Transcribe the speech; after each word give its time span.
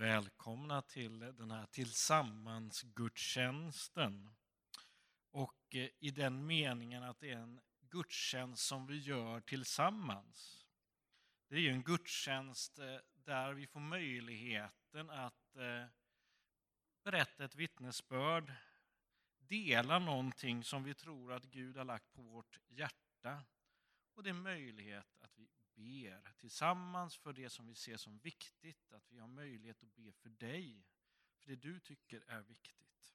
Välkomna 0.00 0.82
till 0.82 1.18
den 1.18 1.50
här 1.50 1.66
tillsammansgudstjänsten. 1.66 4.30
Och 5.30 5.74
eh, 5.74 5.88
i 5.98 6.10
den 6.10 6.46
meningen 6.46 7.02
att 7.02 7.20
det 7.20 7.30
är 7.30 7.36
en 7.36 7.60
gudstjänst 7.80 8.66
som 8.66 8.86
vi 8.86 8.98
gör 8.98 9.40
tillsammans. 9.40 10.66
Det 11.48 11.54
är 11.54 11.60
ju 11.60 11.70
en 11.70 11.82
gudstjänst 11.82 12.78
eh, 12.78 12.96
där 13.14 13.52
vi 13.52 13.66
får 13.66 13.80
möjligheten 13.80 15.10
att 15.10 15.56
eh, 15.56 15.84
berätta 17.04 17.44
ett 17.44 17.54
vittnesbörd, 17.54 18.52
dela 19.38 19.98
någonting 19.98 20.64
som 20.64 20.84
vi 20.84 20.94
tror 20.94 21.32
att 21.32 21.44
Gud 21.44 21.76
har 21.76 21.84
lagt 21.84 22.12
på 22.12 22.22
vårt 22.22 22.58
hjärta. 22.68 23.44
Och 24.14 24.22
det 24.22 24.30
är 24.30 24.34
möjlighet 24.34 25.20
att 25.20 25.38
vi 25.38 25.46
ber 25.80 26.32
tillsammans 26.38 27.16
för 27.16 27.32
det 27.32 27.50
som 27.50 27.66
vi 27.66 27.74
ser 27.74 27.96
som 27.96 28.18
viktigt, 28.18 28.92
att 28.92 29.12
vi 29.12 29.18
har 29.18 29.28
möjlighet 29.28 29.82
att 29.82 29.94
be 29.94 30.12
för 30.12 30.28
dig, 30.28 30.86
för 31.38 31.48
det 31.50 31.56
du 31.56 31.80
tycker 31.80 32.24
är 32.26 32.42
viktigt. 32.42 33.14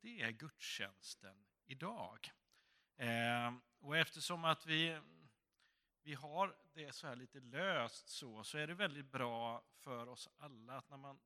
Det 0.00 0.22
är 0.22 0.30
gudstjänsten 0.30 1.46
idag. 1.66 2.30
Eh, 2.96 3.54
och 3.78 3.96
eftersom 3.96 4.44
att 4.44 4.66
vi, 4.66 5.00
vi 6.02 6.14
har 6.14 6.56
det 6.72 6.92
så 6.92 7.06
här 7.06 7.16
lite 7.16 7.40
löst 7.40 8.08
så, 8.08 8.44
så 8.44 8.58
är 8.58 8.66
det 8.66 8.74
väldigt 8.74 9.10
bra 9.10 9.64
för 9.74 10.06
oss 10.08 10.28
alla 10.36 10.76
att 10.76 10.90
när 10.90 10.96
man 10.96 11.20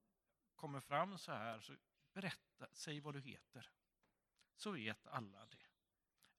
kommer 0.55 0.81
fram 0.81 1.19
så 1.19 1.33
här, 1.33 1.61
så 1.61 1.77
berätta, 2.13 2.69
säg 2.73 3.01
vad 3.01 3.15
du 3.15 3.21
heter. 3.21 3.71
Så 4.57 4.71
vet 4.71 5.07
alla 5.07 5.47
det. 5.47 5.72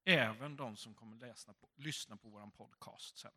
Även 0.03 0.55
de 0.55 0.77
som 0.77 0.93
kommer 0.93 1.17
läsa 1.17 1.53
på, 1.53 1.69
lyssna 1.75 2.17
på 2.17 2.29
vår 2.29 2.47
podcast 2.47 3.17
sen. 3.17 3.31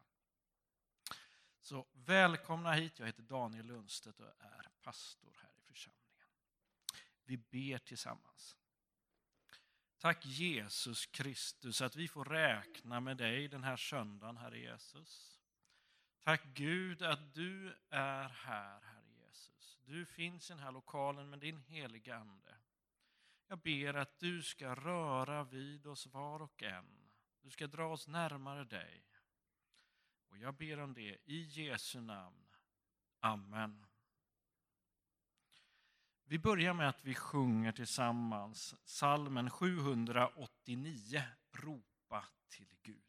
Så 1.61 1.87
välkomna 1.93 2.73
hit, 2.73 2.99
jag 2.99 3.07
heter 3.07 3.23
Daniel 3.23 3.67
Lundstedt 3.67 4.21
och 4.21 4.27
är 4.39 4.69
pastor 4.83 5.37
här 5.43 5.51
i 5.59 5.63
församlingen. 5.63 6.27
Vi 7.25 7.37
ber 7.37 7.79
tillsammans. 7.79 8.57
Tack 9.99 10.27
Jesus 10.27 11.07
Kristus 11.07 11.83
att 11.83 11.97
vi 11.97 12.09
får 12.09 12.25
räkna 12.25 13.01
med 13.01 13.17
dig 13.17 13.49
den 13.49 13.65
här 13.65 13.77
söndagen, 13.77 14.37
Herre 14.37 14.59
Jesus. 14.59 15.41
Tack 16.21 16.45
Gud 16.45 17.03
att 17.03 17.35
du 17.35 17.79
är 17.91 18.29
här, 18.29 18.81
Herre 18.81 19.13
Jesus. 19.27 19.79
Du 19.85 20.07
finns 20.07 20.51
i 20.51 20.53
den 20.53 20.63
här 20.63 20.73
lokalen 20.73 21.31
med 21.31 21.39
din 21.39 21.59
heliga 21.61 22.17
Ande. 22.17 22.55
Jag 23.49 23.59
ber 23.59 23.95
att 23.95 24.19
du 24.19 24.43
ska 24.43 24.75
röra 24.75 25.45
vid 25.45 25.87
oss 25.87 26.07
var 26.07 26.43
och 26.43 26.63
en. 26.63 27.11
Du 27.43 27.51
ska 27.51 27.67
dra 27.67 27.93
oss 27.93 28.09
närmare 28.09 28.65
dig. 28.65 29.05
Och 30.29 30.39
jag 30.39 30.55
ber 30.55 30.79
om 30.81 30.95
det 30.95 31.19
i 31.25 31.43
Jesu 31.43 32.01
namn. 32.01 32.47
Amen. 33.21 33.87
Vi 36.25 36.39
börjar 36.39 36.75
med 36.75 36.89
att 36.89 37.05
vi 37.05 37.15
sjunger 37.15 37.73
tillsammans 37.73 38.75
salmen 38.85 39.51
789, 39.51 41.23
Ropa 41.53 42.25
till 42.49 42.77
Gud. 42.83 43.06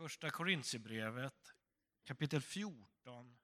Första 0.00 0.30
Korintierbrevet 0.30 1.54
kapitel 2.04 2.40
14 2.42 3.38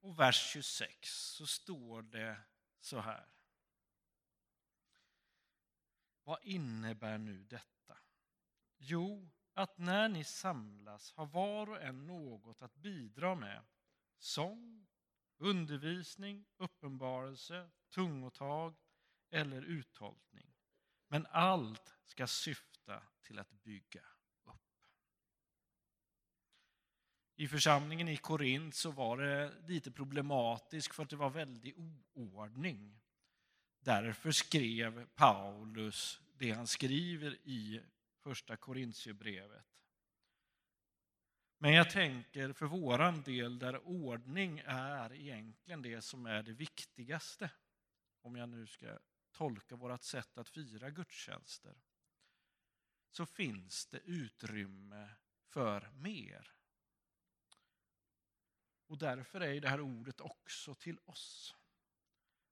och 0.00 0.18
vers 0.18 0.52
26 0.52 0.88
så 1.02 1.46
står 1.46 2.02
det 2.02 2.40
så 2.80 3.00
här. 3.00 3.32
Vad 6.22 6.38
innebär 6.42 7.18
nu 7.18 7.44
detta? 7.44 7.98
Jo, 8.76 9.30
att 9.52 9.78
när 9.78 10.08
ni 10.08 10.24
samlas 10.24 11.12
har 11.12 11.26
var 11.26 11.70
och 11.70 11.82
en 11.82 12.06
något 12.06 12.62
att 12.62 12.74
bidra 12.74 13.34
med. 13.34 13.64
Sång, 14.18 14.86
undervisning, 15.36 16.46
uppenbarelse, 16.56 17.70
tungotag 17.90 18.76
eller 19.30 19.62
uttolkning. 19.62 20.54
Men 21.08 21.26
allt 21.26 21.96
ska 22.04 22.26
syfta 22.26 23.02
till 23.22 23.38
att 23.38 23.50
bygga 23.50 24.00
upp. 24.00 24.12
I 27.36 27.48
församlingen 27.48 28.08
i 28.08 28.16
Korint 28.16 28.74
så 28.74 28.90
var 28.90 29.18
det 29.18 29.52
lite 29.66 29.90
problematiskt 29.90 30.94
för 30.94 31.02
att 31.02 31.10
det 31.10 31.16
var 31.16 31.30
väldigt 31.30 31.76
oordning. 32.14 33.00
Därför 33.80 34.30
skrev 34.32 35.06
Paulus 35.06 36.20
det 36.38 36.50
han 36.50 36.66
skriver 36.66 37.38
i 37.44 37.82
första 38.22 38.56
Korintierbrevet. 38.56 39.66
Men 41.58 41.72
jag 41.72 41.90
tänker 41.90 42.52
för 42.52 42.66
våran 42.66 43.22
del 43.22 43.58
där 43.58 43.86
ordning 43.86 44.62
är 44.66 45.12
egentligen 45.12 45.82
det 45.82 46.02
som 46.02 46.26
är 46.26 46.42
det 46.42 46.52
viktigaste. 46.52 47.50
Om 48.22 48.36
jag 48.36 48.48
nu 48.48 48.66
ska 48.66 48.98
tolka 49.32 49.76
vårt 49.76 50.02
sätt 50.02 50.38
att 50.38 50.48
fira 50.48 50.90
gudstjänster. 50.90 51.74
Så 53.10 53.26
finns 53.26 53.86
det 53.86 53.98
utrymme 53.98 55.08
för 55.46 55.90
mer. 55.94 56.52
Och 58.92 58.98
därför 58.98 59.40
är 59.40 59.60
det 59.60 59.68
här 59.68 59.80
ordet 59.80 60.20
också 60.20 60.74
till 60.74 60.98
oss. 61.04 61.54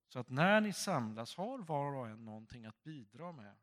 Så 0.08 0.18
att 0.18 0.28
när 0.28 0.60
ni 0.60 0.72
samlas 0.72 1.36
har 1.36 1.58
var 1.58 1.92
och 1.92 2.08
en 2.08 2.24
någonting 2.24 2.64
att 2.64 2.82
bidra 2.82 3.32
med. 3.32 3.56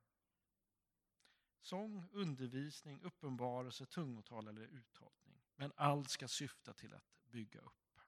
Sång, 1.61 2.09
undervisning, 2.11 3.01
uppenbarelse, 3.01 3.85
tungotal 3.85 4.47
eller 4.47 4.61
uttolkning. 4.61 5.41
Men 5.55 5.71
allt 5.75 6.09
ska 6.09 6.27
syfta 6.27 6.73
till 6.73 6.93
att 6.93 7.03
bygga 7.23 7.59
upp. 7.59 7.99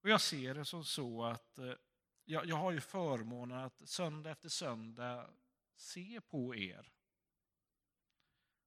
Och 0.00 0.08
jag 0.08 0.20
ser 0.20 0.54
det 0.54 0.64
som 0.64 0.84
så 0.84 1.24
att 1.24 1.58
eh, 1.58 1.74
jag, 2.24 2.46
jag 2.46 2.56
har 2.56 2.72
ju 2.72 2.80
förmånen 2.80 3.58
att 3.58 3.88
söndag 3.88 4.30
efter 4.30 4.48
söndag 4.48 5.30
se 5.76 6.20
på 6.20 6.54
er. 6.54 6.92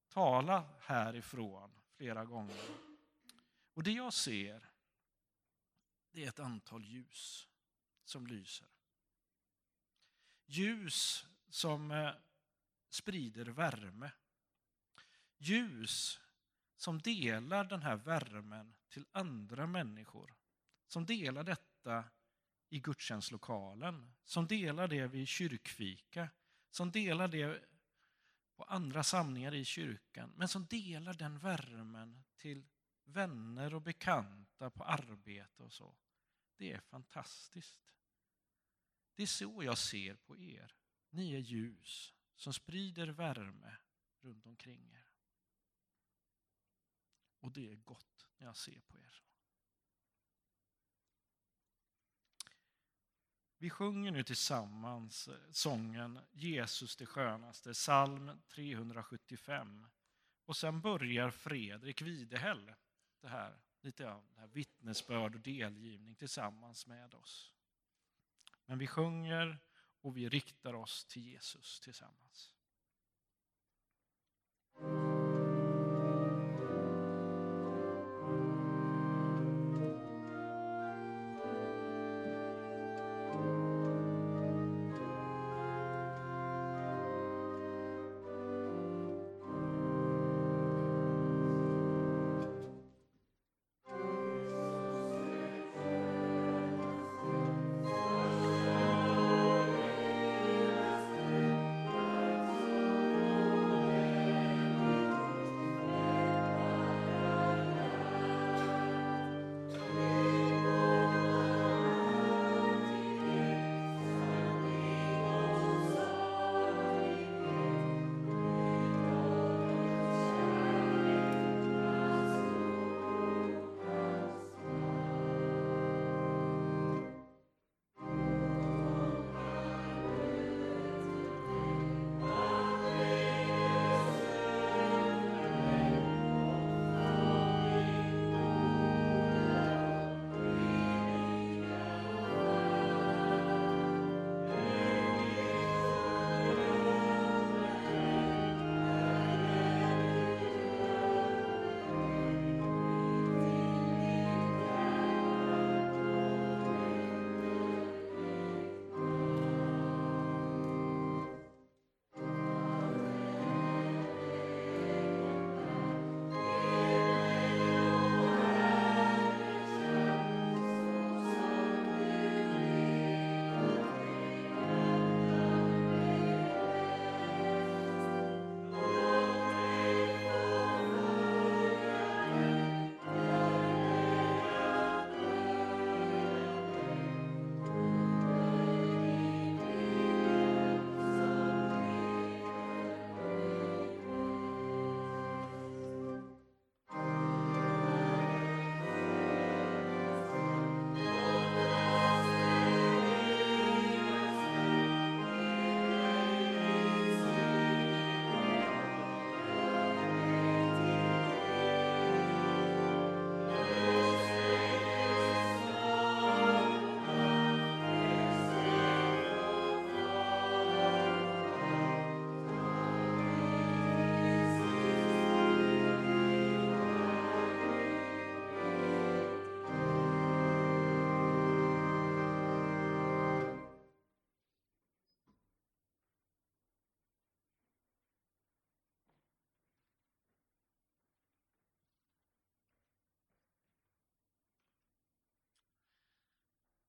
Tala 0.07 0.69
härifrån 0.79 1.81
flera 1.97 2.25
gånger. 2.25 2.84
Och 3.75 3.83
det 3.83 3.91
jag 3.91 4.13
ser, 4.13 4.69
det 6.11 6.23
är 6.23 6.29
ett 6.29 6.39
antal 6.39 6.85
ljus 6.85 7.47
som 8.03 8.27
lyser. 8.27 8.67
Ljus 10.45 11.25
som 11.49 11.91
eh, 11.91 12.13
sprider 12.89 13.45
värme. 13.45 14.11
Ljus 15.37 16.19
som 16.77 17.01
delar 17.01 17.63
den 17.63 17.81
här 17.81 17.95
värmen 17.95 18.75
till 18.89 19.05
andra 19.11 19.67
människor. 19.67 20.35
Som 20.87 21.05
delar 21.05 21.43
detta 21.43 22.03
i 22.69 22.79
gudstjänstlokalen, 22.79 24.13
som 24.23 24.47
delar 24.47 24.87
det 24.87 25.07
vid 25.07 25.27
kyrkfika, 25.27 26.29
som 26.71 26.91
delar 26.91 27.27
det 27.27 27.63
på 28.55 28.63
andra 28.63 29.03
samlingar 29.03 29.53
i 29.53 29.65
kyrkan, 29.65 30.33
men 30.35 30.47
som 30.47 30.65
delar 30.65 31.13
den 31.13 31.39
värmen 31.39 32.23
till 32.37 32.65
vänner 33.05 33.73
och 33.73 33.81
bekanta 33.81 34.69
på 34.69 34.83
arbete 34.83 35.63
och 35.63 35.73
så. 35.73 35.95
Det 36.57 36.71
är 36.71 36.79
fantastiskt. 36.79 37.79
Det 39.15 39.23
är 39.23 39.27
så 39.27 39.63
jag 39.63 39.77
ser 39.77 40.15
på 40.15 40.37
er. 40.37 40.75
Ni 41.09 41.33
är 41.33 41.39
ljus 41.39 42.15
som 42.35 42.53
sprider 42.53 43.07
värme 43.07 43.77
runt 44.21 44.45
omkring 44.45 44.91
er. 44.93 45.07
Och 47.39 47.51
det 47.51 47.71
är 47.71 47.75
gott 47.75 48.27
när 48.37 48.45
jag 48.45 48.57
ser 48.57 48.81
på 48.81 48.97
er. 48.97 49.23
Vi 53.57 53.69
sjunger 53.69 54.11
nu 54.11 54.23
tillsammans 54.23 55.27
eh, 55.27 55.51
sången 55.51 56.19
Jesus 56.31 56.95
det 56.95 57.05
skönaste, 57.05 57.73
psalm 57.73 58.41
375. 58.47 59.87
Och 60.45 60.57
sen 60.57 60.81
börjar 60.81 61.29
Fredrik 61.29 62.01
Videhäll 62.01 62.73
det 63.25 63.31
här, 63.31 63.57
lite 63.81 64.11
av 64.11 64.23
det 64.33 64.39
här 64.39 64.47
vittnesbörd 64.47 65.35
och 65.35 65.41
delgivning 65.41 66.15
tillsammans 66.15 66.87
med 66.87 67.13
oss. 67.13 67.53
Men 68.65 68.77
vi 68.77 68.87
sjunger 68.87 69.59
och 70.01 70.17
vi 70.17 70.29
riktar 70.29 70.73
oss 70.73 71.05
till 71.05 71.21
Jesus 71.21 71.79
tillsammans. 71.79 72.53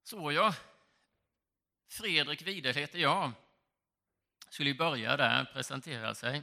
Så 0.07 0.33
ja, 0.33 0.55
Fredrik 1.89 2.43
Wider 2.43 2.75
heter 2.75 2.99
jag. 2.99 3.33
Skulle 4.49 4.75
börja 4.75 5.17
där, 5.17 5.45
presentera 5.45 6.15
sig. 6.15 6.43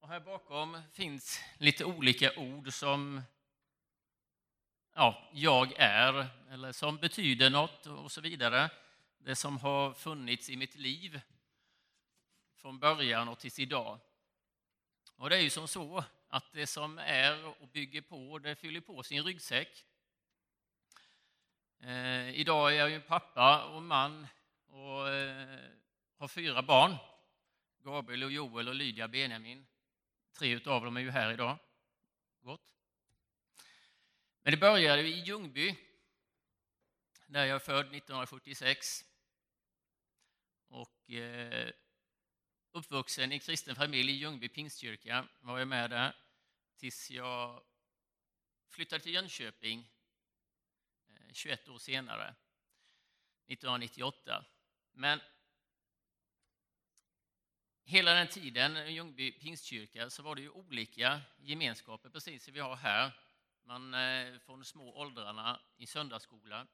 Och 0.00 0.08
här 0.08 0.20
bakom 0.20 0.82
finns 0.92 1.40
lite 1.58 1.84
olika 1.84 2.36
ord 2.36 2.72
som 2.72 3.22
ja, 4.94 5.30
jag 5.32 5.72
är, 5.76 6.26
eller 6.50 6.72
som 6.72 6.96
betyder 6.96 7.50
något 7.50 7.86
och 7.86 8.12
så 8.12 8.20
vidare. 8.20 8.70
Det 9.18 9.36
som 9.36 9.58
har 9.58 9.92
funnits 9.92 10.50
i 10.50 10.56
mitt 10.56 10.74
liv 10.74 11.20
från 12.56 12.78
början 12.78 13.28
och 13.28 13.38
tills 13.38 13.58
idag. 13.58 13.98
Och 15.16 15.30
det 15.30 15.36
är 15.36 15.40
ju 15.40 15.50
som 15.50 15.68
så 15.68 16.04
att 16.28 16.52
det 16.52 16.66
som 16.66 16.98
är 16.98 17.44
och 17.62 17.68
bygger 17.68 18.00
på, 18.00 18.38
det 18.38 18.56
fyller 18.56 18.80
på 18.80 19.02
sin 19.02 19.24
ryggsäck. 19.24 19.84
Eh, 21.86 22.30
idag 22.40 22.72
är 22.72 22.76
jag 22.76 22.90
ju 22.90 23.00
pappa 23.00 23.64
och 23.64 23.82
man 23.82 24.26
och 24.66 25.08
eh, 25.08 25.70
har 26.16 26.28
fyra 26.28 26.62
barn. 26.62 26.96
Gabriel, 27.78 28.22
och 28.22 28.32
Joel 28.32 28.68
och 28.68 28.74
Lydia 28.74 29.08
Benjamin. 29.08 29.66
Tre 30.38 30.60
av 30.66 30.84
dem 30.84 30.96
är 30.96 31.00
ju 31.00 31.10
här 31.10 31.32
idag. 31.32 31.58
Gott. 32.40 32.74
Men 34.42 34.50
det 34.50 34.56
började 34.56 35.02
i 35.02 35.20
Ljungby, 35.20 35.76
där 37.26 37.44
jag 37.44 37.54
är 37.54 37.58
född 37.58 37.86
1976. 37.86 39.04
Och 40.68 41.10
eh, 41.10 41.70
uppvuxen 42.72 43.32
i 43.32 43.38
kristen 43.38 43.76
familj 43.76 44.10
i 44.12 44.14
Ljungby 44.14 44.48
pingstkyrka 44.48 45.28
var 45.40 45.58
jag 45.58 45.68
med 45.68 45.90
där 45.90 46.16
tills 46.76 47.10
jag 47.10 47.62
flyttade 48.70 49.02
till 49.02 49.14
Jönköping 49.14 49.93
21 51.34 51.68
år 51.68 51.78
senare, 51.78 52.34
1998. 53.46 54.44
Men 54.92 55.20
hela 57.84 58.14
den 58.14 58.28
tiden 58.28 58.76
i 58.76 58.92
Ljungby 58.92 59.32
pingstkyrka 59.32 60.10
så 60.10 60.22
var 60.22 60.34
det 60.34 60.42
ju 60.42 60.50
olika 60.50 61.20
gemenskaper, 61.38 62.08
precis 62.08 62.44
som 62.44 62.54
vi 62.54 62.60
har 62.60 62.76
här. 62.76 63.12
Man 63.62 63.94
eh, 63.94 64.38
från 64.38 64.64
små 64.64 64.96
åldrarna 64.96 65.60
i 65.76 65.86
söndagsskola. 65.86 66.66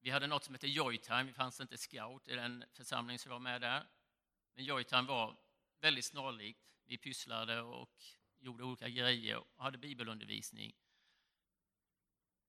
Vi 0.00 0.10
hade 0.10 0.26
något 0.26 0.44
som 0.44 0.54
hette 0.54 0.68
Joytime, 0.68 1.22
det 1.22 1.32
fanns 1.32 1.60
inte 1.60 1.78
scout 1.78 2.28
i 2.28 2.34
den 2.34 2.64
församling 2.72 3.18
som 3.18 3.30
var 3.30 3.38
med 3.38 3.60
där. 3.60 3.86
Men 4.54 4.64
Joytime 4.64 5.02
var 5.02 5.36
väldigt 5.80 6.04
snarlikt. 6.04 6.60
Vi 6.84 6.98
pysslade 6.98 7.60
och 7.60 8.04
gjorde 8.38 8.64
olika 8.64 8.88
grejer 8.88 9.36
och 9.36 9.64
hade 9.64 9.78
bibelundervisning. 9.78 10.76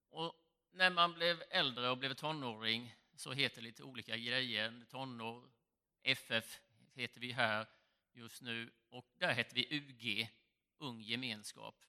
Och 0.09 0.46
när 0.71 0.89
man 0.89 1.13
blev 1.13 1.43
äldre 1.49 1.89
och 1.89 1.97
blev 1.97 2.13
tonåring 2.13 2.95
så 3.15 3.31
heter 3.31 3.61
det 3.61 3.67
lite 3.67 3.83
olika 3.83 4.17
grejer. 4.17 4.85
Tonår, 4.89 5.49
FF 6.03 6.61
heter 6.93 7.21
vi 7.21 7.31
här 7.31 7.67
just 8.13 8.41
nu 8.41 8.71
och 8.89 9.09
där 9.17 9.33
heter 9.33 9.55
vi 9.55 9.67
UG, 9.77 10.29
Ung 10.79 11.01
gemenskap. 11.01 11.85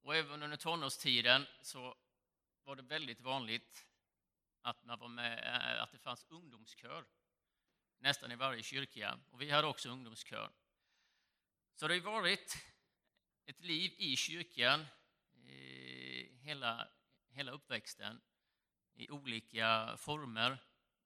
Och 0.00 0.16
även 0.16 0.42
under 0.42 0.56
tonårstiden 0.56 1.46
så 1.62 1.96
var 2.64 2.76
det 2.76 2.82
väldigt 2.82 3.20
vanligt 3.20 3.86
att, 4.62 4.84
man 4.84 4.98
var 4.98 5.08
med, 5.08 5.38
eh, 5.44 5.82
att 5.82 5.92
det 5.92 5.98
fanns 5.98 6.26
ungdomskör 6.28 7.06
nästan 7.98 8.32
i 8.32 8.36
varje 8.36 8.62
kyrka. 8.62 9.18
Och 9.30 9.40
vi 9.40 9.50
hade 9.50 9.66
också 9.66 9.88
ungdomskör. 9.88 10.52
Så 11.74 11.88
det 11.88 11.94
har 11.94 12.12
varit 12.12 12.56
ett 13.46 13.60
liv 13.60 13.92
i 13.96 14.16
kyrkan 14.16 14.86
hela, 16.46 16.88
hela 17.28 17.52
uppväxten 17.52 18.20
i 18.94 19.10
olika 19.10 19.96
former. 19.96 20.58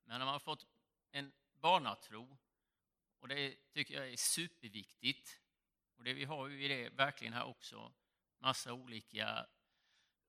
Men 0.04 0.18
när 0.18 0.24
man 0.24 0.32
har 0.32 0.38
fått 0.38 0.66
en 1.10 1.32
barnatro 1.52 2.38
och 3.18 3.28
det 3.28 3.72
tycker 3.72 3.94
jag 3.94 4.08
är 4.12 4.16
superviktigt. 4.16 5.40
Och 5.96 6.04
det, 6.04 6.12
vi 6.12 6.24
har 6.24 6.48
ju 6.48 6.68
det 6.68 6.88
verkligen 6.88 7.34
här 7.34 7.44
också, 7.44 7.92
massa 8.38 8.72
olika 8.72 9.46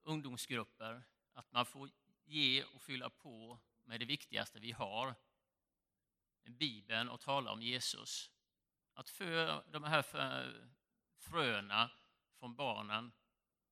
ungdomsgrupper. 0.04 1.04
Att 1.34 1.52
man 1.52 1.66
får 1.66 1.90
ge 2.26 2.64
och 2.64 2.82
fylla 2.82 3.10
på 3.10 3.60
med 3.84 4.00
det 4.00 4.06
viktigaste 4.06 4.60
vi 4.60 4.72
har, 4.72 5.16
Bibeln 6.44 7.10
och 7.10 7.22
tala 7.22 7.52
om 7.52 7.62
Jesus. 7.62 8.32
Att 8.94 9.10
för 9.10 9.64
de 9.72 9.84
här 9.84 10.02
fröna 11.18 11.92
från 12.40 12.56
barnen 12.56 13.12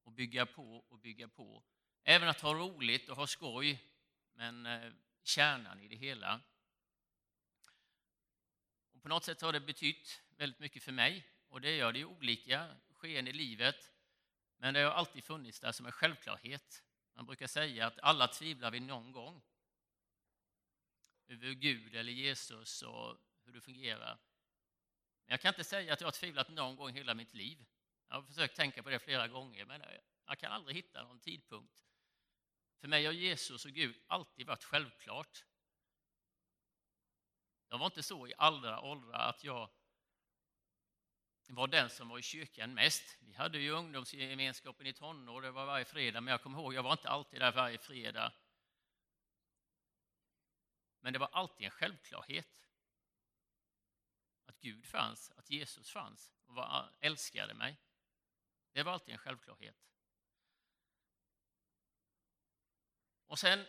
och 0.03 0.11
bygga 0.11 0.45
på 0.45 0.77
och 0.77 0.99
bygga 0.99 1.27
på. 1.27 1.63
Även 2.03 2.29
att 2.29 2.41
ha 2.41 2.53
roligt 2.53 3.09
och 3.09 3.15
ha 3.15 3.27
skoj, 3.27 3.83
men 4.33 4.65
eh, 4.65 4.93
kärnan 5.23 5.79
i 5.79 5.87
det 5.87 5.95
hela. 5.95 6.41
Och 8.91 9.01
på 9.01 9.09
något 9.09 9.25
sätt 9.25 9.41
har 9.41 9.53
det 9.53 9.59
betytt 9.59 10.21
väldigt 10.37 10.59
mycket 10.59 10.83
för 10.83 10.91
mig 10.91 11.27
och 11.47 11.61
det 11.61 11.75
gör 11.75 11.93
det 11.93 11.99
i 11.99 12.05
olika 12.05 12.75
sken 12.93 13.27
i 13.27 13.33
livet. 13.33 13.91
Men 14.57 14.73
det 14.73 14.79
har 14.79 14.91
alltid 14.91 15.23
funnits 15.23 15.59
där 15.59 15.71
som 15.71 15.85
en 15.85 15.91
självklarhet. 15.91 16.83
Man 17.13 17.25
brukar 17.25 17.47
säga 17.47 17.87
att 17.87 17.99
alla 17.99 18.27
tvivlar 18.27 18.71
vi 18.71 18.79
någon 18.79 19.11
gång 19.11 19.41
över 21.27 21.51
Gud 21.51 21.95
eller 21.95 22.11
Jesus 22.11 22.81
och 22.81 23.17
hur 23.45 23.53
det 23.53 23.61
fungerar. 23.61 24.19
Men 25.25 25.33
jag 25.33 25.41
kan 25.41 25.49
inte 25.49 25.63
säga 25.63 25.93
att 25.93 26.01
jag 26.01 26.07
har 26.07 26.11
tvivlat 26.11 26.49
någon 26.49 26.75
gång 26.75 26.89
i 26.89 26.93
hela 26.93 27.13
mitt 27.13 27.33
liv. 27.33 27.65
Jag 28.09 28.15
har 28.15 28.23
försökt 28.23 28.55
tänka 28.55 28.83
på 28.83 28.89
det 28.89 28.99
flera 28.99 29.27
gånger, 29.27 29.65
men 29.65 29.83
jag 30.25 30.39
kan 30.39 30.51
aldrig 30.51 30.75
hitta 30.75 31.03
någon 31.03 31.19
tidpunkt. 31.19 31.83
För 32.79 32.87
mig 32.87 33.05
har 33.05 33.13
Jesus 33.13 33.65
och 33.65 33.71
Gud 33.71 34.01
alltid 34.07 34.47
varit 34.47 34.63
självklart. 34.63 35.45
Jag 37.69 37.77
var 37.77 37.85
inte 37.85 38.03
så 38.03 38.27
i 38.27 38.33
alla 38.37 38.81
åldrar 38.81 39.29
att 39.29 39.43
jag 39.43 39.69
var 41.47 41.67
den 41.67 41.89
som 41.89 42.09
var 42.09 42.19
i 42.19 42.21
kyrkan 42.21 42.73
mest. 42.73 43.17
Vi 43.19 43.33
hade 43.33 43.59
ju 43.59 43.71
ungdomsgemenskapen 43.71 44.87
i 44.87 44.93
tonår, 44.93 45.41
det 45.41 45.51
var 45.51 45.65
varje 45.65 45.85
fredag, 45.85 46.21
men 46.21 46.31
jag 46.31 46.41
kommer 46.41 46.59
ihåg, 46.59 46.73
jag 46.73 46.83
var 46.83 46.91
inte 46.91 47.09
alltid 47.09 47.39
där 47.39 47.51
varje 47.51 47.77
fredag. 47.77 48.33
Men 50.99 51.13
det 51.13 51.19
var 51.19 51.29
alltid 51.31 51.65
en 51.65 51.71
självklarhet. 51.71 52.69
Att 54.45 54.59
Gud 54.59 54.85
fanns, 54.85 55.31
att 55.31 55.49
Jesus 55.49 55.91
fanns 55.91 56.33
och 56.45 56.65
älskade 56.99 57.53
mig. 57.53 57.77
Det 58.71 58.83
var 58.83 58.91
alltid 58.91 59.13
en 59.13 59.17
självklarhet. 59.17 59.75
Och 63.27 63.39
sen 63.39 63.65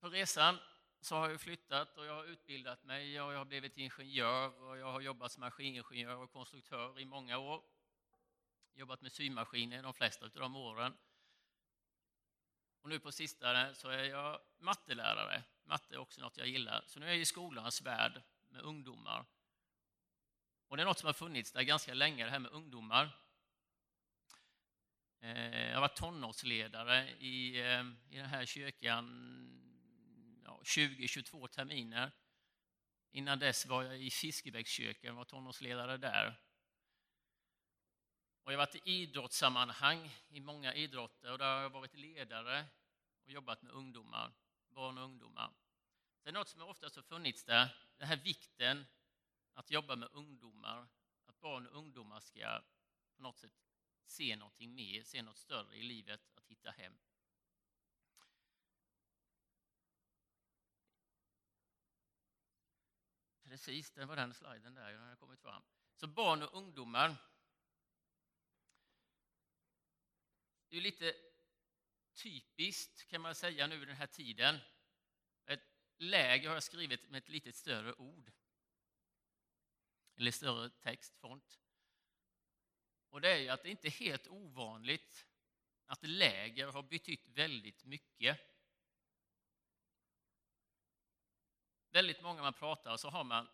på 0.00 0.08
resan 0.08 0.58
så 1.00 1.16
har 1.16 1.30
jag 1.30 1.40
flyttat 1.40 1.96
och 1.96 2.06
jag 2.06 2.14
har 2.14 2.24
utbildat 2.24 2.84
mig 2.84 3.20
och 3.20 3.32
jag 3.32 3.38
har 3.38 3.44
blivit 3.44 3.76
ingenjör 3.76 4.62
och 4.62 4.78
jag 4.78 4.92
har 4.92 5.00
jobbat 5.00 5.32
som 5.32 5.40
maskiningenjör 5.40 6.16
och 6.16 6.32
konstruktör 6.32 7.00
i 7.00 7.04
många 7.04 7.38
år. 7.38 7.62
Jobbat 8.74 9.00
med 9.00 9.12
symaskiner 9.12 9.82
de 9.82 9.94
flesta 9.94 10.24
av 10.24 10.30
de 10.30 10.56
åren. 10.56 10.96
Och 12.80 12.88
nu 12.88 13.00
på 13.00 13.12
sistone 13.12 13.74
så 13.74 13.88
är 13.88 14.04
jag 14.04 14.40
mattelärare. 14.58 15.42
Matte 15.64 15.94
är 15.94 15.98
också 15.98 16.20
något 16.20 16.36
jag 16.36 16.48
gillar. 16.48 16.84
Så 16.86 17.00
nu 17.00 17.06
är 17.06 17.10
jag 17.10 17.18
i 17.18 17.24
skolans 17.24 17.82
värld 17.82 18.22
med 18.48 18.62
ungdomar. 18.62 19.26
Och 20.68 20.76
det 20.76 20.82
är 20.82 20.84
något 20.84 20.98
som 20.98 21.06
har 21.06 21.14
funnits 21.14 21.52
där 21.52 21.62
ganska 21.62 21.94
länge, 21.94 22.24
det 22.24 22.30
här 22.30 22.38
med 22.38 22.52
ungdomar. 22.52 23.18
Eh, 25.20 25.68
jag 25.68 25.74
har 25.74 25.80
varit 25.80 25.96
tonårsledare 25.96 27.10
i, 27.10 27.60
eh, 27.60 27.84
i 28.10 28.16
den 28.16 28.26
här 28.26 28.46
kyrkan 28.46 29.06
ja, 30.44 30.60
20-22 30.64 31.46
terminer. 31.48 32.12
Innan 33.10 33.38
dess 33.38 33.66
var 33.66 33.82
jag 33.82 34.02
i 34.02 34.10
Fiskebäckskyrkan 34.10 35.10
och 35.10 35.16
var 35.16 35.24
tonårsledare 35.24 35.96
där. 35.96 36.40
Och 38.42 38.52
jag 38.52 38.58
har 38.58 38.66
varit 38.66 38.74
i 38.74 38.90
idrottssammanhang 38.90 40.10
i 40.28 40.40
många 40.40 40.74
idrotter 40.74 41.32
och 41.32 41.38
där 41.38 41.54
har 41.54 41.62
jag 41.62 41.70
varit 41.70 41.94
ledare 41.94 42.64
och 43.24 43.30
jobbat 43.30 43.62
med 43.62 43.72
ungdomar, 43.72 44.32
barn 44.68 44.98
och 44.98 45.04
ungdomar. 45.04 45.52
Det 46.22 46.28
är 46.28 46.32
något 46.32 46.48
som 46.48 46.62
oftast 46.62 46.96
har 46.96 47.02
funnits 47.02 47.44
där, 47.44 47.76
den 47.96 48.08
här 48.08 48.16
vikten 48.16 48.86
att 49.54 49.70
jobba 49.70 49.96
med 49.96 50.08
ungdomar, 50.12 50.88
att 51.26 51.40
barn 51.40 51.66
och 51.66 51.78
ungdomar 51.78 52.20
ska 52.20 52.62
på 53.16 53.22
något 53.22 53.38
sätt 53.38 53.52
se 54.06 54.36
någonting 54.36 54.74
mer, 54.74 55.02
se 55.02 55.22
något 55.22 55.36
större 55.36 55.76
i 55.76 55.82
livet, 55.82 56.20
att 56.34 56.46
hitta 56.46 56.70
hem. 56.70 56.98
Precis, 63.42 63.90
det 63.90 64.04
var 64.04 64.16
den 64.16 64.34
sliden 64.34 64.74
där, 64.74 64.92
den 64.92 65.08
har 65.08 65.16
kommit 65.16 65.40
fram. 65.40 65.62
Så 65.94 66.06
barn 66.06 66.42
och 66.42 66.54
ungdomar. 66.54 67.16
Det 70.68 70.76
är 70.76 70.80
lite 70.80 71.14
typiskt 72.14 73.08
kan 73.08 73.20
man 73.20 73.34
säga 73.34 73.66
nu 73.66 73.82
i 73.82 73.84
den 73.84 73.96
här 73.96 74.06
tiden. 74.06 74.58
Ett 75.46 75.64
läge 75.98 76.48
har 76.48 76.54
jag 76.54 76.62
skrivit 76.62 77.10
med 77.10 77.18
ett 77.18 77.28
lite 77.28 77.52
större 77.52 77.94
ord. 77.94 78.32
Eller 80.16 80.30
större 80.30 80.70
text, 80.70 81.16
font. 81.16 81.60
Och 83.16 83.22
det 83.22 83.30
är 83.30 83.38
ju 83.38 83.48
att 83.48 83.62
det 83.62 83.70
inte 83.70 83.88
är 83.88 83.90
helt 83.90 84.28
ovanligt 84.28 85.26
att 85.86 86.02
läger 86.02 86.66
har 86.66 86.82
betytt 86.82 87.28
väldigt 87.28 87.84
mycket. 87.84 88.40
Väldigt 91.90 92.22
många 92.22 92.42
man 92.42 92.52
pratar 92.52 92.96
så 92.96 93.10
har 93.10 93.24
man 93.24 93.48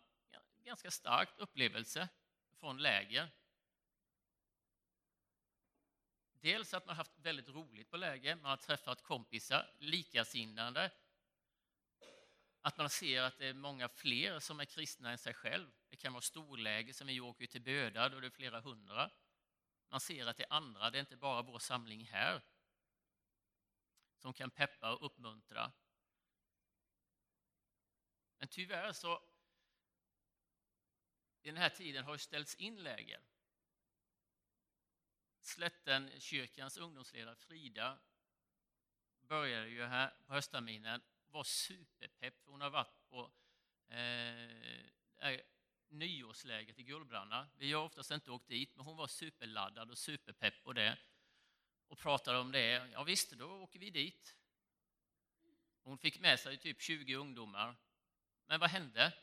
ganska 0.63 0.91
starkt 0.91 1.39
upplevelse 1.39 2.09
från 2.59 2.77
läger. 2.77 3.29
Dels 6.33 6.73
att 6.73 6.85
man 6.85 6.95
haft 6.95 7.17
väldigt 7.17 7.49
roligt 7.49 7.89
på 7.89 7.97
läger, 7.97 8.35
man 8.35 8.45
har 8.45 8.57
träffat 8.57 9.01
kompisar, 9.01 9.73
likasinnade. 9.79 10.91
Att 12.61 12.77
man 12.77 12.89
ser 12.89 13.21
att 13.21 13.37
det 13.37 13.47
är 13.47 13.53
många 13.53 13.89
fler 13.89 14.39
som 14.39 14.59
är 14.59 14.65
kristna 14.65 15.11
än 15.11 15.17
sig 15.17 15.33
själv. 15.33 15.71
Det 15.89 15.95
kan 15.95 16.13
vara 16.13 16.21
storläger 16.21 16.93
som 16.93 17.07
vi 17.07 17.19
åker 17.19 17.47
till 17.47 17.61
Böda, 17.61 18.09
då 18.09 18.19
det 18.19 18.27
är 18.27 18.31
flera 18.31 18.61
hundra. 18.61 19.11
Man 19.93 19.99
ser 19.99 20.27
att 20.27 20.37
det 20.37 20.43
är 20.43 20.53
andra, 20.53 20.89
det 20.89 20.97
är 20.97 20.99
inte 20.99 21.17
bara 21.17 21.41
vår 21.41 21.59
samling 21.59 22.05
här 22.05 22.41
som 24.17 24.33
kan 24.33 24.51
peppa 24.51 24.93
och 24.93 25.05
uppmuntra. 25.05 25.71
Men 28.37 28.47
tyvärr 28.47 28.93
så 28.93 29.23
i 31.41 31.47
den 31.47 31.57
här 31.57 31.69
tiden 31.69 32.05
har 32.05 32.17
ställts 32.17 32.55
in 32.55 32.83
läger. 32.83 33.21
Slättenkyrkans 35.39 36.77
ungdomsledare 36.77 37.35
Frida 37.35 37.99
började 39.21 39.67
ju 39.67 39.83
här 39.83 40.13
på 40.25 40.33
höstterminen, 40.33 41.01
var 41.27 41.43
superpepp. 41.43 42.35
Hon 42.45 42.61
har 42.61 42.69
varit 42.69 43.09
på 43.09 43.31
eh, 43.87 45.43
nyårsläget 45.93 46.79
i 46.79 46.83
Gullbranna. 46.83 47.47
Vi 47.57 47.73
har 47.73 47.83
oftast 47.83 48.11
inte 48.11 48.31
åkt 48.31 48.47
dit, 48.47 48.75
men 48.75 48.85
hon 48.85 48.97
var 48.97 49.07
superladdad 49.07 49.91
och 49.91 49.97
superpepp 49.97 50.63
på 50.63 50.73
det 50.73 50.97
och 51.87 51.97
pratade 51.97 52.39
om 52.39 52.51
det. 52.51 52.89
Ja 52.93 53.03
visst, 53.03 53.31
då 53.31 53.45
åker 53.45 53.79
vi 53.79 53.89
dit. 53.89 54.35
Hon 55.83 55.97
fick 55.97 56.19
med 56.19 56.39
sig 56.39 56.57
typ 56.57 56.81
20 56.81 57.15
ungdomar. 57.15 57.75
Men 58.45 58.59
vad 58.59 58.69
hände? 58.69 59.13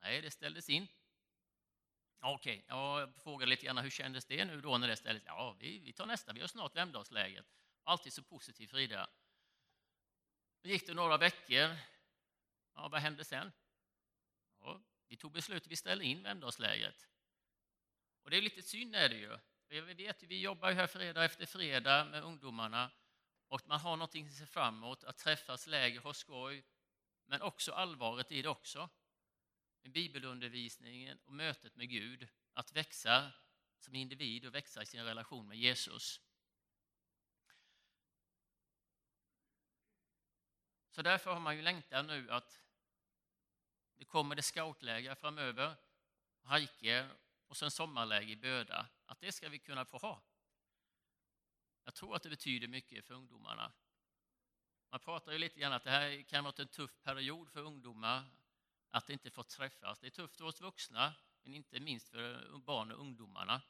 Nej, 0.00 0.22
det 0.22 0.30
ställdes 0.30 0.68
in. 0.68 0.86
Okej, 2.20 2.58
okay. 2.58 2.76
jag 2.76 3.14
frågade 3.16 3.50
lite 3.50 3.66
grann 3.66 3.78
hur 3.78 3.90
kändes 3.90 4.24
det 4.24 4.44
nu 4.44 4.60
då 4.60 4.78
när 4.78 4.88
det 4.88 4.96
ställdes 4.96 5.24
Ja, 5.26 5.56
vi, 5.60 5.78
vi 5.78 5.92
tar 5.92 6.06
nästa, 6.06 6.32
vi 6.32 6.40
har 6.40 6.48
snart 6.48 6.76
Vemdalsläget. 6.76 7.46
Alltid 7.82 8.12
så 8.12 8.22
positiv 8.22 8.66
Frida. 8.66 9.10
Det 10.62 10.68
gick 10.68 10.86
det 10.86 10.94
några 10.94 11.16
veckor. 11.16 11.76
Ja, 12.74 12.88
vad 12.88 13.00
hände 13.00 13.24
sen? 13.24 13.52
Vi 15.08 15.16
tog 15.16 15.32
beslutet, 15.32 15.72
vi 15.72 15.76
ställa 15.76 16.02
in 16.02 16.22
Vemdalslägret. 16.22 17.08
Och 18.22 18.30
det 18.30 18.36
är 18.36 18.42
lite 18.42 18.62
synd 18.62 18.96
är 18.96 19.08
det 19.08 19.16
ju. 19.16 19.38
Vi 19.68 19.80
vet 19.80 20.22
vi 20.22 20.40
jobbar 20.40 20.70
ju 20.70 20.74
här 20.74 20.86
fredag 20.86 21.24
efter 21.24 21.46
fredag 21.46 22.04
med 22.04 22.22
ungdomarna 22.22 22.90
och 23.48 23.60
man 23.66 23.80
har 23.80 23.96
någonting 23.96 24.26
att 24.26 24.32
se 24.32 24.46
fram 24.46 24.76
emot, 24.76 25.04
att 25.04 25.18
träffas, 25.18 25.66
läger, 25.66 26.00
ha 26.00 26.14
skoj, 26.14 26.64
men 27.26 27.42
också 27.42 27.72
allvaret 27.72 28.32
i 28.32 28.42
det 28.42 28.48
också 28.48 28.88
med 29.82 29.92
bibelundervisningen 29.92 31.18
och 31.24 31.32
mötet 31.32 31.76
med 31.76 31.88
Gud, 31.88 32.28
att 32.52 32.72
växa 32.72 33.32
som 33.78 33.94
individ 33.94 34.46
och 34.46 34.54
växa 34.54 34.82
i 34.82 34.86
sin 34.86 35.04
relation 35.04 35.48
med 35.48 35.58
Jesus. 35.58 36.20
Så 40.90 41.02
därför 41.02 41.32
har 41.32 41.40
man 41.40 41.56
ju 41.56 41.62
längtan 41.62 42.06
nu 42.06 42.30
att 42.30 42.63
det 43.96 44.04
kommer 44.04 44.34
det 44.34 44.42
scoutläger 44.42 45.14
framöver, 45.14 45.76
hajker 46.42 47.10
och 47.46 47.56
sen 47.56 47.70
sommarläger 47.70 48.32
i 48.32 48.36
Böda, 48.36 48.86
att 49.06 49.20
det 49.20 49.32
ska 49.32 49.48
vi 49.48 49.58
kunna 49.58 49.84
få 49.84 49.98
ha. 49.98 50.22
Jag 51.84 51.94
tror 51.94 52.16
att 52.16 52.22
det 52.22 52.28
betyder 52.28 52.68
mycket 52.68 53.04
för 53.04 53.14
ungdomarna. 53.14 53.72
Man 54.90 55.00
pratar 55.00 55.32
ju 55.32 55.38
lite 55.38 55.60
grann 55.60 55.72
att 55.72 55.84
det 55.84 55.90
här 55.90 56.22
kan 56.22 56.44
vara 56.44 56.54
en 56.58 56.68
tuff 56.68 57.02
period 57.02 57.50
för 57.50 57.60
ungdomar 57.60 58.24
att 58.90 59.10
inte 59.10 59.30
få 59.30 59.42
träffas. 59.42 59.98
Det 59.98 60.06
är 60.06 60.10
tufft 60.10 60.36
för 60.36 60.44
oss 60.44 60.60
vuxna, 60.60 61.14
men 61.42 61.54
inte 61.54 61.80
minst 61.80 62.08
för 62.08 62.58
barn 62.58 62.92
och 62.92 63.00
ungdomarna. 63.00 63.62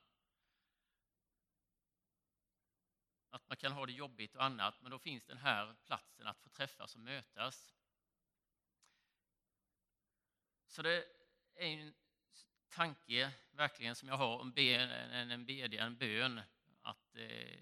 Att 3.31 3.49
man 3.49 3.57
kan 3.57 3.73
ha 3.73 3.87
det 3.87 3.93
jobbigt 3.93 4.37
och 4.37 4.45
annat, 4.45 4.83
men 4.83 4.91
då 4.91 4.99
finns 4.99 5.25
den 5.25 5.39
här 5.39 5.77
platsen 5.85 6.27
att 6.27 6.41
få 6.41 6.49
träffas 6.49 6.95
och 6.95 7.01
mötas. 7.01 7.75
Så 10.75 10.83
det 10.83 11.05
är 11.55 11.67
en 11.67 11.95
tanke 12.69 13.33
verkligen 13.51 13.97
som 13.97 14.09
jag 14.09 14.17
har 14.17 14.39
om 14.39 14.53
en, 14.57 15.31
en 15.31 15.47
bedjan, 15.47 15.87
en 15.87 15.97
bön, 15.97 16.41
att, 16.83 17.17
eh, 17.17 17.59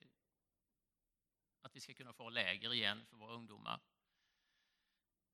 att 1.62 1.76
vi 1.76 1.80
ska 1.80 1.94
kunna 1.94 2.12
få 2.12 2.30
läger 2.30 2.72
igen 2.72 3.06
för 3.06 3.16
våra 3.16 3.34
ungdomar. 3.34 3.80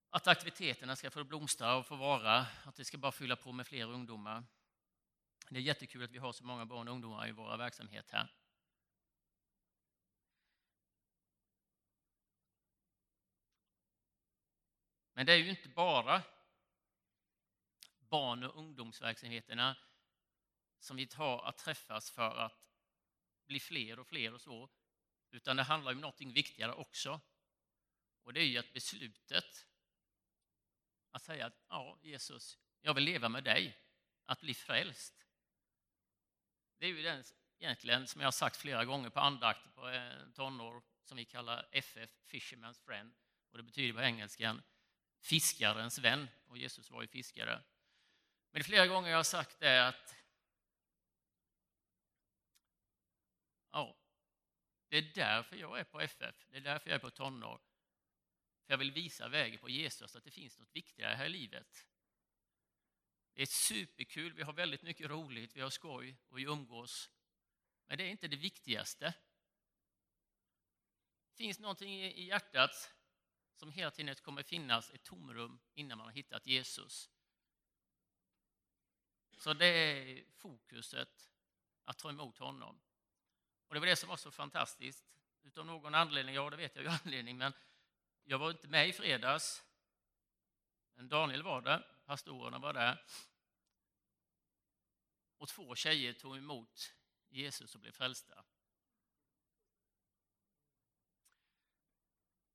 Att 0.09 0.27
aktiviteterna 0.27 0.95
ska 0.95 1.11
få 1.11 1.23
blomstra 1.23 1.75
och 1.75 1.85
få 1.85 1.95
vara, 1.95 2.37
att 2.63 2.75
det 2.75 2.85
ska 2.85 2.97
bara 2.97 3.11
fylla 3.11 3.35
på 3.35 3.51
med 3.51 3.67
fler 3.67 3.85
ungdomar. 3.91 4.43
Det 5.49 5.57
är 5.57 5.61
jättekul 5.61 6.03
att 6.03 6.11
vi 6.11 6.17
har 6.17 6.33
så 6.33 6.43
många 6.43 6.65
barn 6.65 6.87
och 6.87 6.93
ungdomar 6.93 7.27
i 7.27 7.31
våra 7.31 7.57
verksamhet 7.57 8.11
här. 8.11 8.33
Men 15.13 15.25
det 15.25 15.33
är 15.33 15.37
ju 15.37 15.49
inte 15.49 15.69
bara 15.69 16.23
barn 18.09 18.43
och 18.43 18.59
ungdomsverksamheterna 18.59 19.77
som 20.79 20.97
vi 20.97 21.07
tar 21.07 21.45
att 21.45 21.57
träffas 21.57 22.11
för 22.11 22.37
att 22.37 22.69
bli 23.45 23.59
fler 23.59 23.99
och 23.99 24.07
fler 24.07 24.33
och 24.33 24.41
så, 24.41 24.69
utan 25.31 25.57
det 25.57 25.63
handlar 25.63 25.91
om 25.91 26.01
något 26.01 26.21
viktigare 26.21 26.73
också. 26.73 27.21
Och 28.23 28.33
det 28.33 28.39
är 28.39 28.45
ju 28.45 28.57
att 28.57 28.73
beslutet 28.73 29.67
att 31.11 31.23
säga 31.23 31.45
att 31.45 31.65
ja, 31.67 31.99
Jesus, 32.01 32.57
jag 32.81 32.93
vill 32.93 33.03
leva 33.03 33.29
med 33.29 33.43
dig, 33.43 33.77
att 34.25 34.41
bli 34.41 34.53
frälst. 34.53 35.25
Det 36.77 36.85
är 36.85 36.89
ju 36.89 37.01
den 37.01 37.23
egentligen, 37.59 38.07
som 38.07 38.21
jag 38.21 38.27
har 38.27 38.31
sagt 38.31 38.57
flera 38.57 38.85
gånger 38.85 39.09
på 39.09 39.19
andakter 39.19 39.69
på 39.69 39.89
eh, 39.89 40.29
tonår, 40.33 40.83
som 41.03 41.17
vi 41.17 41.25
kallar 41.25 41.69
FF, 41.71 42.09
Fisherman's 42.27 42.81
Friend, 42.85 43.13
och 43.51 43.57
det 43.57 43.63
betyder 43.63 43.93
på 43.93 44.01
engelskan 44.01 44.61
fiskarens 45.21 45.99
vän, 45.99 46.27
och 46.47 46.57
Jesus 46.57 46.91
var 46.91 47.01
ju 47.01 47.07
fiskare. 47.07 47.63
Men 48.51 48.63
flera 48.63 48.87
gånger 48.87 49.09
jag 49.09 49.17
har 49.17 49.23
sagt 49.23 49.59
det 49.59 49.87
att 49.87 50.15
ja, 53.71 53.97
det 54.87 54.97
är 54.97 55.11
därför 55.15 55.55
jag 55.55 55.79
är 55.79 55.83
på 55.83 56.01
FF, 56.01 56.47
det 56.49 56.57
är 56.57 56.61
därför 56.61 56.89
jag 56.89 56.95
är 56.95 56.99
på 56.99 57.09
tonår. 57.09 57.61
För 58.65 58.73
jag 58.73 58.77
vill 58.77 58.91
visa 58.91 59.27
vägen 59.27 59.59
på 59.59 59.69
Jesus, 59.69 60.15
att 60.15 60.23
det 60.23 60.31
finns 60.31 60.57
något 60.57 60.75
viktigare 60.75 61.15
här 61.15 61.25
i 61.25 61.29
livet. 61.29 61.87
Det 63.33 63.41
är 63.41 63.45
superkul, 63.45 64.33
vi 64.33 64.43
har 64.43 64.53
väldigt 64.53 64.81
mycket 64.81 65.09
roligt, 65.09 65.55
vi 65.55 65.61
har 65.61 65.69
skoj 65.69 66.17
och 66.27 66.37
vi 66.37 66.43
umgås. 66.43 67.09
Men 67.87 67.97
det 67.97 68.03
är 68.03 68.09
inte 68.09 68.27
det 68.27 68.37
viktigaste. 68.37 69.13
Det 71.29 71.37
finns 71.37 71.59
någonting 71.59 72.03
i 72.03 72.23
hjärtat 72.23 72.93
som 73.55 73.71
hela 73.71 73.91
tiden 73.91 74.15
kommer 74.15 74.43
finnas 74.43 74.91
ett 74.91 75.03
tomrum 75.03 75.59
innan 75.73 75.97
man 75.97 76.07
har 76.07 76.13
hittat 76.13 76.47
Jesus. 76.47 77.09
Så 79.39 79.53
det 79.53 79.65
är 79.65 80.23
fokuset 80.33 81.31
att 81.83 81.97
ta 81.97 82.09
emot 82.09 82.37
honom. 82.37 82.81
Och 83.67 83.73
det 83.73 83.79
var 83.79 83.87
det 83.87 83.95
som 83.95 84.09
var 84.09 84.17
så 84.17 84.31
fantastiskt. 84.31 85.05
Utav 85.43 85.65
någon 85.65 85.95
anledning, 85.95 86.35
ja 86.35 86.49
det 86.49 86.57
vet 86.57 86.75
jag 86.75 86.83
ju 86.83 86.89
anledning, 87.03 87.37
men 87.37 87.53
jag 88.23 88.39
var 88.39 88.51
inte 88.51 88.67
med 88.67 88.89
i 88.89 88.93
fredags, 88.93 89.63
men 90.93 91.09
Daniel 91.09 91.43
var 91.43 91.61
där, 91.61 91.87
pastorerna 92.05 92.59
var 92.59 92.73
där. 92.73 93.05
Och 95.37 95.47
två 95.47 95.75
tjejer 95.75 96.13
tog 96.13 96.37
emot 96.37 96.93
Jesus 97.29 97.75
och 97.75 97.81
blev 97.81 97.91
frälsta. 97.91 98.43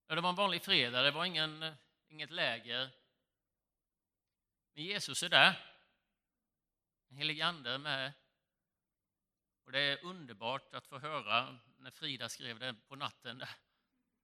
Det 0.06 0.20
var 0.20 0.28
en 0.28 0.34
vanlig 0.34 0.62
fredag, 0.62 1.02
det 1.02 1.10
var 1.10 1.24
ingen, 1.24 1.74
inget 2.08 2.30
läger. 2.30 2.90
Men 4.72 4.84
Jesus 4.84 5.22
är 5.22 5.28
där 5.28 5.73
helig 7.14 7.34
helige 7.34 7.46
Ande 7.46 7.70
är 7.70 7.78
med. 7.78 8.12
Och 9.64 9.72
det 9.72 9.80
är 9.80 10.04
underbart 10.04 10.74
att 10.74 10.86
få 10.86 10.98
höra 10.98 11.58
när 11.78 11.90
Frida 11.90 12.28
skrev 12.28 12.58
det 12.58 12.74
på 12.74 12.96
natten 12.96 13.42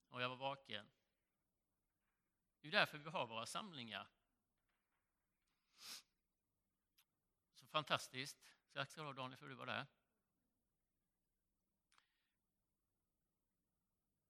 och 0.09 0.23
jag 0.23 0.29
var 0.29 0.37
vaken. 0.37 0.91
Det 2.61 2.69
är 2.69 2.73
därför 2.73 2.99
vi 2.99 3.11
har 3.11 3.27
våra 3.27 3.47
samlingar. 3.47 4.09
Så 7.55 7.67
fantastiskt. 7.67 8.39
Tack 8.73 8.91
ska 8.91 9.01
du 9.01 9.07
ha 9.07 9.13
Daniel 9.13 9.39
för 9.39 9.47
att 9.47 9.51
du 9.51 9.55
var 9.55 9.67
där. 9.67 9.87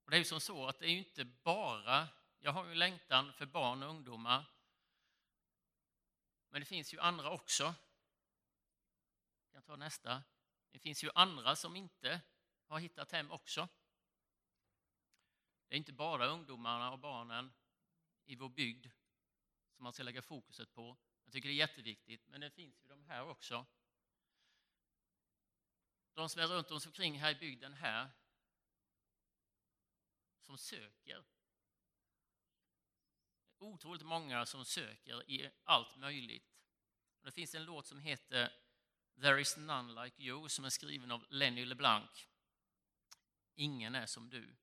Och 0.05 0.11
det 0.11 0.17
är 0.17 0.19
ju 0.19 0.25
som 0.25 0.41
så 0.41 0.67
att 0.67 0.79
det 0.79 0.87
är 0.87 0.91
ju 0.91 0.99
inte 0.99 1.25
bara, 1.25 2.09
jag 2.39 2.53
har 2.53 2.67
ju 2.67 2.75
längtan 2.75 3.33
för 3.33 3.47
barn 3.47 3.83
och 3.83 3.91
ungdomar, 3.91 4.45
men 6.49 6.61
det 6.61 6.67
finns 6.67 6.95
ju 6.95 7.01
andra 7.01 7.31
också. 7.31 7.75
Kan 9.53 9.63
ta 9.63 9.77
nästa. 9.77 10.23
Det 10.71 10.79
finns 10.79 11.05
ju 11.05 11.11
andra 11.15 11.57
som 11.57 11.77
inte 11.77 12.21
har 12.67 12.79
hittat 12.79 13.13
hem 13.13 13.31
också. 13.31 13.69
Det 15.69 15.75
är 15.75 15.79
inte 15.79 15.93
bara 15.93 16.27
ungdomarna 16.27 16.93
och 16.93 16.99
barnen 16.99 17.53
i 18.25 18.37
vår 18.37 18.49
bygd 18.49 18.87
som 19.71 19.83
man 19.85 19.93
ska 19.93 20.03
lägga 20.03 20.23
fokuset 20.23 20.73
på. 20.73 20.97
Jag 21.25 21.33
tycker 21.33 21.49
det 21.49 21.55
är 21.55 21.57
jätteviktigt, 21.57 22.27
men 22.27 22.41
det 22.41 22.51
finns 22.51 22.85
ju 22.85 22.89
de 22.89 23.05
här 23.05 23.25
också. 23.29 23.67
De 26.15 26.29
som 26.29 26.43
är 26.43 26.47
runt 26.47 26.71
omkring 26.71 27.19
här 27.19 27.31
i 27.31 27.35
bygden 27.35 27.73
här, 27.73 28.11
som 30.41 30.59
söker. 30.59 31.25
Otroligt 33.59 34.03
många 34.03 34.47
som 34.47 34.65
söker 34.65 35.31
i 35.31 35.51
allt 35.65 35.97
möjligt. 35.97 36.57
Det 37.23 37.33
finns 37.33 37.55
en 37.55 37.65
låt 37.65 37.87
som 37.87 37.99
heter 37.99 38.60
There 39.21 39.41
is 39.41 39.57
none 39.57 40.05
like 40.05 40.23
you 40.23 40.49
som 40.49 40.65
är 40.65 40.71
skriven 40.71 41.11
av 41.11 41.27
Lenny 41.29 41.65
LeBlanc. 41.65 42.29
Ingen 43.55 43.95
är 43.95 44.07
som 44.07 44.31
du. 44.31 44.57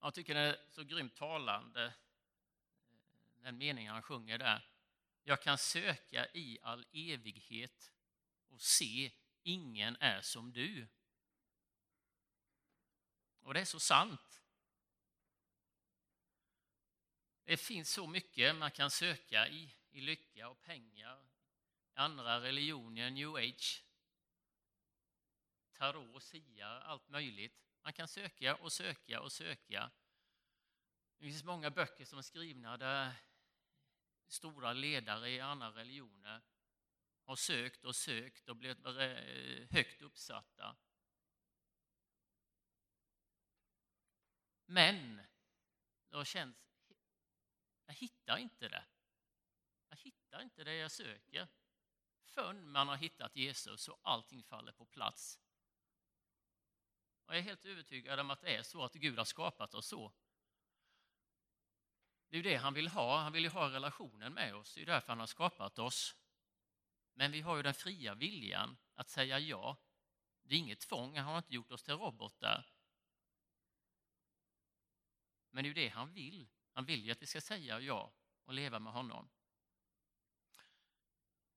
Jag 0.00 0.14
tycker 0.14 0.34
det 0.34 0.40
är 0.40 0.58
så 0.70 0.82
grymt 0.82 1.14
talande, 1.14 1.84
eh, 1.84 1.92
den 3.42 3.58
meningen 3.58 3.92
han 3.92 4.02
sjunger 4.02 4.38
där. 4.38 4.68
Jag 5.24 5.42
kan 5.42 5.58
söka 5.58 6.26
i 6.32 6.58
all 6.62 6.86
evighet 6.92 7.92
och 8.48 8.62
se, 8.62 9.12
ingen 9.42 9.96
är 10.00 10.20
som 10.20 10.52
du. 10.52 10.88
Och 13.40 13.54
det 13.54 13.60
är 13.60 13.64
så 13.64 13.80
sant. 13.80 14.40
Det 17.44 17.56
finns 17.56 17.92
så 17.92 18.06
mycket 18.06 18.56
man 18.56 18.70
kan 18.70 18.90
söka 18.90 19.48
i, 19.48 19.74
i 19.90 20.00
lycka 20.00 20.48
och 20.48 20.62
pengar, 20.62 21.35
andra 21.96 22.40
religioner, 22.40 23.10
new 23.10 23.36
age, 23.36 23.84
tarot, 25.72 26.22
sia, 26.22 26.66
allt 26.66 27.08
möjligt. 27.08 27.54
Man 27.82 27.92
kan 27.92 28.08
söka 28.08 28.56
och 28.56 28.72
söka 28.72 29.20
och 29.20 29.32
söka. 29.32 29.90
Det 31.18 31.24
finns 31.24 31.44
många 31.44 31.70
böcker 31.70 32.04
som 32.04 32.18
är 32.18 32.22
skrivna 32.22 32.76
där 32.76 33.12
stora 34.26 34.72
ledare 34.72 35.30
i 35.30 35.40
andra 35.40 35.70
religioner 35.70 36.42
har 37.24 37.36
sökt 37.36 37.84
och 37.84 37.96
sökt 37.96 38.48
och 38.48 38.56
blivit 38.56 38.86
eh, 38.86 39.68
högt 39.70 40.02
uppsatta. 40.02 40.76
Men 44.64 45.20
det 46.08 46.16
har 46.16 46.24
känts, 46.24 46.58
jag 47.86 47.94
hittar 47.94 48.36
inte 48.36 48.68
det. 48.68 48.84
Jag 49.88 49.96
hittar 49.96 50.42
inte 50.42 50.64
det 50.64 50.74
jag 50.74 50.90
söker. 50.90 51.48
Förrän 52.36 52.70
man 52.70 52.88
har 52.88 52.96
hittat 52.96 53.36
Jesus 53.36 53.88
och 53.88 54.00
allting 54.02 54.42
faller 54.42 54.72
på 54.72 54.84
plats. 54.84 55.40
Och 57.24 57.34
jag 57.34 57.38
är 57.38 57.42
helt 57.42 57.64
övertygad 57.64 58.20
om 58.20 58.30
att 58.30 58.40
det 58.40 58.56
är 58.56 58.62
så 58.62 58.84
att 58.84 58.92
Gud 58.92 59.18
har 59.18 59.24
skapat 59.24 59.74
oss 59.74 59.86
så. 59.86 60.12
Det 62.28 62.36
är 62.36 62.36
ju 62.36 62.42
det 62.42 62.56
han 62.56 62.74
vill 62.74 62.88
ha. 62.88 63.18
Han 63.18 63.32
vill 63.32 63.42
ju 63.42 63.50
ha 63.50 63.70
relationen 63.70 64.34
med 64.34 64.54
oss. 64.54 64.74
Det 64.74 64.82
är 64.82 64.86
därför 64.86 65.08
han 65.08 65.20
har 65.20 65.26
skapat 65.26 65.78
oss. 65.78 66.16
Men 67.14 67.32
vi 67.32 67.40
har 67.40 67.56
ju 67.56 67.62
den 67.62 67.74
fria 67.74 68.14
viljan 68.14 68.76
att 68.94 69.08
säga 69.08 69.38
ja. 69.38 69.76
Det 70.42 70.54
är 70.54 70.58
inget 70.58 70.80
tvång, 70.80 71.16
han 71.16 71.26
har 71.26 71.38
inte 71.38 71.54
gjort 71.54 71.72
oss 71.72 71.82
till 71.82 71.94
robotar. 71.94 72.66
Men 75.50 75.64
det 75.64 75.66
är 75.66 75.68
ju 75.68 75.74
det 75.74 75.88
han 75.88 76.12
vill. 76.12 76.48
Han 76.72 76.84
vill 76.84 77.04
ju 77.04 77.12
att 77.12 77.22
vi 77.22 77.26
ska 77.26 77.40
säga 77.40 77.80
ja 77.80 78.12
och 78.44 78.54
leva 78.54 78.78
med 78.78 78.92
honom. 78.92 79.28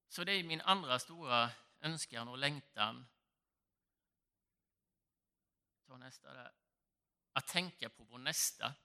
Så 0.10 0.24
det 0.24 0.32
är 0.32 0.44
min 0.44 0.62
andra 0.62 1.00
stora 1.00 1.52
önskan 1.80 2.28
och 2.28 2.38
längtan. 2.38 3.08
Ta 5.86 5.98
nästa 5.98 6.34
där. 6.34 6.54
Att 7.34 7.48
tänka 7.48 7.90
på 7.90 8.04
vår 8.04 8.18
nästa. 8.18 8.76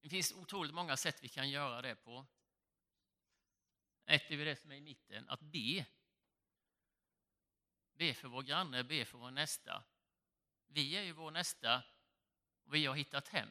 Det 0.00 0.08
finns 0.08 0.32
otroligt 0.32 0.74
många 0.74 0.96
sätt 0.96 1.22
vi 1.22 1.28
kan 1.28 1.50
göra 1.50 1.82
det 1.82 1.94
på. 1.94 2.26
Ett 4.06 4.30
är 4.30 4.44
det 4.44 4.56
som 4.56 4.72
är 4.72 4.76
i 4.76 4.80
mitten, 4.80 5.28
att 5.28 5.40
be. 5.40 5.86
Be 7.92 8.14
för 8.14 8.28
vår 8.28 8.42
granne, 8.42 8.84
be 8.84 9.04
för 9.04 9.18
vår 9.18 9.30
nästa. 9.30 9.84
Vi 10.66 10.96
är 10.96 11.02
ju 11.02 11.12
vår 11.12 11.30
nästa 11.30 11.82
och 12.64 12.74
vi 12.74 12.86
har 12.86 12.94
hittat 12.94 13.28
hem. 13.28 13.48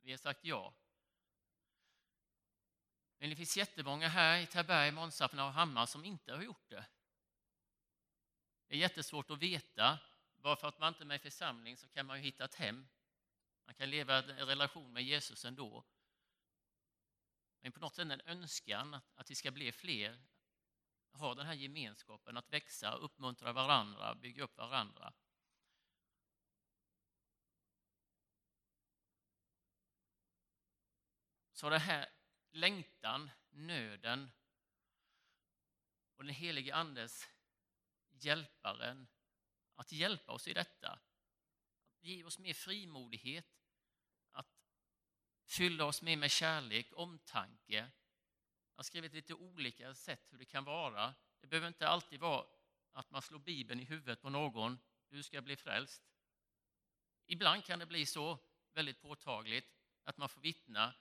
Vi 0.00 0.10
har 0.10 0.18
sagt 0.18 0.44
ja. 0.44 0.74
Men 3.22 3.30
det 3.30 3.36
finns 3.36 3.56
jättemånga 3.56 4.08
här 4.08 4.40
i 4.40 4.46
Taberg, 4.46 4.90
Månsarpen 4.90 5.38
och 5.38 5.52
Hammar 5.52 5.86
som 5.86 6.04
inte 6.04 6.32
har 6.32 6.42
gjort 6.42 6.68
det. 6.68 6.84
Det 8.66 8.74
är 8.74 8.78
jättesvårt 8.78 9.30
att 9.30 9.38
veta. 9.38 9.98
Bara 10.36 10.56
för 10.56 10.68
att 10.68 10.78
man 10.78 10.88
inte 10.88 11.02
är 11.02 11.06
med 11.06 11.16
i 11.16 11.18
församling 11.18 11.76
så 11.76 11.88
kan 11.88 12.06
man 12.06 12.16
ju 12.16 12.22
hitta 12.22 12.44
ett 12.44 12.54
hem. 12.54 12.88
Man 13.64 13.74
kan 13.74 13.90
leva 13.90 14.18
en 14.18 14.46
relation 14.46 14.92
med 14.92 15.02
Jesus 15.02 15.44
ändå. 15.44 15.84
Men 17.60 17.72
på 17.72 17.80
något 17.80 17.94
sätt 17.94 18.10
en 18.10 18.20
önskan 18.24 18.94
att, 18.94 19.12
att 19.14 19.30
vi 19.30 19.34
ska 19.34 19.50
bli 19.50 19.72
fler, 19.72 20.22
ha 21.12 21.34
den 21.34 21.46
här 21.46 21.54
gemenskapen, 21.54 22.36
att 22.36 22.52
växa, 22.52 22.92
uppmuntra 22.92 23.52
varandra, 23.52 24.14
bygga 24.14 24.44
upp 24.44 24.56
varandra. 24.56 25.12
Så 31.52 31.70
det 31.70 31.78
här 31.78 32.11
längtan, 32.52 33.30
nöden 33.50 34.30
och 36.16 36.24
den 36.24 36.34
helige 36.34 36.74
Andes 36.74 37.28
hjälparen 38.10 39.06
att 39.74 39.92
hjälpa 39.92 40.32
oss 40.32 40.48
i 40.48 40.52
detta. 40.52 40.88
Att 41.98 42.04
ge 42.04 42.24
oss 42.24 42.38
mer 42.38 42.54
frimodighet, 42.54 43.46
att 44.30 44.46
fylla 45.44 45.84
oss 45.84 46.02
mer 46.02 46.16
med 46.16 46.30
kärlek, 46.30 46.92
omtanke. 46.92 47.74
Jag 47.74 48.76
har 48.76 48.82
skrivit 48.82 49.12
lite 49.12 49.34
olika 49.34 49.94
sätt 49.94 50.26
hur 50.30 50.38
det 50.38 50.44
kan 50.44 50.64
vara. 50.64 51.14
Det 51.40 51.46
behöver 51.46 51.68
inte 51.68 51.88
alltid 51.88 52.20
vara 52.20 52.46
att 52.92 53.10
man 53.10 53.22
slår 53.22 53.38
Bibeln 53.38 53.80
i 53.80 53.84
huvudet 53.84 54.22
på 54.22 54.30
någon, 54.30 54.78
du 55.08 55.22
ska 55.22 55.40
bli 55.40 55.56
frälst. 55.56 56.02
Ibland 57.26 57.64
kan 57.64 57.78
det 57.78 57.86
bli 57.86 58.06
så 58.06 58.38
väldigt 58.72 59.00
påtagligt 59.00 59.74
att 60.04 60.16
man 60.16 60.28
får 60.28 60.40
vittna 60.40 60.94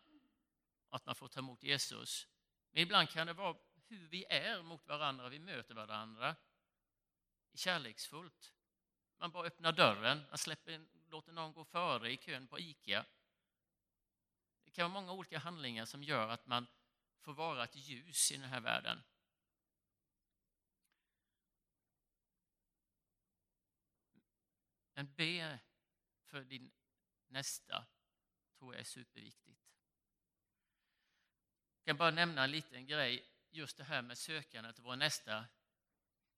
att 0.91 1.05
man 1.05 1.15
får 1.15 1.27
ta 1.27 1.39
emot 1.39 1.63
Jesus. 1.63 2.27
Men 2.71 2.83
ibland 2.83 3.09
kan 3.09 3.27
det 3.27 3.33
vara 3.33 3.57
hur 3.87 4.07
vi 4.07 4.25
är 4.25 4.61
mot 4.61 4.87
varandra, 4.87 5.29
vi 5.29 5.39
möter 5.39 5.73
varandra 5.75 6.35
kärleksfullt. 7.53 8.53
Man 9.17 9.31
bara 9.31 9.47
öppnar 9.47 9.71
dörren, 9.71 10.23
man 10.29 10.37
släpper, 10.37 10.87
låter 11.09 11.31
någon 11.31 11.53
gå 11.53 11.65
före 11.65 12.11
i 12.11 12.17
kön 12.17 12.47
på 12.47 12.59
ICA. 12.59 13.05
Det 14.63 14.71
kan 14.71 14.91
vara 14.91 15.01
många 15.01 15.13
olika 15.13 15.39
handlingar 15.39 15.85
som 15.85 16.03
gör 16.03 16.27
att 16.27 16.45
man 16.45 16.67
får 17.19 17.33
vara 17.33 17.63
ett 17.63 17.75
ljus 17.75 18.31
i 18.31 18.37
den 18.37 18.49
här 18.49 18.61
världen. 18.61 19.03
Men 24.93 25.13
be 25.13 25.59
för 26.25 26.43
din 26.43 26.71
nästa 27.27 27.85
tror 28.57 28.73
jag 28.73 28.79
är 28.79 28.85
superviktigt. 28.85 29.60
Jag 31.83 31.85
kan 31.85 31.97
bara 31.97 32.11
nämna 32.11 32.43
en 32.43 32.51
liten 32.51 32.85
grej, 32.85 33.25
just 33.49 33.77
det 33.77 33.83
här 33.83 34.01
med 34.01 34.17
sökandet 34.17 34.75
till 34.75 34.83
vår 34.83 34.95
nästa. 34.95 35.45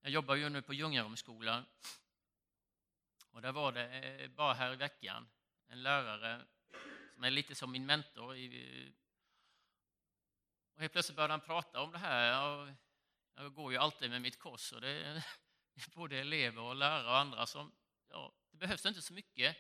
Jag 0.01 0.12
jobbar 0.12 0.36
ju 0.36 0.49
nu 0.49 0.62
på 0.62 0.73
Ljungarumsskolan 0.73 1.65
och 3.32 3.41
där 3.41 3.51
var 3.51 3.71
det 3.71 3.88
eh, 3.88 4.29
bara 4.29 4.53
här 4.53 4.73
i 4.73 4.75
veckan 4.75 5.29
en 5.67 5.84
lärare 5.84 6.45
som 7.13 7.23
är 7.23 7.32
lite 7.32 7.56
som 7.56 7.71
min 7.71 7.86
mentor. 7.86 8.27
Och 10.73 10.82
helt 10.82 10.91
plötsligt 10.91 11.15
började 11.15 11.34
han 11.34 11.41
prata 11.41 11.82
om 11.82 11.91
det 11.91 11.97
här. 11.97 12.75
Jag 13.36 13.53
går 13.53 13.71
ju 13.71 13.77
alltid 13.77 14.10
med 14.10 14.21
mitt 14.21 14.39
kors 14.39 14.73
och 14.73 14.82
det 14.82 14.89
är 14.89 15.25
både 15.95 16.17
elever 16.17 16.62
och 16.62 16.75
lärare 16.75 17.08
och 17.08 17.17
andra 17.17 17.45
som, 17.45 17.71
ja, 18.10 18.34
det 18.51 18.58
behövs 18.58 18.86
inte 18.86 19.01
så 19.01 19.13
mycket. 19.13 19.58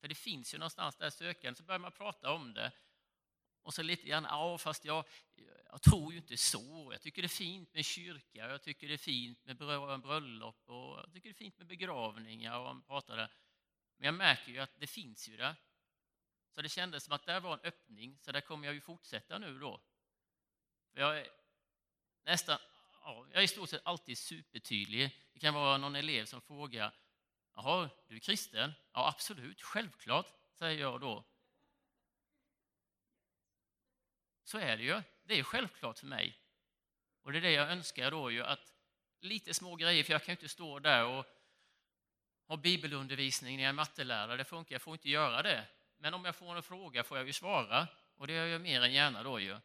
För 0.00 0.08
det 0.08 0.14
finns 0.14 0.54
ju 0.54 0.58
någonstans 0.58 0.96
där 0.96 1.10
sökande, 1.10 1.56
så 1.56 1.62
börjar 1.62 1.78
man 1.78 1.92
prata 1.92 2.32
om 2.32 2.54
det. 2.54 2.72
Och 3.68 3.74
så 3.74 3.82
lite 3.82 4.06
grann, 4.06 4.24
ja 4.24 4.58
fast 4.58 4.84
jag, 4.84 5.04
jag 5.70 5.82
tror 5.82 6.12
ju 6.12 6.18
inte 6.18 6.36
så. 6.36 6.88
Jag 6.92 7.00
tycker 7.00 7.22
det 7.22 7.26
är 7.26 7.28
fint 7.28 7.74
med 7.74 7.84
kyrka, 7.84 8.48
jag 8.48 8.62
tycker 8.62 8.88
det 8.88 8.94
är 8.94 8.98
fint 8.98 9.44
med 9.44 9.56
bröllop 10.00 10.62
och 10.68 10.98
jag 10.98 11.12
tycker 11.12 11.28
det 11.28 11.32
är 11.32 11.44
fint 11.44 11.58
med 11.58 11.66
begravningar. 11.66 12.58
Och 12.58 12.64
man 12.64 12.82
pratade. 12.82 13.30
Men 13.96 14.06
jag 14.06 14.14
märker 14.14 14.52
ju 14.52 14.58
att 14.58 14.70
det 14.80 14.86
finns 14.86 15.28
ju 15.28 15.36
där. 15.36 15.56
Så 16.54 16.62
det 16.62 16.68
kändes 16.68 17.04
som 17.04 17.12
att 17.12 17.26
där 17.26 17.40
var 17.40 17.52
en 17.52 17.60
öppning, 17.64 18.18
så 18.20 18.32
där 18.32 18.40
kommer 18.40 18.66
jag 18.66 18.74
ju 18.74 18.80
fortsätta 18.80 19.38
nu 19.38 19.58
då. 19.58 19.80
För 20.92 21.00
jag 21.00 21.18
är 21.18 21.28
nästan, 22.24 22.58
ja, 23.02 23.26
jag 23.30 23.38
är 23.38 23.44
i 23.44 23.48
stort 23.48 23.68
sett 23.68 23.82
alltid 23.84 24.18
supertydlig. 24.18 25.10
Det 25.32 25.38
kan 25.38 25.54
vara 25.54 25.78
någon 25.78 25.96
elev 25.96 26.24
som 26.24 26.40
frågar, 26.40 26.94
jaha, 27.54 27.90
du 28.06 28.16
är 28.16 28.20
kristen? 28.20 28.72
Ja, 28.92 29.08
absolut, 29.08 29.62
självklart, 29.62 30.26
säger 30.52 30.80
jag 30.80 31.00
då. 31.00 31.24
Så 34.48 34.58
är 34.58 34.76
det 34.76 34.82
ju. 34.82 35.02
Det 35.24 35.38
är 35.38 35.42
självklart 35.42 35.98
för 35.98 36.06
mig. 36.06 36.38
Och 37.22 37.32
det 37.32 37.38
är 37.38 37.42
det 37.42 37.50
jag 37.50 37.70
önskar 37.70 38.10
då 38.10 38.30
ju 38.30 38.42
att 38.42 38.72
lite 39.20 39.54
små 39.54 39.76
grejer, 39.76 40.04
för 40.04 40.12
jag 40.12 40.24
kan 40.24 40.32
ju 40.32 40.36
inte 40.36 40.48
stå 40.48 40.78
där 40.78 41.04
och 41.04 41.26
ha 42.46 42.56
bibelundervisning 42.56 43.56
när 43.56 43.64
jag 43.64 43.68
är 43.68 43.74
mattelärare. 43.74 44.36
Det 44.36 44.44
funkar, 44.44 44.74
jag 44.74 44.82
får 44.82 44.92
inte 44.94 45.08
göra 45.10 45.42
det. 45.42 45.66
Men 45.96 46.14
om 46.14 46.24
jag 46.24 46.36
får 46.36 46.56
en 46.56 46.62
fråga 46.62 47.04
får 47.04 47.18
jag 47.18 47.26
ju 47.26 47.32
svara 47.32 47.88
och 48.16 48.26
det 48.26 48.32
gör 48.32 48.46
jag 48.46 48.60
mer 48.60 48.82
än 48.82 48.92
gärna 48.92 49.22
då 49.22 49.40
ju. 49.40 49.58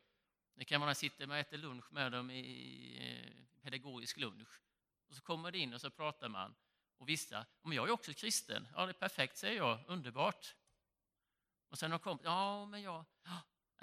Det 0.55 0.65
kan 0.65 0.81
vara 0.81 0.95
sitta 0.95 1.23
och 1.23 1.37
äta 1.37 1.55
lunch 1.55 1.93
med 1.93 2.11
dem 2.11 2.31
i 2.31 3.45
pedagogisk 3.61 4.17
lunch. 4.17 4.61
Och 5.07 5.15
så 5.15 5.21
kommer 5.21 5.51
det 5.51 5.57
in 5.57 5.73
och 5.73 5.81
så 5.81 5.89
pratar 5.89 6.29
man. 6.29 6.55
Och 6.97 7.09
vissa, 7.09 7.45
men 7.61 7.73
jag 7.73 7.87
är 7.87 7.91
också 7.91 8.13
kristen. 8.13 8.67
Ja, 8.75 8.85
det 8.85 8.91
är 8.91 8.93
perfekt, 8.93 9.37
säger 9.37 9.57
jag. 9.57 9.79
Underbart. 9.87 10.55
Och 11.69 11.79
sen 11.79 11.91
har 11.91 11.99
de 11.99 12.03
kommit, 12.03 12.23
ja, 12.23 12.65
men 12.65 12.81
jag... 12.81 13.05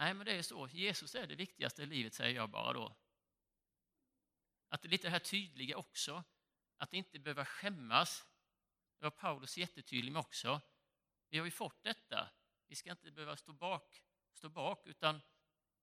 Nej, 0.01 0.15
men 0.15 0.27
det 0.27 0.33
är 0.33 0.43
så. 0.43 0.69
Jesus 0.69 1.15
är 1.15 1.27
det 1.27 1.35
viktigaste 1.35 1.83
i 1.83 1.87
livet, 1.87 2.15
säger 2.15 2.37
jag 2.37 2.51
bara 2.51 2.73
då. 2.73 2.97
Att 4.69 4.83
det 4.83 4.89
är 4.89 4.91
lite 4.91 5.07
det 5.07 5.11
här 5.11 5.19
tydliga 5.19 5.77
också. 5.77 6.25
Att 6.77 6.93
inte 6.93 7.19
behöva 7.19 7.45
skämmas. 7.45 8.27
Det 8.99 9.05
var 9.05 9.11
Paulus 9.11 9.59
jättetydlig 9.59 10.13
med 10.13 10.21
också. 10.21 10.61
Vi 11.29 11.39
har 11.39 11.45
ju 11.45 11.51
fått 11.51 11.83
detta. 11.83 12.31
Vi 12.67 12.75
ska 12.75 12.91
inte 12.91 13.11
behöva 13.11 13.37
stå 13.37 13.53
bak, 13.53 14.03
stå 14.33 14.49
bak 14.49 14.87
utan 14.87 15.21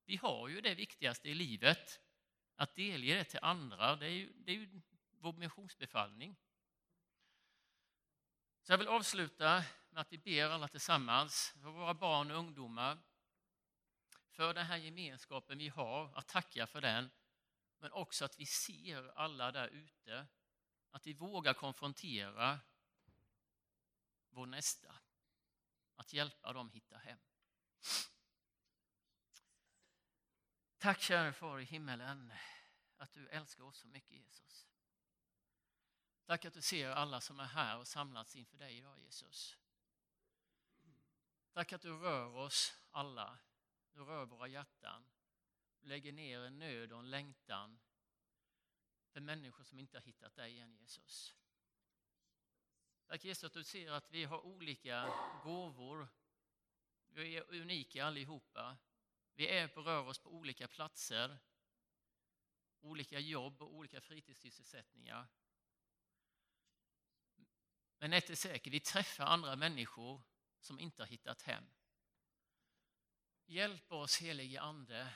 vi 0.06 0.15
har 0.15 0.47
ju 0.47 0.62
det 0.62 0.75
viktigaste 0.75 1.30
i 1.30 1.34
livet. 1.34 1.99
Att 2.56 2.75
delge 2.75 3.15
det 3.15 3.23
till 3.23 3.39
andra, 3.41 3.95
det 3.95 4.06
är 4.06 4.10
ju, 4.10 4.34
det 4.34 4.51
är 4.51 4.56
ju 4.56 4.82
vår 5.12 5.34
missionsbefallning. 5.34 6.36
Så 8.62 8.73
jag 8.73 8.77
vill 8.77 8.88
avsluta 8.88 9.63
med 9.89 10.01
att 10.01 10.12
vi 10.12 10.17
ber 10.17 10.49
alla 10.49 10.67
tillsammans, 10.67 11.56
för 11.62 11.69
våra 11.69 11.93
barn 11.93 12.32
och 12.32 12.38
ungdomar, 12.38 12.97
för 14.38 14.54
den 14.54 14.65
här 14.65 14.78
gemenskapen 14.78 15.58
vi 15.58 15.67
har, 15.67 16.17
att 16.17 16.28
tacka 16.28 16.67
för 16.67 16.82
den, 16.82 17.10
men 17.80 17.91
också 17.91 18.26
att 18.26 18.39
vi 18.39 18.45
ser 18.45 19.12
alla 19.17 19.52
där 19.52 19.67
ute, 19.67 20.28
att 20.91 21.08
vi 21.08 21.13
vågar 21.13 21.54
konfrontera 21.54 22.60
vår 24.30 24.45
nästa, 24.45 24.95
att 25.95 26.13
hjälpa 26.13 26.54
dem 26.54 26.69
hitta 26.69 26.97
hem. 26.97 27.19
Tack 30.78 31.02
kära 31.02 31.34
Far 31.34 31.60
i 31.60 31.63
himmelen 31.63 32.34
att 32.97 33.13
du 33.13 33.28
älskar 33.30 33.63
oss 33.63 33.78
så 33.78 33.88
mycket 33.88 34.12
Jesus. 34.12 34.67
Tack 36.26 36.45
att 36.45 36.54
du 36.54 36.62
ser 36.62 36.89
alla 36.89 37.21
som 37.21 37.39
är 37.39 37.45
här 37.45 37.78
och 37.78 37.88
samlats 37.88 38.36
inför 38.36 38.58
dig 38.58 38.78
idag 38.78 39.00
Jesus. 39.00 39.58
Tack 41.54 41.73
att 41.73 41.82
du 41.82 41.97
rör 42.00 42.36
oss 42.36 42.73
alla. 42.91 43.39
Du 43.98 44.04
rör 44.04 44.26
våra 44.26 44.48
hjärtan. 44.48 45.06
Lägger 45.82 46.12
ner 46.12 46.40
en 46.40 46.60
nöd 46.60 46.92
och 46.92 47.00
en 47.00 47.10
längtan 47.10 47.80
för 49.10 49.20
människor 49.20 49.64
som 49.64 49.80
inte 49.80 49.98
har 49.98 50.02
hittat 50.02 50.36
dig 50.36 50.60
än 50.60 50.76
Jesus. 50.76 51.36
Tack 53.08 53.26
Jesus 53.26 53.44
att 53.44 53.54
du 53.54 53.64
ser 53.64 53.92
att 53.92 54.12
vi 54.12 54.24
har 54.24 54.46
olika 54.46 55.14
gåvor. 55.44 56.08
Vi 57.08 57.38
är 57.38 57.56
unika 57.56 58.06
allihopa. 58.06 58.78
Vi 59.34 59.48
är 59.48 59.68
på 59.68 59.82
rör 59.82 60.08
oss 60.08 60.20
på 60.20 60.30
olika 60.30 60.68
platser, 60.68 61.38
olika 62.80 63.20
jobb 63.20 63.62
och 63.62 63.74
olika 63.74 64.02
fritidssysselsättningar. 64.02 65.28
Men 67.98 68.14
ett 68.14 68.30
är 68.30 68.36
säkert, 68.36 68.74
vi 68.74 68.80
träffar 68.80 69.26
andra 69.26 69.56
människor 69.56 70.22
som 70.60 70.80
inte 70.80 71.02
har 71.02 71.08
hittat 71.08 71.42
hem. 71.42 71.64
Hjälp 73.50 73.92
oss 73.92 74.18
helige 74.18 74.62
Ande 74.62 75.14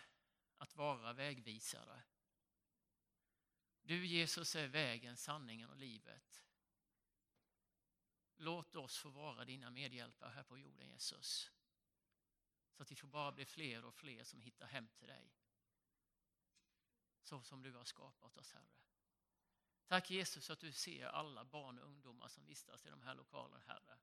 att 0.57 0.75
vara 0.75 1.13
vägvisare. 1.13 2.03
Du 3.81 4.05
Jesus 4.05 4.55
är 4.55 4.67
vägen, 4.67 5.17
sanningen 5.17 5.69
och 5.69 5.77
livet. 5.77 6.43
Låt 8.35 8.75
oss 8.75 8.97
få 8.97 9.09
vara 9.09 9.45
dina 9.45 9.69
medhjälpare 9.69 10.29
här 10.29 10.43
på 10.43 10.57
jorden 10.57 10.87
Jesus. 10.87 11.51
Så 12.71 12.83
att 12.83 12.91
vi 12.91 12.95
får 12.95 13.07
bara 13.07 13.31
bli 13.31 13.45
fler 13.45 13.85
och 13.85 13.95
fler 13.95 14.23
som 14.23 14.41
hittar 14.41 14.67
hem 14.67 14.87
till 14.87 15.07
dig. 15.07 15.33
Så 17.21 17.41
som 17.41 17.61
du 17.61 17.73
har 17.73 17.85
skapat 17.85 18.37
oss 18.37 18.51
Herre. 18.51 18.81
Tack 19.85 20.11
Jesus 20.11 20.49
att 20.49 20.59
du 20.59 20.71
ser 20.71 21.07
alla 21.07 21.45
barn 21.45 21.79
och 21.79 21.85
ungdomar 21.85 22.27
som 22.27 22.45
vistas 22.45 22.85
i 22.85 22.89
de 22.89 23.01
här 23.01 23.15
lokalerna 23.15 23.63
Herre. 23.67 23.99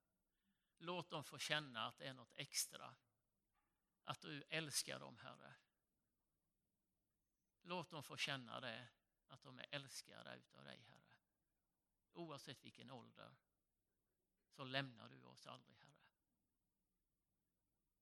Låt 0.79 1.11
dem 1.11 1.25
få 1.25 1.38
känna 1.38 1.87
att 1.87 1.99
det 1.99 2.05
är 2.05 2.14
något 2.14 2.33
extra. 2.37 2.95
Att 4.09 4.21
du 4.21 4.42
älskar 4.49 4.99
dem 4.99 5.18
Herre. 5.18 5.55
Låt 7.62 7.90
dem 7.90 8.03
få 8.03 8.16
känna 8.16 8.61
det, 8.61 8.88
att 9.27 9.42
de 9.42 9.59
är 9.59 9.66
älskade 9.71 10.37
utav 10.37 10.64
dig 10.64 10.81
Herre. 10.88 11.16
Oavsett 12.12 12.64
vilken 12.64 12.90
ålder 12.90 13.37
så 14.49 14.64
lämnar 14.64 15.09
du 15.09 15.23
oss 15.23 15.47
aldrig 15.47 15.77
Herre. 15.79 16.12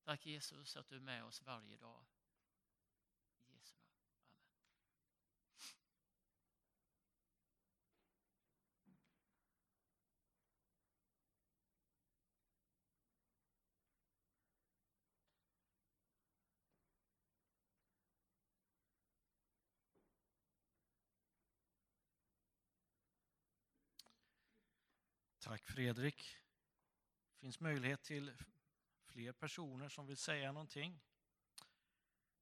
Tack 0.02 0.26
Jesus 0.26 0.76
att 0.76 0.88
du 0.88 0.96
är 0.96 1.00
med 1.00 1.24
oss 1.24 1.42
varje 1.42 1.76
dag. 1.76 2.06
Tack 25.56 25.66
Fredrik. 25.66 26.36
Det 27.34 27.40
finns 27.40 27.60
möjlighet 27.60 28.02
till 28.02 28.32
fler 29.06 29.32
personer 29.32 29.88
som 29.88 30.06
vill 30.06 30.16
säga 30.16 30.52
någonting. 30.52 31.00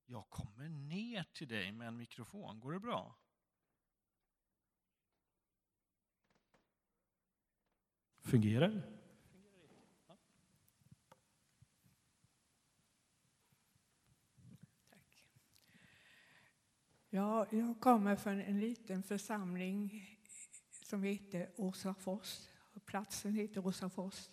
Jag 0.07 0.31
kommer 0.31 0.69
ner 0.69 1.25
till 1.33 1.49
dig 1.49 1.73
med 1.73 1.89
en 1.89 1.97
mikrofon. 1.97 2.61
Går 2.61 2.73
det 2.73 2.81
bra? 2.81 3.17
Fungerar 8.23 8.69
det? 8.69 8.83
Ja, 17.11 17.47
jag 17.51 17.81
kommer 17.81 18.17
från 18.17 18.41
en 18.41 18.61
liten 18.61 19.03
församling 19.03 20.07
som 20.71 21.03
heter 21.03 21.51
Åsafors. 21.57 22.54
Platsen 22.87 23.35
heter 23.35 23.61
Rosafors 23.61 24.29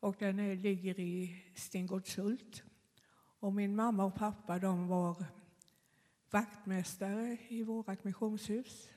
Och 0.00 0.16
den 0.18 0.38
är, 0.38 0.56
ligger 0.56 1.00
i 1.00 1.44
Stengårdshult. 1.54 2.62
Och 3.40 3.52
min 3.52 3.76
mamma 3.76 4.04
och 4.04 4.14
pappa 4.14 4.58
de 4.58 4.88
var 4.88 5.24
vaktmästare 6.30 7.38
i 7.48 7.62
vårt 7.62 8.04
missionshus. 8.04 8.88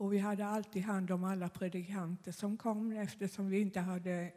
Och 0.00 0.12
vi 0.12 0.18
hade 0.18 0.46
alltid 0.46 0.82
hand 0.82 1.10
om 1.10 1.24
alla 1.24 1.48
predikanter 1.48 2.32
som 2.32 2.56
kom 2.56 2.92
eftersom 2.92 3.48
vi 3.48 3.60
inte 3.60 3.80
hade, 3.80 4.32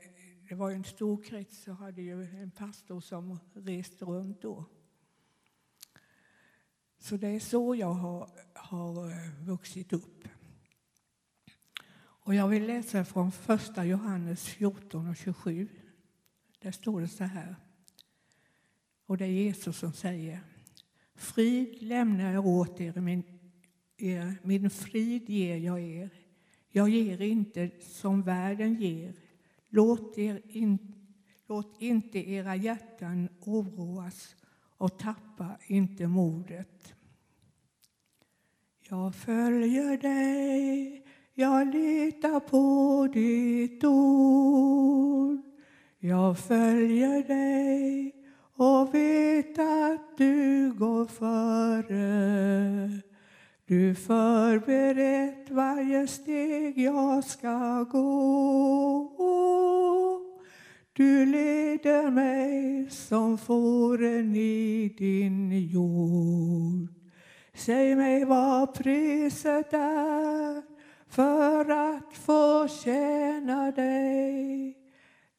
det 0.49 0.55
var 0.55 0.71
en 0.71 0.83
stor 0.83 1.23
krets 1.23 1.63
så 1.63 1.71
hade 1.71 2.01
ju 2.01 2.23
en 2.23 2.51
pastor 2.51 3.01
som 3.01 3.39
reste 3.53 4.05
runt 4.05 4.41
då. 4.41 4.65
Så 6.99 7.17
det 7.17 7.27
är 7.27 7.39
så 7.39 7.75
jag 7.75 7.93
har, 7.93 8.29
har 8.53 9.09
eh, 9.09 9.45
vuxit 9.45 9.93
upp. 9.93 10.27
Och 12.25 12.35
jag 12.35 12.47
vill 12.47 12.67
läsa 12.67 13.05
från 13.05 13.31
första 13.31 13.85
Johannes 13.85 14.45
14 14.45 15.07
och 15.07 15.15
27. 15.15 15.67
Där 16.59 16.71
står 16.71 17.01
det 17.01 17.07
så 17.07 17.23
här. 17.23 17.55
Och 19.05 19.17
det 19.17 19.25
är 19.25 19.29
Jesus 19.29 19.77
som 19.77 19.93
säger. 19.93 20.39
Frid 21.15 21.81
lämnar 21.81 22.33
jag 22.33 22.47
åt 22.47 22.81
er, 22.81 23.01
min, 23.01 23.23
er, 23.97 24.35
min 24.43 24.69
frid 24.69 25.29
ger 25.29 25.57
jag 25.57 25.81
er. 25.81 26.09
Jag 26.69 26.89
ger 26.89 27.21
inte 27.21 27.71
som 27.81 28.21
världen 28.21 28.75
ger. 28.75 29.13
Låt, 29.69 30.17
er 30.17 30.41
in, 30.49 30.93
låt 31.47 31.81
inte 31.81 32.29
era 32.29 32.55
hjärtan 32.55 33.29
oroas 33.39 34.35
och 34.77 34.99
tappa 34.99 35.57
inte 35.67 36.07
modet. 36.07 36.95
Jag 38.89 39.15
följer 39.15 39.97
dig 39.97 41.02
jag 41.35 41.67
litar 41.67 42.39
på 42.39 43.07
ditt 43.13 43.83
ord. 43.83 45.39
Jag 45.99 46.39
följer 46.39 47.27
dig 47.27 48.15
och 48.55 48.95
vet 48.95 49.59
att 49.59 50.17
du 50.17 50.71
går 50.71 51.05
före. 51.05 52.89
Du 53.65 53.95
förberett 53.95 55.49
varje 55.49 56.07
steg 56.07 56.77
jag 56.77 57.23
ska 57.23 57.83
gå. 57.91 59.13
Du 60.93 61.25
leder 61.25 62.11
mig 62.11 62.89
som 62.89 63.37
fåren 63.37 64.35
i 64.35 64.95
din 64.97 65.67
jord. 65.67 66.87
Säg 67.53 67.95
mig 67.95 68.25
vad 68.25 68.73
priset 68.73 69.73
är 69.73 70.72
för 71.15 71.69
att 71.69 72.13
få 72.13 72.67
tjäna 72.67 73.71
dig 73.71 74.83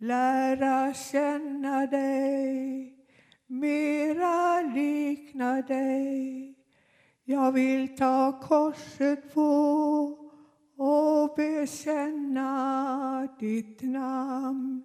lära 0.05 0.95
känna 0.95 1.87
dig, 1.87 2.93
mera 3.47 4.61
likna 4.61 5.63
dig. 5.63 6.55
Jag 7.25 7.53
vill 7.53 7.97
ta 7.97 8.41
korset 8.43 9.35
på 9.35 9.51
och 10.77 11.35
bekänna 11.37 12.49
ditt 13.39 13.83
namn. 13.83 14.83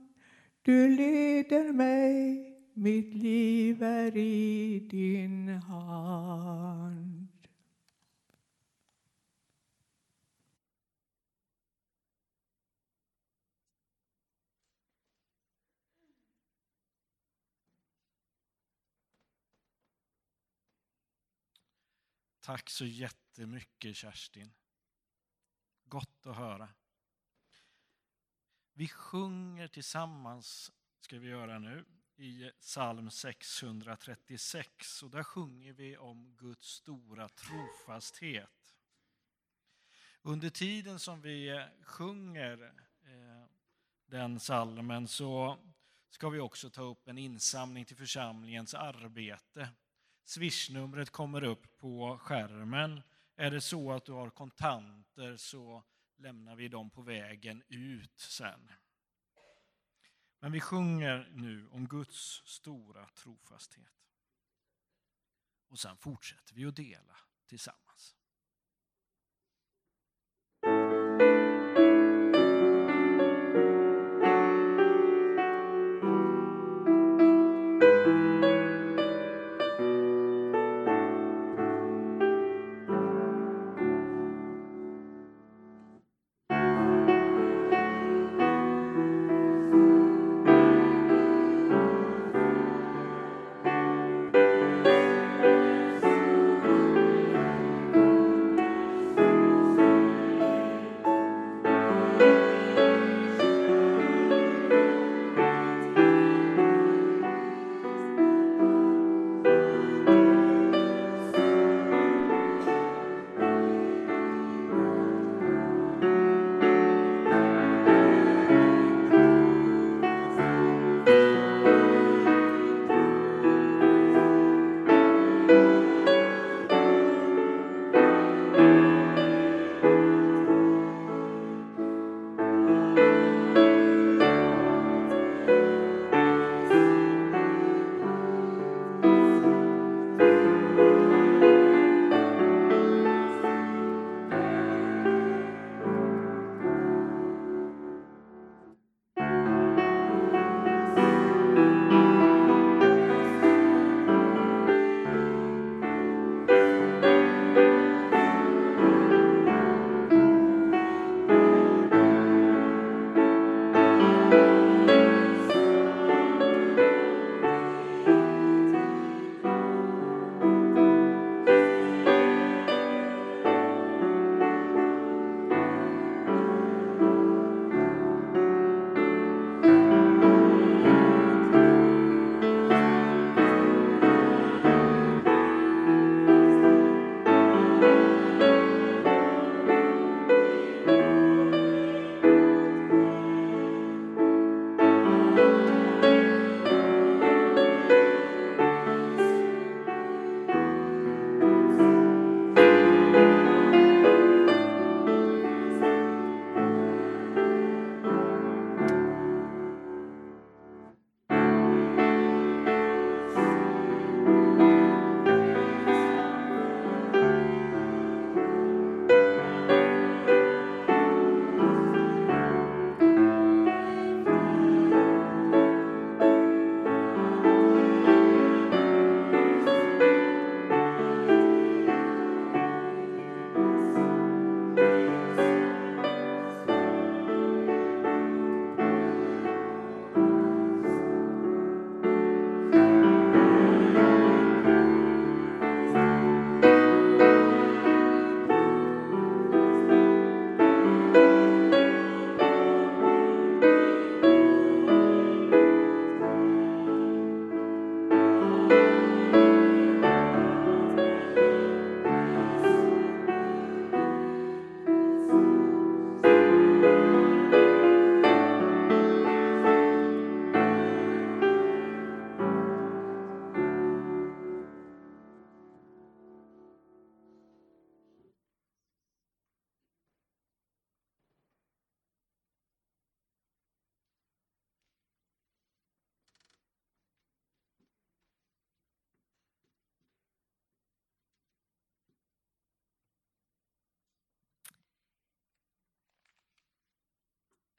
Du 0.61 0.95
leder 0.95 1.71
mig, 1.71 2.45
mitt 2.73 3.13
liv 3.15 3.83
är 3.83 4.17
i 4.17 4.79
din 4.91 5.47
hand. 5.47 7.08
Tack 22.49 22.69
så 22.69 22.85
jättemycket 22.85 23.95
Kerstin. 23.95 24.53
Gott 25.85 26.25
att 26.25 26.35
höra. 26.35 26.69
Vi 28.73 28.87
sjunger 28.87 29.67
tillsammans, 29.67 30.71
ska 30.99 31.19
vi 31.19 31.27
göra 31.27 31.59
nu, 31.59 31.85
i 32.15 32.51
psalm 32.61 33.11
636. 33.11 35.03
Och 35.03 35.09
där 35.09 35.23
sjunger 35.23 35.73
vi 35.73 35.97
om 35.97 36.35
Guds 36.37 36.67
stora 36.67 37.29
trofasthet. 37.29 38.75
Under 40.21 40.49
tiden 40.49 40.99
som 40.99 41.21
vi 41.21 41.49
eh, 41.49 41.65
sjunger 41.83 42.73
eh, 43.03 43.45
den 44.05 44.39
salmen 44.39 45.07
så 45.07 45.59
ska 46.09 46.29
vi 46.29 46.39
också 46.39 46.69
ta 46.69 46.81
upp 46.81 47.07
en 47.07 47.17
insamling 47.17 47.85
till 47.85 47.97
församlingens 47.97 48.73
arbete. 48.73 49.69
Swishnumret 50.29 51.09
kommer 51.09 51.43
upp 51.43 51.77
på 51.77 52.17
skärmen. 52.17 53.01
Är 53.35 53.51
det 53.51 53.61
så 53.61 53.91
att 53.91 54.05
du 54.05 54.11
har 54.11 54.29
kontanter 54.29 55.37
så 55.37 55.83
lämnar 56.17 56.55
vi 56.55 56.67
dem 56.67 56.89
på 56.89 57.01
vägen 57.01 57.63
ut 57.67 58.19
sen. 58.19 58.71
Men 60.39 60.51
vi 60.51 60.59
sjunger 60.59 61.29
nu 61.31 61.67
om 61.67 61.87
Guds 61.87 62.41
stora 62.45 63.05
trofasthet. 63.05 63.85
Och 65.67 65.79
sen 65.79 65.97
fortsätter 65.97 66.55
vi 66.55 66.65
att 66.65 66.75
dela 66.75 67.17
tillsammans. 67.47 67.88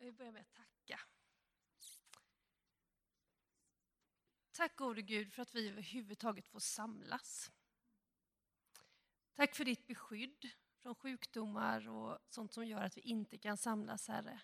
Jag 0.00 0.06
vill 0.06 0.14
börja 0.14 0.32
med 0.32 0.40
att 0.40 0.52
tacka. 0.52 1.00
Tack 4.52 4.76
gode 4.76 5.02
Gud 5.02 5.32
för 5.32 5.42
att 5.42 5.54
vi 5.54 5.68
överhuvudtaget 5.68 6.48
får 6.48 6.60
samlas. 6.60 7.50
Tack 9.34 9.54
för 9.54 9.64
ditt 9.64 9.86
beskydd 9.86 10.50
från 10.78 10.94
sjukdomar 10.94 11.88
och 11.88 12.18
sånt 12.28 12.52
som 12.52 12.66
gör 12.66 12.82
att 12.82 12.96
vi 12.96 13.00
inte 13.00 13.38
kan 13.38 13.56
samlas, 13.56 14.08
Herre. 14.08 14.40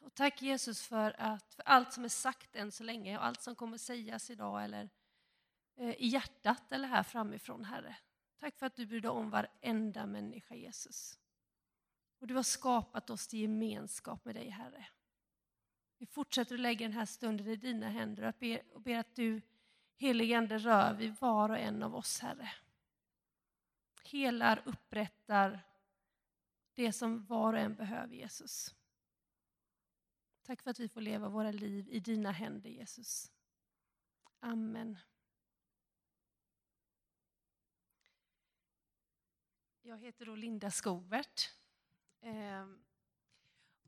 Och 0.00 0.14
tack 0.14 0.42
Jesus 0.42 0.86
för, 0.86 1.20
att, 1.20 1.54
för 1.54 1.62
allt 1.62 1.92
som 1.92 2.04
är 2.04 2.08
sagt 2.08 2.56
än 2.56 2.72
så 2.72 2.84
länge 2.84 3.18
och 3.18 3.24
allt 3.24 3.42
som 3.42 3.54
kommer 3.54 3.78
sägas 3.78 4.30
idag 4.30 4.64
eller 4.64 4.90
eh, 5.76 5.90
i 5.90 6.06
hjärtat 6.06 6.72
eller 6.72 6.88
här 6.88 7.02
framifrån, 7.02 7.64
Herre. 7.64 7.96
Tack 8.38 8.58
för 8.58 8.66
att 8.66 8.76
du 8.76 8.86
bryr 8.86 9.00
dig 9.00 9.10
om 9.10 9.30
varenda 9.30 10.06
människa, 10.06 10.54
Jesus. 10.54 11.21
Och 12.22 12.28
du 12.28 12.34
har 12.34 12.42
skapat 12.42 13.10
oss 13.10 13.26
till 13.26 13.38
gemenskap 13.38 14.24
med 14.24 14.34
dig, 14.34 14.48
Herre. 14.48 14.86
Vi 15.98 16.06
fortsätter 16.06 16.54
att 16.54 16.60
lägga 16.60 16.86
den 16.86 16.96
här 16.96 17.06
stunden 17.06 17.46
i 17.46 17.56
dina 17.56 17.88
händer 17.88 18.22
och 18.22 18.34
ber, 18.38 18.74
och 18.74 18.80
ber 18.80 18.98
att 18.98 19.14
du, 19.14 19.42
helige 19.96 20.38
Ande, 20.38 20.58
rör 20.58 20.94
vid 20.94 21.16
var 21.20 21.48
och 21.48 21.58
en 21.58 21.82
av 21.82 21.94
oss, 21.94 22.18
Herre. 22.18 22.52
Helar, 24.04 24.62
upprättar 24.64 25.60
det 26.74 26.92
som 26.92 27.24
var 27.24 27.52
och 27.52 27.58
en 27.58 27.74
behöver, 27.74 28.14
Jesus. 28.14 28.74
Tack 30.42 30.62
för 30.62 30.70
att 30.70 30.80
vi 30.80 30.88
får 30.88 31.00
leva 31.00 31.28
våra 31.28 31.50
liv 31.50 31.88
i 31.88 32.00
dina 32.00 32.30
händer, 32.30 32.70
Jesus. 32.70 33.32
Amen. 34.40 34.98
Jag 39.80 39.98
heter 39.98 40.26
då 40.26 40.34
Linda 40.34 40.70
Skobert. 40.70 41.61
Ehm, 42.22 42.84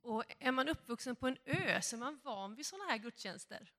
och 0.01 0.25
är 0.39 0.53
man 0.53 0.69
uppvuxen 0.69 1.17
på 1.17 1.29
en 1.29 1.39
ö 1.45 1.83
så 1.83 1.97
är 1.97 2.01
man 2.01 2.21
van 2.25 2.55
vid 2.55 2.67
sådana 2.67 2.91
här 2.91 2.99
gudstjänster. 2.99 3.73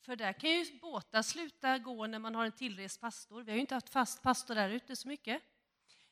För 0.00 0.16
där 0.16 0.32
kan 0.32 0.50
ju 0.50 0.78
båtar 0.80 1.22
sluta 1.22 1.78
gå 1.78 2.06
när 2.06 2.18
man 2.18 2.34
har 2.34 2.44
en 2.44 2.52
tillrest 2.52 3.00
pastor. 3.00 3.42
Vi 3.42 3.50
har 3.50 3.56
ju 3.56 3.60
inte 3.60 3.74
haft 3.74 3.88
fast 3.88 4.22
pastor 4.22 4.54
där 4.54 4.70
ute 4.70 4.96
så 4.96 5.08
mycket. 5.08 5.42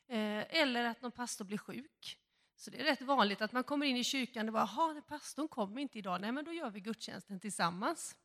Ehm, 0.07 0.45
eller 0.49 0.85
att 0.85 1.01
någon 1.01 1.11
pastor 1.11 1.45
blir 1.45 1.57
sjuk. 1.57 2.19
Så 2.55 2.69
det 2.69 2.79
är 2.79 2.83
rätt 2.83 3.01
vanligt 3.01 3.41
att 3.41 3.51
man 3.51 3.63
kommer 3.63 3.85
in 3.85 3.97
i 3.97 4.03
kyrkan 4.03 4.47
och 4.47 4.53
bara, 4.53 4.69
jaha, 4.75 5.01
pastorn 5.01 5.47
kommer 5.47 5.81
inte 5.81 5.97
idag. 5.97 6.21
Nej, 6.21 6.31
men 6.31 6.45
då 6.45 6.53
gör 6.53 6.69
vi 6.69 6.79
gudstjänsten 6.79 7.39
tillsammans. 7.39 8.15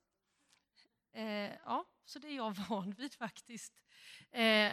Eh, 1.13 1.51
ja, 1.65 1.85
så 2.05 2.19
det 2.19 2.29
är 2.29 2.37
jag 2.37 2.51
van 2.69 2.93
vid 2.93 3.15
faktiskt. 3.15 3.83
Ehm, 4.31 4.73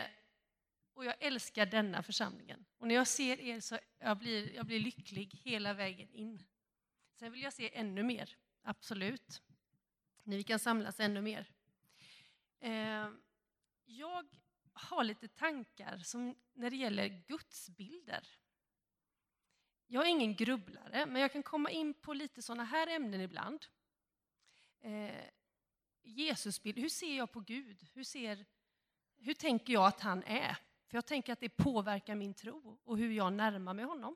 och 1.00 1.06
jag 1.06 1.16
älskar 1.20 1.66
denna 1.66 2.04
församlingen. 2.04 2.66
Och 2.78 2.88
när 2.88 2.96
jag 2.96 3.08
ser 3.08 3.40
er 3.40 3.60
så 3.60 3.80
jag 4.00 4.18
blir 4.18 4.56
jag 4.56 4.66
blir 4.66 4.80
lycklig 4.80 5.40
hela 5.44 5.74
vägen 5.74 6.14
in. 6.14 6.44
Sen 7.16 7.32
vill 7.32 7.42
jag 7.42 7.54
se 7.54 7.78
ännu 7.78 8.04
mer, 8.04 8.38
absolut. 8.62 9.42
När 10.24 10.38
vi 10.38 10.44
kan 10.44 10.60
samlas 10.60 11.00
ännu 11.00 11.22
mer. 11.22 11.52
Eh, 12.60 13.10
jag 13.86 14.28
har 14.74 15.04
lite 15.04 15.28
tankar 15.28 15.98
som 15.98 16.36
när 16.54 16.70
det 16.70 16.76
gäller 16.76 17.24
gudsbilder. 17.28 18.28
Jag 19.88 20.06
är 20.06 20.10
ingen 20.10 20.36
grubblare, 20.36 21.06
men 21.06 21.22
jag 21.22 21.32
kan 21.32 21.44
komma 21.44 21.70
in 21.72 21.94
på 21.94 22.14
lite 22.14 22.42
sådana 22.42 22.64
här 22.64 22.88
ämnen 22.88 23.22
ibland. 23.22 23.66
Eh, 24.82 25.26
Jesusbild, 26.02 26.80
hur 26.80 26.90
ser 26.90 27.18
jag 27.18 27.32
på 27.32 27.40
Gud? 27.40 27.88
Hur, 27.94 28.04
ser, 28.04 28.46
hur 29.18 29.34
tänker 29.34 29.74
jag 29.74 29.86
att 29.86 30.02
han 30.02 30.24
är? 30.24 30.58
För 30.90 30.98
jag 30.98 31.06
tänker 31.06 31.34
att 31.34 31.40
det 31.40 31.50
påverkar 31.50 32.16
min 32.16 32.34
tro 32.34 32.80
och 32.84 32.98
hur 32.98 33.12
jag 33.12 33.34
närmar 33.34 33.74
mig 33.74 33.86
honom. 33.86 34.16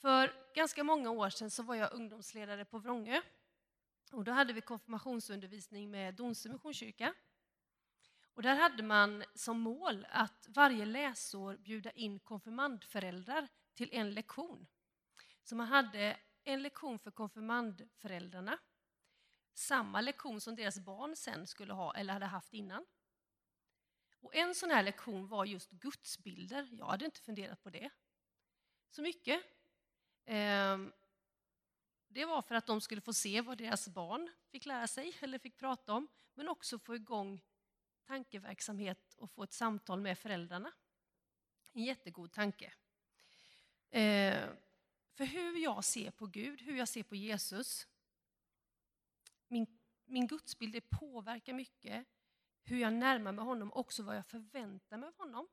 För 0.00 0.32
ganska 0.54 0.84
många 0.84 1.10
år 1.10 1.30
sedan 1.30 1.50
så 1.50 1.62
var 1.62 1.74
jag 1.74 1.92
ungdomsledare 1.92 2.64
på 2.64 2.78
Vrångö. 2.78 3.20
Och 4.12 4.24
då 4.24 4.32
hade 4.32 4.52
vi 4.52 4.60
konfirmationsundervisning 4.60 5.90
med 5.90 6.14
Donsö 6.14 6.48
Missionskyrka. 6.48 7.14
Och 8.34 8.42
där 8.42 8.56
hade 8.56 8.82
man 8.82 9.24
som 9.34 9.60
mål 9.60 10.06
att 10.10 10.46
varje 10.48 10.84
läsår 10.84 11.56
bjuda 11.56 11.90
in 11.90 12.20
konfirmandföräldrar 12.20 13.48
till 13.74 13.88
en 13.92 14.10
lektion. 14.10 14.66
Så 15.42 15.56
man 15.56 15.66
hade 15.66 16.16
en 16.44 16.62
lektion 16.62 16.98
för 16.98 17.10
konfirmandföräldrarna, 17.10 18.58
samma 19.54 20.00
lektion 20.00 20.40
som 20.40 20.56
deras 20.56 20.80
barn 20.80 21.16
sen 21.16 21.46
skulle 21.46 21.72
ha 21.72 21.94
eller 21.94 22.12
hade 22.12 22.26
haft 22.26 22.52
innan. 22.52 22.86
Och 24.20 24.34
en 24.34 24.54
sån 24.54 24.70
här 24.70 24.82
lektion 24.82 25.28
var 25.28 25.44
just 25.44 25.70
gudsbilder. 25.70 26.68
Jag 26.72 26.86
hade 26.86 27.04
inte 27.04 27.20
funderat 27.20 27.62
på 27.62 27.70
det 27.70 27.90
så 28.90 29.02
mycket. 29.02 29.42
Ehm, 30.24 30.92
det 32.08 32.24
var 32.24 32.42
för 32.42 32.54
att 32.54 32.66
de 32.66 32.80
skulle 32.80 33.00
få 33.00 33.12
se 33.12 33.40
vad 33.40 33.58
deras 33.58 33.88
barn 33.88 34.30
fick 34.50 34.66
lära 34.66 34.86
sig 34.86 35.16
eller 35.20 35.38
fick 35.38 35.56
prata 35.58 35.92
om, 35.92 36.08
men 36.34 36.48
också 36.48 36.78
få 36.78 36.94
igång 36.94 37.40
tankeverksamhet 38.06 39.14
och 39.14 39.30
få 39.30 39.42
ett 39.42 39.52
samtal 39.52 40.00
med 40.00 40.18
föräldrarna. 40.18 40.72
En 41.72 41.82
jättegod 41.82 42.32
tanke. 42.32 42.72
Ehm, 43.90 44.56
för 45.14 45.24
hur 45.24 45.58
jag 45.58 45.84
ser 45.84 46.10
på 46.10 46.26
Gud, 46.26 46.60
hur 46.60 46.76
jag 46.76 46.88
ser 46.88 47.02
på 47.02 47.16
Jesus, 47.16 47.86
min, 49.48 49.78
min 50.04 50.26
gudsbild 50.26 50.72
det 50.72 50.80
påverkar 50.80 51.52
mycket 51.52 52.06
hur 52.68 52.78
jag 52.78 52.92
närmar 52.92 53.32
mig 53.32 53.44
honom, 53.44 53.72
också 53.72 54.02
vad 54.02 54.16
jag 54.16 54.26
förväntar 54.26 54.96
mig 54.96 55.06
av 55.08 55.16
honom. 55.18 55.48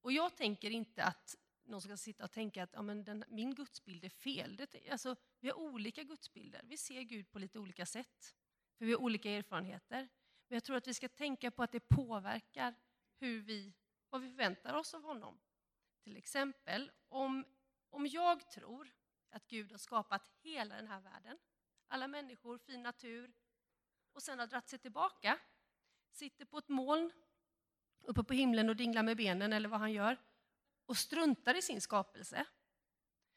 Och 0.00 0.12
jag 0.12 0.36
tänker 0.36 0.70
inte 0.70 1.04
att 1.04 1.36
någon 1.62 1.80
ska 1.80 1.96
sitta 1.96 2.24
och 2.24 2.32
tänka 2.32 2.62
att 2.62 2.70
ja, 2.72 2.82
men 2.82 3.04
den, 3.04 3.24
min 3.28 3.54
gudsbild 3.54 4.04
är 4.04 4.08
fel. 4.08 4.56
Det, 4.56 4.90
alltså, 4.90 5.16
vi 5.40 5.48
har 5.48 5.56
olika 5.56 6.02
gudsbilder. 6.02 6.60
Vi 6.64 6.76
ser 6.76 7.02
Gud 7.02 7.30
på 7.30 7.38
lite 7.38 7.58
olika 7.58 7.86
sätt, 7.86 8.34
för 8.78 8.84
vi 8.84 8.92
har 8.92 9.00
olika 9.00 9.30
erfarenheter. 9.30 10.08
Men 10.48 10.56
jag 10.56 10.64
tror 10.64 10.76
att 10.76 10.86
vi 10.86 10.94
ska 10.94 11.08
tänka 11.08 11.50
på 11.50 11.62
att 11.62 11.72
det 11.72 11.88
påverkar 11.88 12.74
hur 13.18 13.42
vi, 13.42 13.74
vad 14.10 14.20
vi 14.20 14.28
förväntar 14.28 14.74
oss 14.74 14.94
av 14.94 15.02
honom. 15.02 15.40
Till 16.02 16.16
exempel, 16.16 16.90
om, 17.08 17.44
om 17.90 18.06
jag 18.06 18.50
tror 18.50 18.90
att 19.30 19.46
Gud 19.46 19.70
har 19.70 19.78
skapat 19.78 20.28
hela 20.42 20.76
den 20.76 20.86
här 20.86 21.00
världen, 21.00 21.38
alla 21.86 22.08
människor, 22.08 22.58
fin 22.58 22.82
natur, 22.82 23.32
och 24.14 24.22
sen 24.22 24.38
har 24.38 24.46
dragit 24.46 24.68
sig 24.68 24.78
tillbaka, 24.78 25.38
sitter 26.10 26.44
på 26.44 26.58
ett 26.58 26.68
moln 26.68 27.12
uppe 28.00 28.24
på 28.24 28.34
himlen 28.34 28.68
och 28.68 28.76
dinglar 28.76 29.02
med 29.02 29.16
benen 29.16 29.52
eller 29.52 29.68
vad 29.68 29.80
han 29.80 29.92
gör 29.92 30.18
och 30.86 30.96
struntar 30.96 31.54
i 31.54 31.62
sin 31.62 31.80
skapelse, 31.80 32.46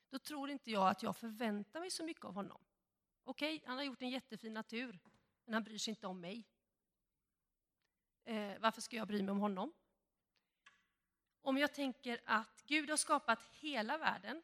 då 0.10 0.20
tror 0.20 0.50
inte 0.50 0.72
jag 0.72 0.90
att 0.90 1.04
jag 1.04 1.18
förväntar 1.18 1.80
mig 1.80 1.92
så 1.92 2.04
mycket 2.04 2.26
av 2.26 2.34
honom. 2.34 2.62
Okej, 3.24 3.56
okay, 3.56 3.68
han 3.68 3.78
har 3.78 3.84
gjort 3.84 4.02
en 4.02 4.10
jättefin 4.10 4.54
natur, 4.54 5.00
men 5.46 5.54
han 5.54 5.64
bryr 5.64 5.78
sig 5.78 5.92
inte 5.92 6.08
om 6.08 6.22
mig. 6.22 6.48
Eh, 8.24 8.60
varför 8.60 8.82
ska 8.82 8.96
jag 8.96 9.08
bry 9.08 9.24
mig 9.24 9.32
om 9.32 9.40
honom? 9.40 9.74
Om 11.42 11.58
jag 11.58 11.74
tänker 11.74 12.22
att 12.26 12.64
Gud 12.66 12.90
har 12.90 12.98
skapat 12.98 13.44
hela 13.52 13.98
världen, 13.98 14.44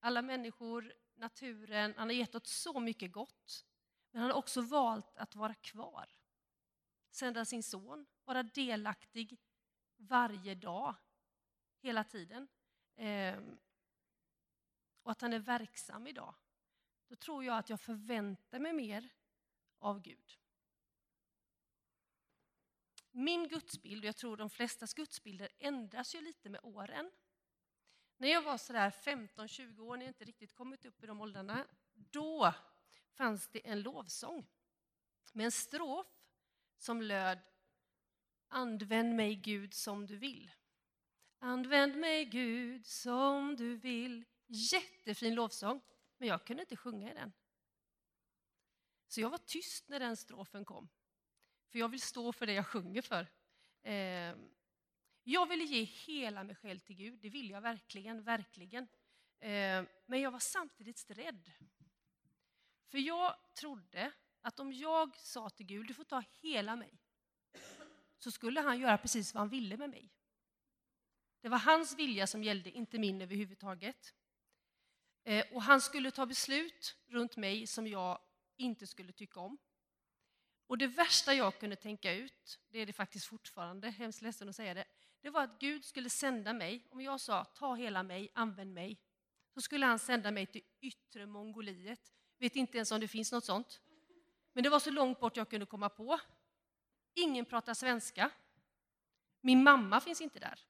alla 0.00 0.22
människor, 0.22 0.94
naturen, 1.14 1.94
han 1.96 2.08
har 2.08 2.14
gett 2.14 2.34
oss 2.34 2.50
så 2.50 2.80
mycket 2.80 3.12
gott. 3.12 3.66
Men 4.14 4.22
han 4.22 4.30
har 4.30 4.38
också 4.38 4.60
valt 4.60 5.16
att 5.16 5.36
vara 5.36 5.54
kvar, 5.54 6.08
sända 7.10 7.44
sin 7.44 7.62
son, 7.62 8.06
vara 8.24 8.42
delaktig 8.42 9.38
varje 9.96 10.54
dag, 10.54 10.94
hela 11.80 12.04
tiden. 12.04 12.48
Ehm, 12.96 13.58
och 15.02 15.10
att 15.10 15.20
han 15.20 15.32
är 15.32 15.38
verksam 15.38 16.06
idag. 16.06 16.34
Då 17.08 17.16
tror 17.16 17.44
jag 17.44 17.58
att 17.58 17.70
jag 17.70 17.80
förväntar 17.80 18.58
mig 18.58 18.72
mer 18.72 19.12
av 19.78 20.00
Gud. 20.00 20.38
Min 23.10 23.48
gudsbild, 23.48 24.04
och 24.04 24.08
jag 24.08 24.16
tror 24.16 24.36
de 24.36 24.50
flestas 24.50 24.94
gudsbilder, 24.94 25.48
ändras 25.58 26.14
ju 26.14 26.20
lite 26.20 26.48
med 26.48 26.60
åren. 26.62 27.10
När 28.16 28.28
jag 28.28 28.42
var 28.42 28.58
sådär 28.58 28.90
15-20 28.90 29.80
år, 29.80 29.96
när 29.96 30.04
jag 30.04 30.10
inte 30.10 30.24
riktigt 30.24 30.54
kommit 30.54 30.84
upp 30.84 31.04
i 31.04 31.06
de 31.06 31.20
åldrarna, 31.20 31.66
då 31.92 32.54
fanns 33.14 33.48
det 33.48 33.68
en 33.68 33.82
lovsång 33.82 34.46
med 35.32 35.44
en 35.44 35.52
strof 35.52 36.06
som 36.78 37.02
löd 37.02 37.38
Använd 38.48 39.14
mig 39.14 39.36
Gud 39.36 39.74
som 39.74 40.06
du 40.06 40.16
vill. 40.16 40.50
Använd 41.38 41.96
mig 41.96 42.24
Gud 42.24 42.86
som 42.86 43.56
du 43.56 43.76
vill. 43.76 44.24
Jättefin 44.46 45.34
lovsång, 45.34 45.80
men 46.18 46.28
jag 46.28 46.44
kunde 46.44 46.62
inte 46.62 46.76
sjunga 46.76 47.10
i 47.10 47.14
den. 47.14 47.32
Så 49.06 49.20
jag 49.20 49.30
var 49.30 49.38
tyst 49.38 49.88
när 49.88 50.00
den 50.00 50.16
strofen 50.16 50.64
kom. 50.64 50.88
För 51.68 51.78
jag 51.78 51.88
vill 51.88 52.00
stå 52.00 52.32
för 52.32 52.46
det 52.46 52.52
jag 52.52 52.66
sjunger 52.66 53.02
för. 53.02 53.26
Ehm, 53.82 54.50
jag 55.22 55.48
ville 55.48 55.64
ge 55.64 55.82
hela 55.82 56.44
mig 56.44 56.56
själv 56.56 56.78
till 56.78 56.96
Gud, 56.96 57.18
det 57.20 57.30
vill 57.30 57.50
jag 57.50 57.60
verkligen, 57.60 58.22
verkligen. 58.22 58.88
Ehm, 59.40 59.86
men 60.06 60.20
jag 60.20 60.30
var 60.30 60.38
samtidigt 60.38 61.10
rädd. 61.10 61.50
För 62.88 62.98
jag 62.98 63.36
trodde 63.54 64.12
att 64.40 64.60
om 64.60 64.72
jag 64.72 65.16
sa 65.16 65.50
till 65.50 65.66
Gud, 65.66 65.86
du 65.86 65.94
får 65.94 66.04
ta 66.04 66.22
hela 66.40 66.76
mig, 66.76 67.00
så 68.18 68.30
skulle 68.30 68.60
han 68.60 68.80
göra 68.80 68.98
precis 68.98 69.34
vad 69.34 69.40
han 69.40 69.48
ville 69.48 69.76
med 69.76 69.90
mig. 69.90 70.10
Det 71.40 71.48
var 71.48 71.58
hans 71.58 71.98
vilja 71.98 72.26
som 72.26 72.44
gällde, 72.44 72.70
inte 72.70 72.98
min 72.98 73.22
överhuvudtaget. 73.22 74.14
Eh, 75.24 75.44
och 75.52 75.62
han 75.62 75.80
skulle 75.80 76.10
ta 76.10 76.26
beslut 76.26 76.96
runt 77.06 77.36
mig 77.36 77.66
som 77.66 77.86
jag 77.86 78.18
inte 78.56 78.86
skulle 78.86 79.12
tycka 79.12 79.40
om. 79.40 79.58
Och 80.66 80.78
det 80.78 80.86
värsta 80.86 81.34
jag 81.34 81.58
kunde 81.58 81.76
tänka 81.76 82.12
ut, 82.12 82.60
det 82.68 82.78
är 82.78 82.86
det 82.86 82.92
faktiskt 82.92 83.26
fortfarande, 83.26 83.90
hemskt 83.90 84.22
ledsen 84.22 84.48
att 84.48 84.56
säga 84.56 84.74
det, 84.74 84.84
det 85.20 85.30
var 85.30 85.42
att 85.42 85.58
Gud 85.58 85.84
skulle 85.84 86.10
sända 86.10 86.52
mig, 86.52 86.86
om 86.90 87.00
jag 87.00 87.20
sa 87.20 87.44
ta 87.44 87.74
hela 87.74 88.02
mig, 88.02 88.30
använd 88.34 88.74
mig, 88.74 89.00
så 89.54 89.60
skulle 89.60 89.86
han 89.86 89.98
sända 89.98 90.30
mig 90.30 90.46
till 90.46 90.62
yttre 90.80 91.26
Mongoliet. 91.26 92.12
Vet 92.38 92.56
inte 92.56 92.76
ens 92.76 92.92
om 92.92 93.00
det 93.00 93.08
finns 93.08 93.32
något 93.32 93.44
sånt. 93.44 93.80
Men 94.52 94.64
det 94.64 94.70
var 94.70 94.78
så 94.78 94.90
långt 94.90 95.20
bort 95.20 95.36
jag 95.36 95.48
kunde 95.48 95.66
komma 95.66 95.88
på. 95.88 96.20
Ingen 97.14 97.44
pratar 97.44 97.74
svenska. 97.74 98.30
Min 99.40 99.62
mamma 99.62 100.00
finns 100.00 100.20
inte 100.20 100.38
där. 100.38 100.60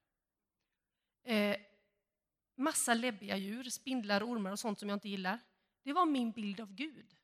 Eh, 1.22 1.56
massa 2.54 2.94
läbbiga 2.94 3.36
djur, 3.36 3.64
spindlar, 3.64 4.22
ormar 4.22 4.52
och 4.52 4.58
sånt 4.58 4.78
som 4.78 4.88
jag 4.88 4.96
inte 4.96 5.08
gillar. 5.08 5.38
Det 5.82 5.92
var 5.92 6.06
min 6.06 6.32
bild 6.32 6.60
av 6.60 6.74
Gud. 6.74 7.16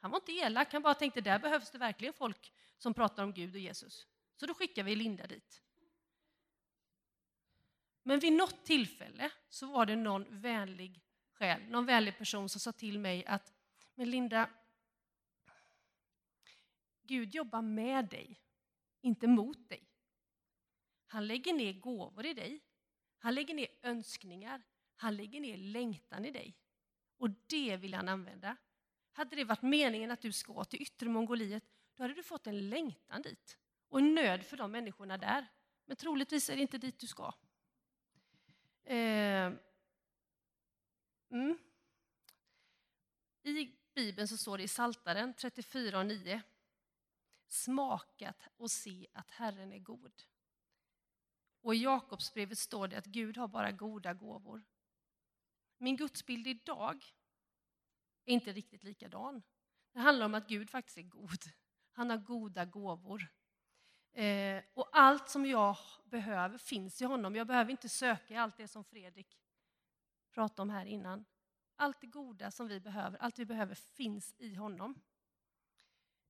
Han 0.00 0.10
var 0.10 0.18
inte 0.18 0.32
elak, 0.32 0.72
han 0.72 0.82
bara 0.82 0.94
tänkte 0.94 1.20
där 1.20 1.38
behövs 1.38 1.70
det 1.70 1.78
verkligen 1.78 2.14
folk 2.14 2.52
som 2.78 2.94
pratar 2.94 3.24
om 3.24 3.32
Gud 3.32 3.54
och 3.54 3.60
Jesus. 3.60 4.06
Så 4.36 4.46
då 4.46 4.54
skickar 4.54 4.82
vi 4.82 4.96
Linda 4.96 5.26
dit. 5.26 5.62
Men 8.02 8.18
vid 8.18 8.32
något 8.32 8.64
tillfälle 8.64 9.30
så 9.48 9.66
var 9.66 9.86
det 9.86 9.96
någon 9.96 10.40
vänlig 10.40 11.00
själ, 11.32 11.62
någon 11.68 11.86
vänlig 11.86 12.18
person 12.18 12.48
som 12.48 12.60
sa 12.60 12.72
till 12.72 12.98
mig 12.98 13.26
att 13.26 13.53
men 13.94 14.10
Linda, 14.10 14.50
Gud 17.02 17.34
jobbar 17.34 17.62
med 17.62 18.08
dig, 18.08 18.40
inte 19.00 19.26
mot 19.26 19.68
dig. 19.68 19.90
Han 21.06 21.26
lägger 21.26 21.52
ner 21.52 21.72
gåvor 21.72 22.26
i 22.26 22.34
dig. 22.34 22.60
Han 23.18 23.34
lägger 23.34 23.54
ner 23.54 23.68
önskningar. 23.82 24.62
Han 24.96 25.16
lägger 25.16 25.40
ner 25.40 25.56
längtan 25.56 26.24
i 26.24 26.30
dig. 26.30 26.56
Och 27.16 27.30
det 27.46 27.76
vill 27.76 27.94
han 27.94 28.08
använda. 28.08 28.56
Hade 29.12 29.36
det 29.36 29.44
varit 29.44 29.62
meningen 29.62 30.10
att 30.10 30.20
du 30.20 30.32
ska 30.32 30.64
till 30.64 30.82
yttre 30.82 31.08
Mongoliet, 31.08 31.64
då 31.94 32.02
hade 32.02 32.14
du 32.14 32.22
fått 32.22 32.46
en 32.46 32.68
längtan 32.68 33.22
dit 33.22 33.58
och 33.88 33.98
en 33.98 34.14
nöd 34.14 34.46
för 34.46 34.56
de 34.56 34.72
människorna 34.72 35.18
där. 35.18 35.46
Men 35.84 35.96
troligtvis 35.96 36.50
är 36.50 36.56
det 36.56 36.62
inte 36.62 36.78
dit 36.78 36.98
du 36.98 37.06
ska. 37.06 37.32
Eh, 38.84 39.52
mm. 41.30 41.58
I 43.42 43.52
Bibeln 43.94 44.28
så 44.28 44.36
står 44.36 44.58
det 44.58 44.64
i 44.64 44.68
Saltaren 44.68 45.34
34 45.34 45.98
och 45.98 46.06
9. 46.06 46.42
Smakat 47.46 48.48
och 48.56 48.70
se 48.70 49.06
att 49.12 49.30
Herren 49.30 49.72
är 49.72 49.78
god. 49.78 50.22
Och 51.60 51.74
i 51.74 51.78
Jakobsbrevet 51.78 52.58
står 52.58 52.88
det 52.88 52.98
att 52.98 53.06
Gud 53.06 53.36
har 53.36 53.48
bara 53.48 53.72
goda 53.72 54.14
gåvor. 54.14 54.64
Min 55.78 55.96
gudsbild 55.96 56.46
idag 56.46 57.04
är 58.24 58.32
inte 58.32 58.52
riktigt 58.52 58.82
likadan. 58.82 59.42
Det 59.92 60.00
handlar 60.00 60.26
om 60.26 60.34
att 60.34 60.48
Gud 60.48 60.70
faktiskt 60.70 60.98
är 60.98 61.02
god. 61.02 61.40
Han 61.92 62.10
har 62.10 62.16
goda 62.16 62.64
gåvor. 62.64 63.28
Eh, 64.12 64.62
och 64.74 64.88
allt 64.92 65.28
som 65.28 65.46
jag 65.46 65.76
behöver 66.04 66.58
finns 66.58 67.02
i 67.02 67.04
honom. 67.04 67.36
Jag 67.36 67.46
behöver 67.46 67.70
inte 67.70 67.88
söka 67.88 68.34
i 68.34 68.36
allt 68.36 68.56
det 68.56 68.68
som 68.68 68.84
Fredrik 68.84 69.38
pratade 70.30 70.62
om 70.62 70.70
här 70.70 70.86
innan. 70.86 71.24
Allt 71.76 72.00
det 72.00 72.06
goda 72.06 72.50
som 72.50 72.68
vi 72.68 72.80
behöver, 72.80 73.18
allt 73.18 73.38
vi 73.38 73.44
behöver 73.44 73.74
finns 73.74 74.34
i 74.38 74.54
honom. 74.54 75.00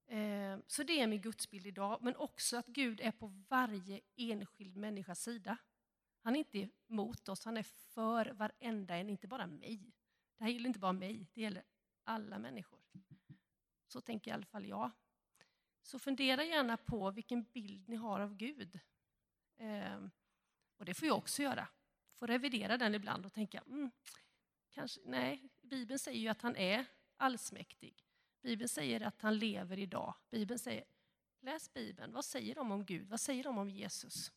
Eh, 0.06 0.58
så 0.66 0.82
det 0.82 1.00
är 1.00 1.06
min 1.06 1.20
gudsbild 1.20 1.66
idag, 1.66 1.98
men 2.02 2.16
också 2.16 2.56
att 2.56 2.66
Gud 2.66 3.00
är 3.00 3.12
på 3.12 3.26
varje 3.48 4.00
enskild 4.16 4.76
människas 4.76 5.22
sida. 5.22 5.56
Han 6.22 6.34
är 6.34 6.38
inte 6.38 6.68
emot 6.88 7.28
oss, 7.28 7.44
han 7.44 7.56
är 7.56 7.62
för 7.62 8.26
varenda 8.26 8.96
en, 8.96 9.10
inte 9.10 9.28
bara 9.28 9.46
mig. 9.46 9.92
Det 10.38 10.44
här 10.44 10.50
gäller 10.50 10.68
inte 10.68 10.78
bara 10.78 10.92
mig, 10.92 11.30
det 11.34 11.40
gäller 11.40 11.62
alla 12.04 12.38
människor. 12.38 12.80
Så 13.86 14.00
tänker 14.00 14.30
i 14.30 14.34
alla 14.34 14.46
fall 14.46 14.66
jag. 14.66 14.90
Så 15.82 15.98
fundera 15.98 16.44
gärna 16.44 16.76
på 16.76 17.10
vilken 17.10 17.42
bild 17.42 17.88
ni 17.88 17.96
har 17.96 18.20
av 18.20 18.36
Gud. 18.36 18.80
Eh, 19.56 20.06
och 20.76 20.84
det 20.84 20.94
får 20.94 21.08
jag 21.08 21.16
också 21.16 21.42
göra. 21.42 21.68
Får 22.14 22.26
revidera 22.26 22.78
den 22.78 22.94
ibland 22.94 23.26
och 23.26 23.32
tänka, 23.32 23.62
mm, 23.66 23.90
kanske, 24.74 25.00
nej, 25.04 25.48
Bibeln 25.62 25.98
säger 25.98 26.20
ju 26.20 26.28
att 26.28 26.42
han 26.42 26.56
är 26.56 26.86
allsmäktig. 27.16 28.04
Bibeln 28.42 28.68
säger 28.68 29.00
att 29.00 29.20
han 29.20 29.38
lever 29.38 29.78
idag. 29.78 30.14
Bibeln 30.30 30.58
säger, 30.58 30.84
läs 31.40 31.72
Bibeln, 31.72 32.12
vad 32.12 32.24
säger 32.24 32.54
de 32.54 32.72
om 32.72 32.84
Gud? 32.84 33.08
Vad 33.08 33.20
säger 33.20 33.44
de 33.44 33.58
om 33.58 33.70
Jesus? 33.70 34.32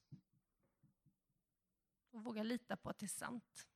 Och 2.11 2.23
våga 2.23 2.43
lita 2.43 2.77
på 2.77 2.89
att 2.89 2.97
det 2.97 3.05
är 3.05 3.07
sant. 3.07 3.67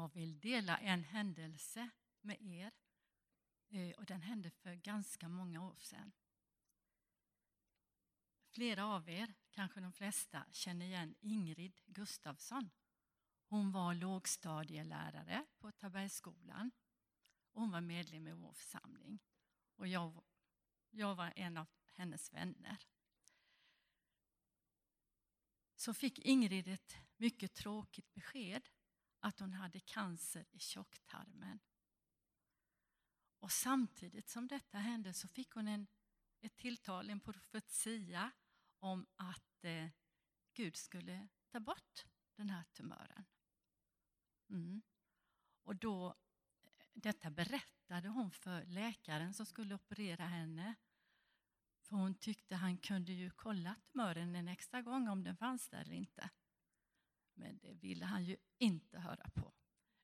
Jag 0.00 0.14
vill 0.14 0.40
dela 0.40 0.78
en 0.78 1.04
händelse 1.04 1.90
med 2.20 2.42
er. 2.42 2.72
Eh, 3.68 3.90
och 3.98 4.06
den 4.06 4.22
hände 4.22 4.50
för 4.50 4.74
ganska 4.74 5.28
många 5.28 5.66
år 5.66 5.76
sedan. 5.80 6.12
Flera 8.48 8.86
av 8.86 9.08
er, 9.08 9.34
kanske 9.50 9.80
de 9.80 9.92
flesta, 9.92 10.46
känner 10.50 10.86
igen 10.86 11.14
Ingrid 11.20 11.80
Gustafsson. 11.86 12.70
Hon 13.48 13.72
var 13.72 13.94
lågstadielärare 13.94 15.46
på 15.58 15.72
Tabergsskolan. 15.72 16.70
Hon 17.52 17.70
var 17.70 17.80
medlem 17.80 18.26
i 18.26 18.32
vår 18.32 18.52
församling. 18.52 19.18
Och 19.76 19.88
jag, 19.88 20.22
jag 20.90 21.14
var 21.14 21.32
en 21.36 21.56
av 21.56 21.66
hennes 21.92 22.32
vänner. 22.32 22.78
Så 25.76 25.94
fick 25.94 26.18
Ingrid 26.18 26.68
ett 26.68 26.96
mycket 27.16 27.54
tråkigt 27.54 28.14
besked 28.14 28.68
att 29.20 29.40
hon 29.40 29.52
hade 29.52 29.80
cancer 29.80 30.46
i 30.50 30.58
tjocktarmen. 30.58 31.60
Och 33.38 33.52
samtidigt 33.52 34.28
som 34.28 34.48
detta 34.48 34.78
hände 34.78 35.14
så 35.14 35.28
fick 35.28 35.50
hon 35.50 35.68
en, 35.68 35.86
ett 36.40 36.56
tilltal, 36.56 37.10
en 37.10 37.20
profetia 37.20 38.30
om 38.78 39.06
att 39.16 39.64
eh, 39.64 39.88
Gud 40.54 40.76
skulle 40.76 41.28
ta 41.48 41.60
bort 41.60 42.06
den 42.36 42.50
här 42.50 42.64
tumören. 42.64 43.24
Mm. 44.48 44.82
Och 45.62 45.76
då, 45.76 46.08
eh, 46.62 46.86
detta 46.94 47.30
berättade 47.30 48.08
hon 48.08 48.30
för 48.30 48.64
läkaren 48.64 49.34
som 49.34 49.46
skulle 49.46 49.74
operera 49.74 50.26
henne. 50.26 50.74
För 51.80 51.96
hon 51.96 52.14
tyckte 52.14 52.56
han 52.56 52.78
kunde 52.78 53.12
ju 53.12 53.30
kolla 53.30 53.74
tumören 53.74 54.36
en 54.36 54.48
extra 54.48 54.82
gång 54.82 55.08
om 55.08 55.24
den 55.24 55.36
fanns 55.36 55.68
där 55.68 55.80
eller 55.80 55.94
inte. 55.94 56.30
Men 57.40 57.58
det 57.58 57.72
ville 57.72 58.04
han 58.04 58.24
ju 58.24 58.36
inte 58.58 58.98
höra 58.98 59.30
på. 59.30 59.54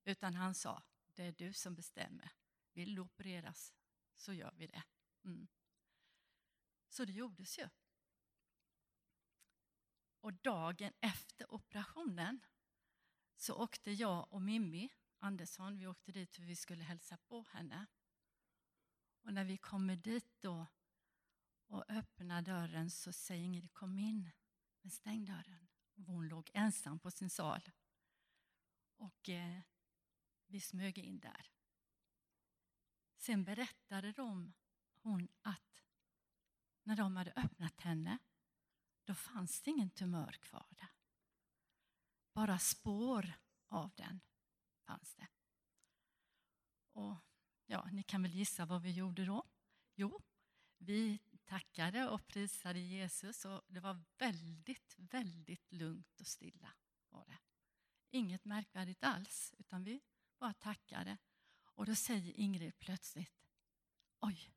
Utan 0.05 0.35
han 0.35 0.55
sa, 0.55 0.83
det 1.15 1.23
är 1.23 1.33
du 1.33 1.53
som 1.53 1.75
bestämmer. 1.75 2.33
Vill 2.73 2.95
du 2.95 3.01
opereras 3.01 3.75
så 4.15 4.33
gör 4.33 4.55
vi 4.57 4.67
det. 4.67 4.83
Mm. 5.25 5.49
Så 6.89 7.05
det 7.05 7.13
gjordes 7.13 7.59
ju. 7.59 7.69
Och 10.21 10.33
dagen 10.33 10.93
efter 11.01 11.55
operationen 11.55 12.41
så 13.37 13.55
åkte 13.55 13.91
jag 13.91 14.33
och 14.33 14.43
Mimmi 14.43 14.93
Andersson, 15.19 15.79
vi 15.79 15.87
åkte 15.87 16.13
dit 16.13 16.35
för 16.35 16.43
vi 16.43 16.57
skulle 16.57 16.85
hälsa 16.85 17.17
på 17.17 17.43
henne. 17.43 17.87
Och 19.23 19.33
när 19.33 19.45
vi 19.45 19.57
kommer 19.57 19.97
dit 19.97 20.41
då 20.41 20.67
och 21.67 21.91
öppnar 21.91 22.43
dörren 22.43 22.91
så 22.91 23.13
säger 23.13 23.45
Ingrid 23.45 23.73
kom 23.73 23.99
in, 23.99 24.31
men 24.81 24.91
stäng 24.91 25.25
dörren. 25.25 25.66
Hon 25.97 26.29
låg 26.29 26.51
ensam 26.55 26.99
på 26.99 27.11
sin 27.11 27.31
sal. 27.31 27.71
Och 28.97 29.29
eh, 29.29 29.61
vi 30.47 30.61
smög 30.61 30.99
in 30.99 31.21
där. 31.21 31.51
Sen 33.17 33.45
berättade 33.45 34.13
de, 34.13 34.55
hon 35.03 35.29
att 35.43 35.85
när 36.83 36.97
de 36.97 37.17
hade 37.17 37.33
öppnat 37.37 37.81
henne, 37.81 38.19
då 39.05 39.15
fanns 39.15 39.61
det 39.61 39.71
ingen 39.71 39.91
tumör 39.91 40.33
kvar 40.33 40.67
där. 40.71 40.89
Bara 42.33 42.59
spår 42.59 43.33
av 43.69 43.93
den 43.95 44.21
fanns 44.85 45.15
det. 45.15 45.29
Och 46.93 47.17
ja, 47.67 47.89
ni 47.93 48.03
kan 48.03 48.23
väl 48.23 48.35
gissa 48.35 48.67
vad 48.67 48.83
vi 48.83 48.91
gjorde 48.91 49.25
då? 49.25 49.45
Jo, 49.95 50.23
vi 50.79 51.19
tackade 51.47 52.09
och 52.09 52.27
prisade 52.27 52.79
Jesus 52.79 53.45
och 53.45 53.63
det 53.69 53.81
var 53.81 54.05
väldigt, 54.19 54.95
väldigt 54.99 55.73
lugnt 55.73 56.21
och 56.21 56.27
stilla. 56.27 56.73
Var 57.09 57.27
det. 57.27 57.39
Inget 58.11 58.45
märkvärdigt 58.45 59.05
alls, 59.05 59.55
utan 59.59 59.85
vi 59.85 60.01
bara 60.39 60.55
tackade. 60.55 61.19
Och 61.75 61.87
då 61.87 61.95
säger 61.95 62.41
Ingrid 62.41 62.79
plötsligt, 62.79 63.33
oj, 64.21 64.53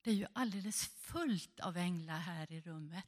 det 0.00 0.10
är 0.10 0.14
ju 0.14 0.26
alldeles 0.32 0.86
fullt 0.86 1.60
av 1.60 1.76
änglar 1.76 2.18
här 2.18 2.52
i 2.52 2.60
rummet. 2.60 3.06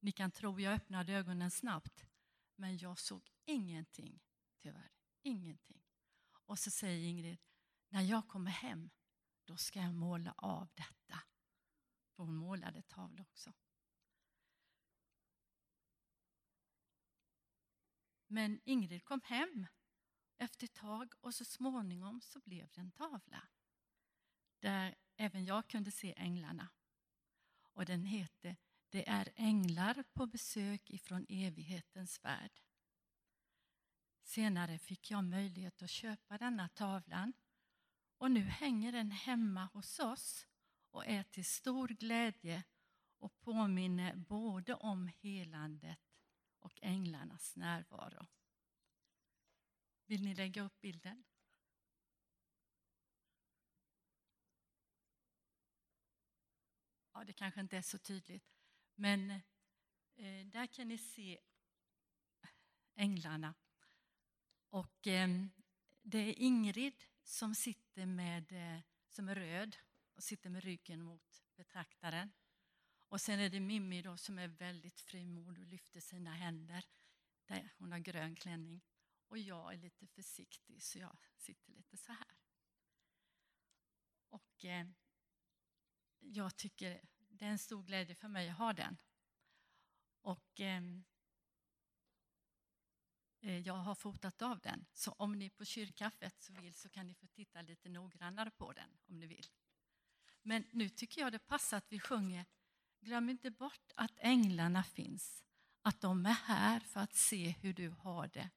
Ni 0.00 0.12
kan 0.12 0.30
tro 0.30 0.60
jag 0.60 0.74
öppnade 0.74 1.12
ögonen 1.12 1.50
snabbt, 1.50 2.06
Men 2.56 2.78
jag 2.78 2.98
såg 2.98 3.30
ingenting, 3.44 4.20
tyvärr. 4.62 4.92
Ingenting. 5.22 5.82
Och 6.46 6.58
så 6.58 6.70
säger 6.70 7.08
Ingrid, 7.08 7.38
när 7.88 8.02
jag 8.02 8.28
kommer 8.28 8.50
hem, 8.50 8.90
då 9.44 9.56
ska 9.56 9.80
jag 9.80 9.94
måla 9.94 10.34
av 10.36 10.68
detta. 10.74 11.22
För 12.16 12.24
hon 12.24 12.36
målade 12.36 12.82
tavlor 12.82 13.20
också. 13.20 13.52
Men 18.26 18.60
Ingrid 18.64 19.04
kom 19.04 19.20
hem 19.24 19.66
efter 20.36 20.64
ett 20.64 20.74
tag 20.74 21.12
och 21.20 21.34
så 21.34 21.44
småningom 21.44 22.20
så 22.20 22.40
blev 22.40 22.68
det 22.70 22.80
en 22.80 22.92
tavla 22.92 23.48
där 24.58 24.94
även 25.16 25.44
jag 25.44 25.68
kunde 25.68 25.90
se 25.90 26.14
änglarna. 26.16 26.68
Och 27.72 27.84
den 27.84 28.04
heter 28.04 28.56
Det 28.88 29.08
är 29.08 29.32
änglar 29.36 30.04
på 30.12 30.26
besök 30.26 30.90
ifrån 30.90 31.26
evighetens 31.28 32.24
värld. 32.24 32.60
Senare 34.22 34.78
fick 34.78 35.10
jag 35.10 35.24
möjlighet 35.24 35.82
att 35.82 35.90
köpa 35.90 36.38
denna 36.38 36.68
tavlan 36.68 37.32
och 38.18 38.30
nu 38.30 38.40
hänger 38.40 38.92
den 38.92 39.10
hemma 39.10 39.64
hos 39.64 39.98
oss 39.98 40.46
och 40.94 41.06
är 41.06 41.22
till 41.22 41.44
stor 41.44 41.88
glädje 41.88 42.64
och 43.18 43.40
påminner 43.40 44.16
både 44.16 44.74
om 44.74 45.10
helandet 45.20 45.98
och 46.58 46.78
änglarnas 46.82 47.56
närvaro. 47.56 48.26
Vill 50.06 50.22
ni 50.24 50.34
lägga 50.34 50.62
upp 50.62 50.80
bilden? 50.80 51.24
Ja, 57.12 57.24
det 57.24 57.32
kanske 57.32 57.60
inte 57.60 57.76
är 57.76 57.82
så 57.82 57.98
tydligt, 57.98 58.52
men 58.94 59.30
eh, 60.14 60.46
där 60.46 60.66
kan 60.66 60.88
ni 60.88 60.98
se 60.98 61.40
änglarna. 62.94 63.54
Och 64.68 65.06
eh, 65.06 65.28
det 66.02 66.18
är 66.18 66.38
Ingrid 66.38 67.04
som 67.22 67.54
sitter 67.54 68.06
med, 68.06 68.52
eh, 68.52 68.80
som 69.08 69.28
är 69.28 69.34
röd 69.34 69.76
och 70.14 70.22
sitter 70.22 70.50
med 70.50 70.64
ryggen 70.64 71.02
mot 71.02 71.42
betraktaren. 71.56 72.32
Och 73.08 73.20
sen 73.20 73.40
är 73.40 73.50
det 73.50 73.60
Mimmi 73.60 74.02
då 74.02 74.16
som 74.16 74.38
är 74.38 74.48
väldigt 74.48 75.00
frimodig 75.00 75.62
och 75.64 75.70
lyfter 75.70 76.00
sina 76.00 76.34
händer. 76.34 76.84
Där 77.46 77.72
hon 77.78 77.92
har 77.92 77.98
grön 77.98 78.36
klänning. 78.36 78.82
Och 79.28 79.38
jag 79.38 79.72
är 79.72 79.78
lite 79.78 80.06
försiktig 80.06 80.82
så 80.82 80.98
jag 80.98 81.16
sitter 81.36 81.72
lite 81.72 81.96
så 81.96 82.12
här. 82.12 82.36
Och 84.28 84.64
eh, 84.64 84.86
jag 86.20 86.56
tycker 86.56 87.00
det 87.18 87.44
är 87.44 87.50
en 87.50 87.58
stor 87.58 87.82
glädje 87.82 88.14
för 88.14 88.28
mig 88.28 88.48
att 88.48 88.58
ha 88.58 88.72
den. 88.72 88.96
Och 90.20 90.60
ehm, 90.60 91.04
eh, 93.40 93.58
jag 93.58 93.74
har 93.74 93.94
fotat 93.94 94.42
av 94.42 94.60
den. 94.60 94.86
Så 94.92 95.12
om 95.12 95.38
ni 95.38 95.50
på 95.50 95.64
kyrkkaffet 95.64 96.42
så 96.42 96.52
vill 96.52 96.74
så 96.74 96.88
kan 96.88 97.06
ni 97.06 97.14
få 97.14 97.26
titta 97.26 97.62
lite 97.62 97.88
noggrannare 97.88 98.50
på 98.50 98.72
den 98.72 98.98
om 99.06 99.18
ni 99.18 99.26
vill. 99.26 99.46
Men 100.46 100.64
nu 100.70 100.88
tycker 100.88 101.20
jag 101.20 101.32
det 101.32 101.38
passar 101.38 101.76
att 101.76 101.86
vi 101.88 102.00
sjunger 102.00 102.44
Glöm 103.04 103.30
inte 103.30 103.50
bort 103.50 103.92
att 103.94 104.12
änglarna 104.16 104.84
finns, 104.84 105.44
att 105.82 106.00
de 106.00 106.26
är 106.26 106.32
här 106.32 106.80
för 106.80 107.00
att 107.00 107.14
se 107.14 107.54
hur 107.60 107.72
du 107.72 107.88
har 107.88 108.26
det. 108.26 108.50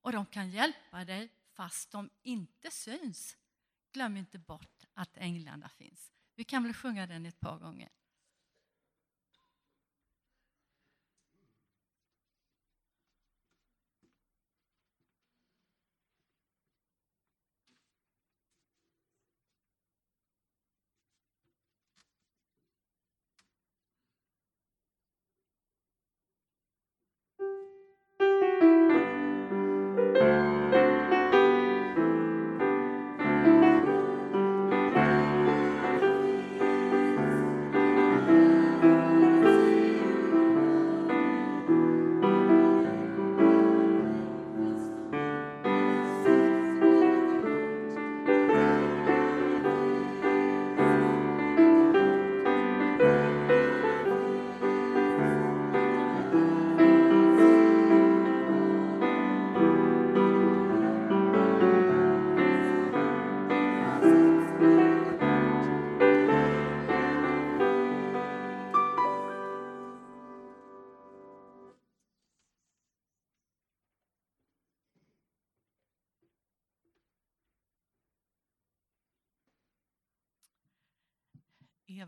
Och 0.00 0.12
de 0.12 0.26
kan 0.26 0.50
hjälpa 0.50 1.04
dig 1.04 1.28
fast 1.52 1.90
de 1.90 2.10
inte 2.22 2.70
syns. 2.70 3.36
Glöm 3.92 4.16
inte 4.16 4.38
bort 4.38 4.84
att 4.94 5.16
änglarna 5.16 5.68
finns. 5.68 6.12
Vi 6.34 6.44
kan 6.44 6.62
väl 6.62 6.74
sjunga 6.74 7.06
den 7.06 7.26
ett 7.26 7.40
par 7.40 7.58
gånger. 7.58 7.88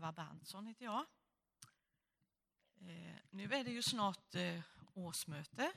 Eva 0.01 0.11
Berntsson 0.11 0.67
heter 0.67 0.85
jag. 0.85 1.05
Eh, 2.75 3.15
nu 3.29 3.43
är 3.53 3.63
det 3.63 3.71
ju 3.71 3.81
snart 3.81 4.35
eh, 4.35 4.61
årsmöte 4.93 5.71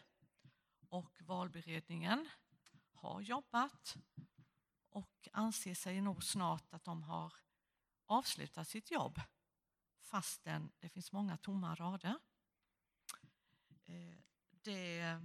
och 0.89 1.20
valberedningen 1.20 2.29
har 2.93 3.20
jobbat 3.20 3.97
och 4.89 5.29
anser 5.33 5.75
sig 5.75 6.01
nog 6.01 6.25
snart 6.25 6.75
att 6.75 6.85
de 6.85 7.03
har 7.03 7.33
avslutat 8.07 8.68
sitt 8.68 8.91
jobb 8.91 9.20
fastän 10.01 10.72
det 10.79 10.89
finns 10.89 11.12
många 11.12 11.37
tomma 11.37 11.75
rader. 11.75 12.18
Eh, 13.85 14.18
det 14.51 15.20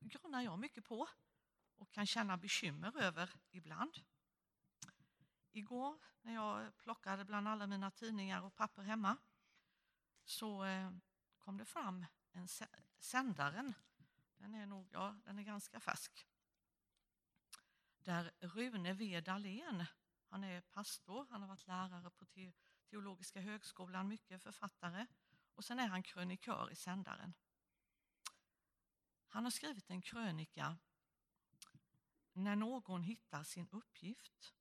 grunnar 0.00 0.42
jag 0.42 0.58
mycket 0.58 0.84
på 0.84 1.08
och 1.76 1.90
kan 1.90 2.06
känna 2.06 2.36
bekymmer 2.36 3.02
över 3.02 3.30
ibland. 3.50 4.00
Igår 5.58 5.98
när 6.22 6.34
jag 6.34 6.78
plockade 6.78 7.24
bland 7.24 7.48
alla 7.48 7.66
mina 7.66 7.90
tidningar 7.90 8.42
och 8.42 8.54
papper 8.54 8.82
hemma 8.82 9.16
så 10.24 10.64
eh, 10.64 10.90
kom 11.38 11.56
det 11.58 11.64
fram 11.64 12.06
en 12.32 12.48
sändaren. 12.98 13.74
Den 14.36 14.54
är, 14.54 14.66
nog, 14.66 14.88
ja, 14.92 15.16
den 15.24 15.38
är 15.38 15.42
ganska 15.42 15.80
färsk. 15.80 16.26
Där 17.98 18.32
Rune 18.40 18.92
V 18.92 19.20
Dahlén, 19.20 19.84
han 20.28 20.44
är 20.44 20.60
pastor, 20.60 21.26
han 21.30 21.40
har 21.40 21.48
varit 21.48 21.66
lärare 21.66 22.10
på 22.10 22.26
Teologiska 22.90 23.40
högskolan, 23.40 24.08
mycket 24.08 24.42
författare 24.42 25.06
och 25.54 25.64
sen 25.64 25.78
är 25.78 25.86
han 25.86 26.02
krönikör 26.02 26.72
i 26.72 26.76
sändaren. 26.76 27.34
Han 29.28 29.44
har 29.44 29.50
skrivit 29.50 29.90
en 29.90 30.02
krönika 30.02 30.76
När 32.32 32.56
någon 32.56 33.02
hittar 33.02 33.44
sin 33.44 33.68
uppgift. 33.70 34.57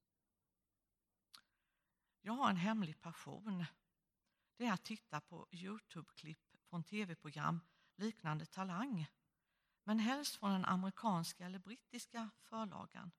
Jag 2.28 2.34
har 2.34 2.50
en 2.50 2.58
hemlig 2.58 3.02
passion. 3.02 3.66
Det 4.58 4.66
är 4.66 4.74
att 4.74 4.84
titta 4.84 5.22
på 5.22 5.48
Youtube-klipp 5.52 6.58
från 6.70 6.84
tv-program 6.84 7.60
liknande 7.96 8.46
Talang. 8.46 9.08
Men 9.84 10.00
helst 10.00 10.36
från 10.36 10.52
den 10.52 10.66
amerikanska 10.66 11.46
eller 11.46 11.60
brittiska 11.60 12.30
förlagan. 12.42 13.12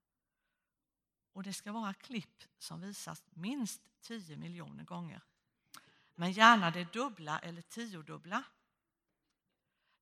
Och 1.32 1.42
det 1.42 1.52
ska 1.52 1.72
vara 1.72 1.94
klipp 1.94 2.44
som 2.59 2.80
visas 2.80 3.24
minst 3.30 3.82
10 4.00 4.36
miljoner 4.36 4.84
gånger. 4.84 5.22
Men 6.14 6.32
gärna 6.32 6.70
det 6.70 6.92
dubbla 6.92 7.38
eller 7.38 7.62
tiodubbla. 7.62 8.44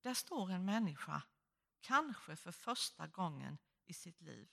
Där 0.00 0.14
står 0.14 0.50
en 0.50 0.64
människa, 0.64 1.22
kanske 1.80 2.36
för 2.36 2.52
första 2.52 3.06
gången 3.06 3.58
i 3.84 3.92
sitt 3.92 4.20
liv, 4.20 4.48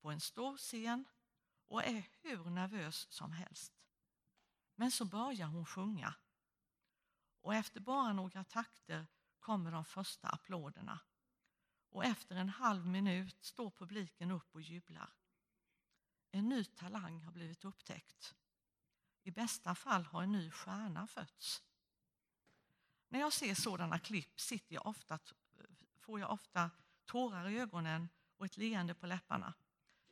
på 0.00 0.10
en 0.10 0.20
stor 0.20 0.56
scen 0.56 1.04
och 1.70 1.84
är 1.84 2.08
hur 2.22 2.44
nervös 2.44 3.06
som 3.10 3.32
helst. 3.32 3.72
Men 4.74 4.90
så 4.90 5.04
börjar 5.04 5.46
hon 5.46 5.66
sjunga. 5.66 6.14
Och 7.40 7.54
efter 7.54 7.80
bara 7.80 8.12
några 8.12 8.44
takter 8.44 9.06
kommer 9.38 9.72
de 9.72 9.84
första 9.84 10.28
applåderna. 10.28 11.00
Och 11.90 12.04
efter 12.04 12.36
en 12.36 12.48
halv 12.48 12.86
minut 12.86 13.44
står 13.44 13.70
publiken 13.70 14.30
upp 14.30 14.54
och 14.54 14.62
jublar. 14.62 15.12
En 16.30 16.48
ny 16.48 16.64
talang 16.64 17.22
har 17.22 17.32
blivit 17.32 17.64
upptäckt. 17.64 18.34
I 19.22 19.30
bästa 19.30 19.74
fall 19.74 20.04
har 20.04 20.22
en 20.22 20.32
ny 20.32 20.50
stjärna 20.50 21.06
fötts. 21.06 21.62
När 23.08 23.20
jag 23.20 23.32
ser 23.32 23.54
sådana 23.54 23.98
klipp 23.98 24.40
sitter 24.40 24.74
jag 24.74 24.86
ofta, 24.86 25.18
får 25.98 26.20
jag 26.20 26.30
ofta 26.30 26.70
tårar 27.04 27.48
i 27.48 27.58
ögonen 27.58 28.08
och 28.36 28.46
ett 28.46 28.56
leende 28.56 28.94
på 28.94 29.06
läpparna. 29.06 29.54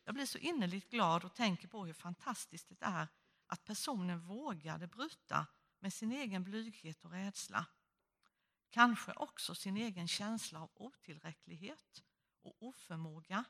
Jag 0.08 0.14
blir 0.14 0.26
så 0.26 0.38
innerligt 0.38 0.90
glad 0.90 1.24
och 1.24 1.34
tänker 1.34 1.68
på 1.68 1.86
hur 1.86 1.92
fantastiskt 1.92 2.68
det 2.68 2.76
är 2.80 3.08
att 3.46 3.64
personen 3.64 4.20
vågade 4.20 4.86
bryta 4.86 5.46
med 5.78 5.92
sin 5.92 6.12
egen 6.12 6.44
blyghet 6.44 7.04
och 7.04 7.10
rädsla. 7.10 7.66
Kanske 8.70 9.12
också 9.12 9.54
sin 9.54 9.76
egen 9.76 10.08
känsla 10.08 10.62
av 10.62 10.70
otillräcklighet 10.74 12.02
och 12.42 12.56
oförmåga 12.58 13.44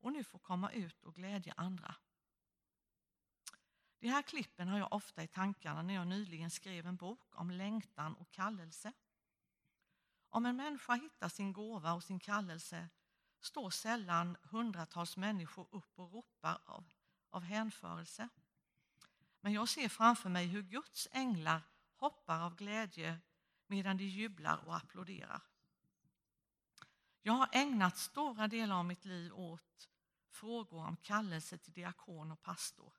och 0.00 0.12
nu 0.12 0.24
får 0.24 0.38
komma 0.38 0.72
ut 0.72 1.04
och 1.04 1.14
glädja 1.14 1.54
andra. 1.56 1.94
De 3.98 4.08
här 4.08 4.22
klippen 4.22 4.68
har 4.68 4.78
jag 4.78 4.92
ofta 4.92 5.22
i 5.22 5.28
tankarna 5.28 5.82
när 5.82 5.94
jag 5.94 6.06
nyligen 6.06 6.50
skrev 6.50 6.86
en 6.86 6.96
bok 6.96 7.36
om 7.36 7.50
längtan 7.50 8.14
och 8.14 8.30
kallelse. 8.30 8.92
Om 10.28 10.46
en 10.46 10.56
människa 10.56 10.94
hittar 10.94 11.28
sin 11.28 11.52
gåva 11.52 11.92
och 11.92 12.04
sin 12.04 12.20
kallelse 12.20 12.88
står 13.40 13.70
sällan 13.70 14.36
hundratals 14.42 15.16
människor 15.16 15.68
upp 15.70 15.98
och 15.98 16.12
ropar 16.12 16.60
av, 16.64 16.92
av 17.30 17.42
hänförelse. 17.42 18.28
Men 19.40 19.52
jag 19.52 19.68
ser 19.68 19.88
framför 19.88 20.28
mig 20.28 20.46
hur 20.46 20.62
Guds 20.62 21.08
änglar 21.12 21.62
hoppar 21.96 22.40
av 22.40 22.56
glädje 22.56 23.18
medan 23.66 23.96
de 23.96 24.04
jublar 24.04 24.56
och 24.66 24.76
applåderar. 24.76 25.42
Jag 27.22 27.32
har 27.32 27.48
ägnat 27.52 27.98
stora 27.98 28.48
delar 28.48 28.76
av 28.76 28.84
mitt 28.84 29.04
liv 29.04 29.34
åt 29.34 29.88
frågor 30.30 30.86
om 30.86 30.96
kallelse 30.96 31.58
till 31.58 31.72
diakon 31.72 32.32
och 32.32 32.42
pastor. 32.42 32.92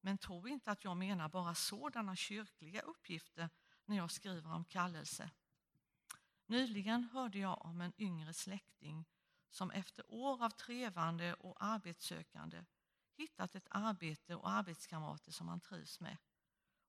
Men 0.00 0.18
tro 0.18 0.48
inte 0.48 0.70
att 0.70 0.84
jag 0.84 0.96
menar 0.96 1.28
bara 1.28 1.54
sådana 1.54 2.16
kyrkliga 2.16 2.80
uppgifter 2.80 3.50
när 3.84 3.96
jag 3.96 4.10
skriver 4.10 4.52
om 4.52 4.64
kallelse. 4.64 5.30
Nyligen 6.46 7.04
hörde 7.04 7.38
jag 7.38 7.64
om 7.64 7.80
en 7.80 7.92
yngre 7.98 8.34
släkting 8.34 9.04
som 9.54 9.70
efter 9.70 10.04
år 10.08 10.44
av 10.44 10.50
trevande 10.50 11.34
och 11.34 11.64
arbetssökande 11.64 12.64
hittat 13.16 13.54
ett 13.54 13.66
arbete 13.70 14.34
och 14.34 14.50
arbetskamrater 14.50 15.32
som 15.32 15.48
han 15.48 15.60
trivs 15.60 16.00
med 16.00 16.16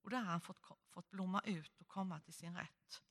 och 0.01 0.09
där 0.09 0.21
han 0.21 0.41
fått, 0.41 0.59
fått 0.89 1.09
blomma 1.09 1.41
ut 1.45 1.77
och 1.77 1.87
komma 1.87 2.19
till 2.19 2.33
sin 2.33 2.55
rätt. 2.57 3.03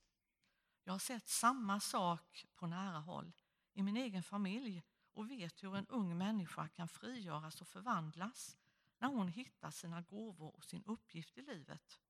Jag 0.84 0.92
har 0.92 0.98
sett 0.98 1.28
samma 1.28 1.80
sak 1.80 2.46
på 2.54 2.66
nära 2.66 2.98
håll 2.98 3.32
i 3.72 3.82
min 3.82 3.96
egen 3.96 4.22
familj 4.22 4.82
och 5.12 5.30
vet 5.30 5.62
hur 5.62 5.76
en 5.76 5.86
ung 5.86 6.18
människa 6.18 6.68
kan 6.68 6.88
frigöras 6.88 7.60
och 7.60 7.68
förvandlas 7.68 8.56
när 8.98 9.08
hon 9.08 9.28
hittar 9.28 9.70
sina 9.70 10.02
gåvor 10.02 10.56
och 10.56 10.64
sin 10.64 10.84
uppgift 10.84 11.38
i 11.38 11.42
livet. 11.42 12.00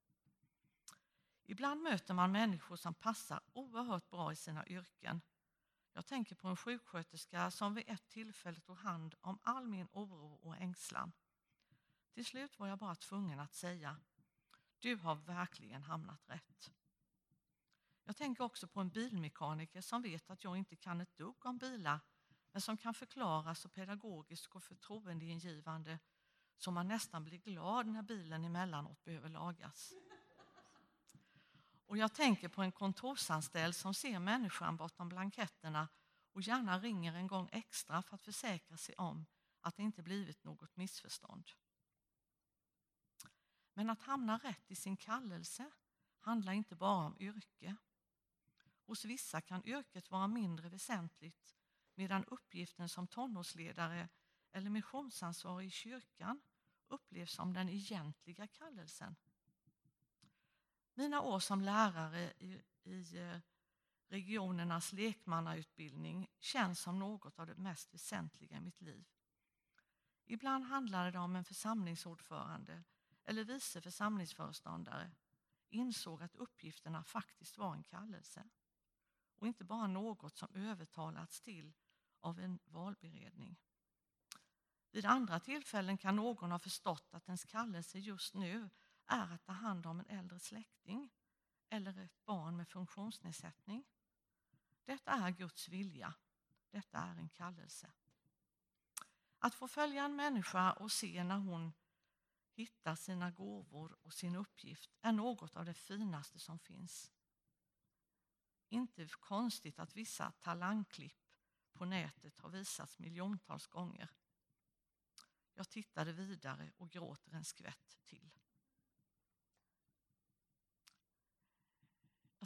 Ibland 1.47 1.83
möter 1.83 2.15
man 2.15 2.33
människor 2.33 2.77
som 2.77 2.95
passar 2.95 3.41
oerhört 3.53 4.11
bra 4.11 4.33
i 4.33 4.37
sina 4.37 4.67
yrken. 4.67 5.21
Jag 5.97 6.07
tänker 6.07 6.35
på 6.35 6.49
en 6.49 6.57
sjuksköterska 6.57 7.51
som 7.51 7.75
vid 7.75 7.85
ett 7.89 8.09
tillfälle 8.09 8.61
tog 8.61 8.77
hand 8.77 9.15
om 9.21 9.39
all 9.43 9.67
min 9.67 9.89
oro 9.93 10.35
och 10.43 10.57
ängslan. 10.57 11.13
Till 12.13 12.25
slut 12.25 12.59
var 12.59 12.69
jag 12.69 12.79
bara 12.79 12.95
tvungen 12.95 13.41
att 13.41 13.55
säga, 13.55 14.01
du 14.79 14.97
har 14.97 15.15
verkligen 15.15 15.83
hamnat 15.83 16.29
rätt. 16.29 16.73
Jag 18.05 18.17
tänker 18.17 18.45
också 18.45 18.69
på 18.69 18.81
en 18.81 18.91
bilmekaniker 18.91 19.81
som 19.81 20.03
vet 20.03 20.31
att 20.31 20.45
jag 20.45 20.57
inte 20.57 20.77
kan 20.77 21.01
ett 21.01 21.17
dugg 21.17 21.47
om 21.47 21.59
bilar 21.59 22.01
men 22.53 22.61
som 22.61 22.77
kan 22.77 22.95
förklara 22.95 23.55
så 23.55 23.69
pedagogiskt 23.69 24.47
och 24.47 24.63
förtroendeingivande 24.63 25.99
så 26.57 26.71
man 26.71 26.89
nästan 26.89 27.25
blir 27.25 27.39
glad 27.39 27.87
när 27.87 28.03
bilen 28.03 28.45
emellanåt 28.45 29.05
behöver 29.05 29.29
lagas. 29.29 29.93
Och 31.87 31.97
jag 31.97 32.15
tänker 32.15 32.49
på 32.49 32.63
en 32.63 32.73
kontorsanställd 32.73 33.77
som 33.77 33.95
ser 33.95 34.19
människan 34.19 34.77
bortom 34.77 35.09
blanketterna 35.09 35.89
och 36.33 36.43
gärna 36.43 36.79
ringer 36.79 37.15
en 37.15 37.27
gång 37.27 37.49
extra 37.53 38.03
för 38.03 38.15
att 38.15 38.23
försäkra 38.23 38.77
sig 38.77 38.95
om 38.95 39.27
att 39.61 39.77
det 39.77 39.83
inte 39.83 40.03
blivit 40.03 40.45
något 40.45 40.77
missförstånd. 40.77 41.51
Men 43.75 43.91
att 43.91 44.03
hamna 44.03 44.39
rätt 44.39 44.71
i 44.71 44.75
sin 44.75 44.97
kallelse 44.97 45.71
handlar 46.21 46.53
inte 46.53 46.77
bara 46.77 47.07
om 47.07 47.17
yrke. 47.19 47.77
Hos 48.87 49.05
vissa 49.05 49.41
kan 49.41 49.67
yrket 49.67 50.11
vara 50.11 50.29
mindre 50.29 50.69
väsentligt 50.69 51.55
medan 51.95 52.25
uppgiften 52.25 52.89
som 52.89 53.07
tonårsledare 53.07 54.09
eller 54.53 54.71
missionsansvarig 54.71 55.67
i 55.67 55.71
kyrkan 55.71 56.41
upplevs 56.89 57.33
som 57.33 57.53
den 57.53 57.69
egentliga 57.69 58.47
kallelsen. 58.47 59.17
Mina 60.95 61.21
år 61.21 61.39
som 61.39 61.61
lärare 61.61 62.33
i, 62.39 62.63
i 62.85 63.19
eh, 63.19 63.39
regionernas 64.09 64.93
lekmannautbildning 64.93 66.29
känns 66.39 66.81
som 66.81 66.99
något 66.99 67.39
av 67.39 67.47
det 67.47 67.55
mest 67.55 67.95
väsentliga 67.95 68.57
i 68.57 68.61
mitt 68.61 68.81
liv. 68.81 69.05
Ibland 70.27 70.65
handlade 70.65 71.11
det 71.11 71.19
om 71.19 71.37
en 71.37 71.45
församlingsordförande 71.45 72.83
eller 73.25 73.45
vice 73.45 73.81
församlingsföreståndare 73.81 75.11
insåg 75.69 76.23
att 76.23 76.37
uppgifterna 76.37 77.05
faktiskt 77.05 77.59
var 77.59 77.75
en 77.75 77.83
kallelse 77.83 78.45
och 79.37 79.47
inte 79.47 79.65
bara 79.65 79.87
något 79.87 80.37
som 80.37 80.55
övertalats 80.55 81.41
till 81.41 81.73
av 82.21 82.41
en 82.41 82.59
valberedning. 82.65 83.57
Vid 84.91 85.07
andra 85.07 85.41
tillfällen 85.41 85.99
kan 85.99 86.17
någon 86.17 86.53
ha 86.53 86.59
förstått 86.59 87.15
att 87.15 87.27
ens 87.27 87.45
kallelse 87.45 87.99
just 87.99 88.35
nu 88.35 88.71
är 89.07 89.35
att 89.35 89.45
ta 89.45 89.53
hand 89.53 89.87
om 89.87 90.01
en 90.01 90.19
äldre 90.19 90.39
släkting 90.39 91.11
eller 91.69 91.99
ett 91.99 92.25
barn 92.25 92.57
med 92.57 92.69
funktionsnedsättning. 92.69 93.85
Detta 94.85 95.11
är 95.11 95.31
Guds 95.31 95.69
vilja. 95.69 96.15
Detta 96.71 96.99
är 96.99 97.17
en 97.17 97.29
kallelse. 97.29 97.93
Att 99.39 99.55
få 99.55 99.69
följa 99.69 100.05
en 100.05 100.17
människa 100.17 100.73
och 100.73 100.93
se 100.93 101.25
när 101.25 101.39
hon 101.39 101.73
hittar 102.55 102.97
sina 102.97 103.31
gåvor 103.31 103.97
och 104.03 104.13
sin 104.13 104.37
uppgift 104.37 104.91
är 105.01 105.13
något 105.13 105.57
av 105.57 105.65
det 105.65 105.75
finaste 105.75 106.39
som 106.39 106.59
finns. 106.59 107.13
Inte 108.69 109.09
konstigt 109.09 109.79
att 109.79 109.97
vissa 109.97 110.31
talangklipp 110.31 111.25
på 111.73 111.85
nätet 111.85 112.39
har 112.39 112.51
visats 112.51 112.99
miljontals 112.99 113.67
gånger. 113.67 114.09
Jag 115.55 115.71
tittade 115.71 116.13
vidare 116.13 116.73
och 116.77 116.91
gråter 116.91 117.33
en 117.33 117.45
skvätt 117.45 117.99
till. 118.05 118.31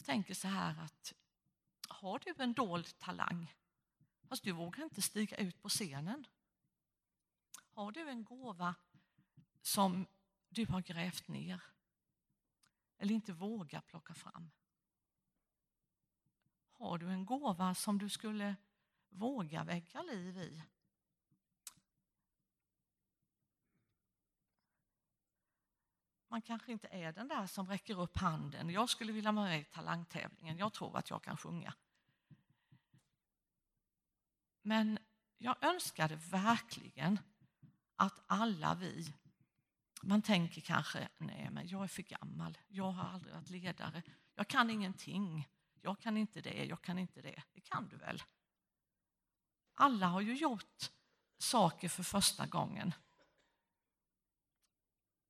Tänker 0.08 0.34
så 0.34 0.48
här 0.48 0.80
att 0.84 1.14
har 1.88 2.18
du 2.18 2.34
en 2.42 2.52
dold 2.52 2.98
talang 2.98 3.54
fast 4.28 4.42
du 4.42 4.52
vågar 4.52 4.84
inte 4.84 5.02
stiga 5.02 5.36
ut 5.36 5.62
på 5.62 5.68
scenen? 5.68 6.26
Har 7.70 7.92
du 7.92 8.08
en 8.08 8.24
gåva 8.24 8.74
som 9.62 10.06
du 10.48 10.66
har 10.66 10.80
grävt 10.80 11.28
ner 11.28 11.62
eller 12.98 13.14
inte 13.14 13.32
vågar 13.32 13.80
plocka 13.80 14.14
fram? 14.14 14.50
Har 16.70 16.98
du 16.98 17.10
en 17.10 17.26
gåva 17.26 17.74
som 17.74 17.98
du 17.98 18.08
skulle 18.08 18.56
våga 19.08 19.64
väcka 19.64 20.02
liv 20.02 20.38
i? 20.38 20.62
Man 26.28 26.42
kanske 26.42 26.72
inte 26.72 26.88
är 26.88 27.12
den 27.12 27.28
där 27.28 27.46
som 27.46 27.66
räcker 27.66 28.00
upp 28.00 28.16
handen. 28.16 28.70
Jag 28.70 28.88
skulle 28.88 29.12
vilja 29.12 29.32
vara 29.32 29.44
med 29.44 29.60
i 29.60 29.64
talangtävlingen. 29.64 30.58
Jag 30.58 30.72
tror 30.72 30.98
att 30.98 31.10
jag 31.10 31.22
kan 31.22 31.36
sjunga. 31.36 31.74
Men 34.62 34.98
jag 35.38 35.64
önskade 35.64 36.16
verkligen 36.16 37.18
att 37.96 38.20
alla 38.26 38.74
vi 38.74 39.12
man 40.02 40.22
tänker 40.22 40.60
kanske, 40.60 41.08
nej 41.18 41.48
men 41.50 41.68
jag 41.68 41.84
är 41.84 41.88
för 41.88 42.02
gammal, 42.02 42.58
jag 42.68 42.90
har 42.90 43.08
aldrig 43.08 43.34
varit 43.34 43.50
ledare, 43.50 44.02
jag 44.34 44.48
kan 44.48 44.70
ingenting, 44.70 45.48
jag 45.80 46.00
kan 46.00 46.16
inte 46.16 46.40
det, 46.40 46.64
jag 46.64 46.82
kan 46.82 46.98
inte 46.98 47.22
det. 47.22 47.42
Det 47.52 47.60
kan 47.60 47.88
du 47.88 47.96
väl? 47.96 48.22
Alla 49.74 50.06
har 50.06 50.20
ju 50.20 50.36
gjort 50.36 50.90
saker 51.38 51.88
för 51.88 52.02
första 52.02 52.46
gången. 52.46 52.94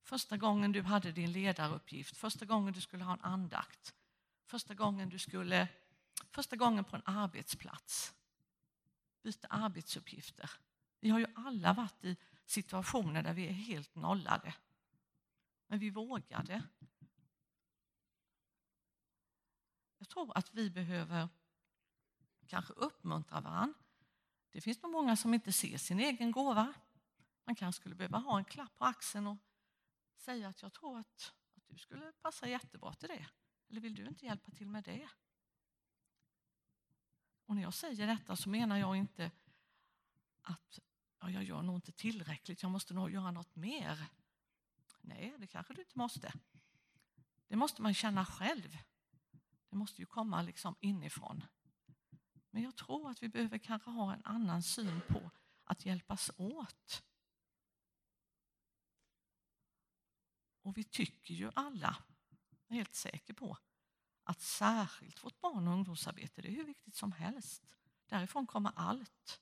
Första 0.09 0.37
gången 0.37 0.73
du 0.73 0.83
hade 0.83 1.13
din 1.13 1.33
ledaruppgift, 1.33 2.17
första 2.17 2.45
gången 2.45 2.73
du 2.73 2.81
skulle 2.81 3.05
ha 3.05 3.13
en 3.13 3.21
andakt, 3.21 3.95
första 4.47 4.75
gången 4.75 5.09
du 5.09 5.19
skulle, 5.19 5.69
första 6.31 6.57
gången 6.57 6.85
på 6.85 6.97
en 6.97 7.03
arbetsplats, 7.05 8.15
byta 9.23 9.49
arbetsuppgifter. 9.49 10.51
Vi 11.01 11.11
har 11.11 11.19
ju 11.19 11.27
alla 11.35 11.73
varit 11.73 12.05
i 12.05 12.17
situationer 12.45 13.23
där 13.23 13.35
vi 13.35 13.47
är 13.49 13.53
helt 13.53 13.95
nollade. 13.95 14.55
Men 15.67 15.79
vi 15.79 15.91
vågade. 15.91 16.63
Jag 19.99 20.09
tror 20.09 20.39
att 20.39 20.55
vi 20.55 20.71
behöver 20.71 21.29
kanske 22.47 22.73
uppmuntra 22.73 23.41
varandra. 23.41 23.79
Det 24.51 24.61
finns 24.61 24.83
nog 24.83 24.93
många 24.93 25.17
som 25.17 25.35
inte 25.35 25.53
ser 25.53 25.79
sin 25.79 26.01
egen 26.01 26.31
gåva. 26.31 26.75
Man 27.45 27.55
kanske 27.55 27.81
skulle 27.81 27.95
behöva 27.95 28.19
ha 28.19 28.39
en 28.39 28.45
klapp 28.45 28.79
på 28.79 28.85
axeln 28.85 29.27
och 29.27 29.37
säga 30.21 30.49
att 30.49 30.63
jag 30.63 30.73
tror 30.73 30.99
att, 30.99 31.35
att 31.55 31.69
du 31.69 31.79
skulle 31.79 32.13
passa 32.13 32.49
jättebra 32.49 32.95
till 32.95 33.09
det. 33.09 33.29
Eller 33.69 33.81
vill 33.81 33.95
du 33.95 34.07
inte 34.07 34.27
hjälpa 34.27 34.51
till 34.51 34.69
med 34.69 34.85
det? 34.85 35.09
Och 37.47 37.55
när 37.55 37.63
jag 37.63 37.75
säger 37.75 38.07
detta 38.07 38.37
så 38.37 38.49
menar 38.49 38.77
jag 38.77 38.97
inte 38.97 39.31
att 40.43 40.79
ja, 41.21 41.31
jag 41.31 41.43
gör 41.43 41.63
nog 41.63 41.77
inte 41.77 41.93
tillräckligt, 41.93 42.63
jag 42.63 42.73
måste 42.73 42.95
nog 42.95 43.11
göra 43.11 43.31
något 43.31 43.57
mer. 43.57 44.07
Nej, 45.01 45.35
det 45.39 45.47
kanske 45.47 45.75
du 45.75 45.81
inte 45.81 45.99
måste. 45.99 46.33
Det 47.49 47.57
måste 47.57 47.83
man 47.83 47.95
känna 47.95 48.25
själv. 48.25 48.79
Det 49.69 49.77
måste 49.77 50.03
ju 50.03 50.07
komma 50.07 50.43
liksom 50.43 50.77
inifrån. 50.81 51.45
Men 52.51 52.63
jag 52.63 52.77
tror 52.77 53.11
att 53.11 53.23
vi 53.23 53.29
behöver 53.29 53.59
kanske 53.59 53.91
ha 53.91 54.15
en 54.15 54.25
annan 54.25 54.63
syn 54.63 55.01
på 55.09 55.31
att 55.65 55.87
hjälpas 55.87 56.31
åt. 56.37 57.05
Och 60.69 60.79
vi 60.79 60.85
tycker 60.85 61.35
ju 61.35 61.51
alla, 61.55 61.97
jag 62.67 62.75
är 62.75 62.75
helt 62.75 62.95
säker 62.95 63.35
på, 63.35 63.59
att 64.25 64.41
särskilt 64.41 65.25
vårt 65.25 65.41
barn 65.41 65.69
och 65.69 65.75
ungdomsarbete, 65.75 66.43
det 66.43 66.49
är 66.49 66.53
hur 66.53 66.65
viktigt 66.65 66.95
som 66.95 67.13
helst. 67.13 67.77
Därifrån 68.07 68.47
kommer 68.47 68.73
allt. 68.77 69.41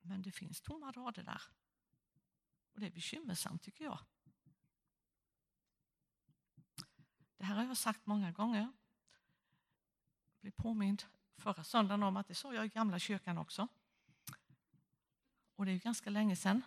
Men 0.00 0.22
det 0.22 0.32
finns 0.32 0.60
tomma 0.60 0.92
rader 0.92 1.22
där. 1.22 1.42
Och 2.72 2.80
det 2.80 2.86
är 2.86 2.90
bekymmersamt 2.90 3.62
tycker 3.62 3.84
jag. 3.84 3.98
Det 7.36 7.44
här 7.44 7.54
har 7.54 7.64
jag 7.64 7.76
sagt 7.76 8.06
många 8.06 8.32
gånger. 8.32 8.60
Jag 8.60 10.40
blev 10.40 10.52
påmind 10.52 11.04
förra 11.36 11.64
söndagen 11.64 12.02
om 12.02 12.16
att 12.16 12.28
det 12.28 12.34
sa 12.34 12.54
jag 12.54 12.66
i 12.66 12.68
gamla 12.68 12.98
kyrkan 12.98 13.38
också. 13.38 13.68
Och 15.60 15.66
det 15.66 15.72
är 15.72 15.74
ju 15.74 15.78
ganska 15.78 16.10
länge 16.10 16.36
sedan. 16.36 16.62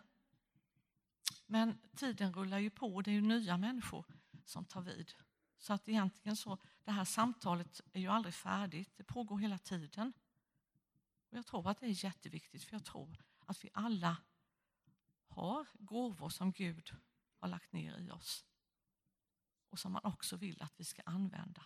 Men 1.46 1.78
tiden 1.96 2.34
rullar 2.34 2.60
ju 2.60 2.70
på 2.70 2.96
och 2.96 3.04
det 3.04 3.12
är 3.12 3.14
ju 3.14 3.22
nya 3.22 3.58
människor 3.58 4.06
som 4.46 4.66
tar 4.66 4.82
vid. 4.82 5.14
Så 5.58 5.74
att 5.74 5.89
egentligen 5.89 6.36
så, 6.36 6.58
det 6.84 6.91
här 6.91 7.06
samtalet 7.06 7.82
är 7.94 8.00
ju 8.00 8.08
aldrig 8.08 8.34
färdigt, 8.34 8.91
det 8.96 9.04
pågår 9.04 9.38
hela 9.38 9.58
tiden. 9.58 10.14
Och 11.30 11.38
jag 11.38 11.46
tror 11.46 11.70
att 11.70 11.80
det 11.80 11.86
är 11.86 12.06
jätteviktigt 12.06 12.64
för 12.64 12.76
jag 12.76 12.86
tror 12.86 13.24
att 13.46 13.64
vi 13.64 13.70
alla 13.74 14.18
har 15.28 15.68
gåvor 15.74 16.30
som 16.30 16.52
Gud 16.52 16.91
har 17.39 17.48
lagt 17.48 17.74
ner 17.74 17.98
i 17.98 18.12
oss 18.12 18.46
och 19.70 19.80
som 19.80 19.91
man 19.91 20.04
också 20.04 20.38
vill 20.38 20.62
att 20.62 20.80
vi 20.80 20.84
ska 20.84 21.02
använda. 21.06 21.66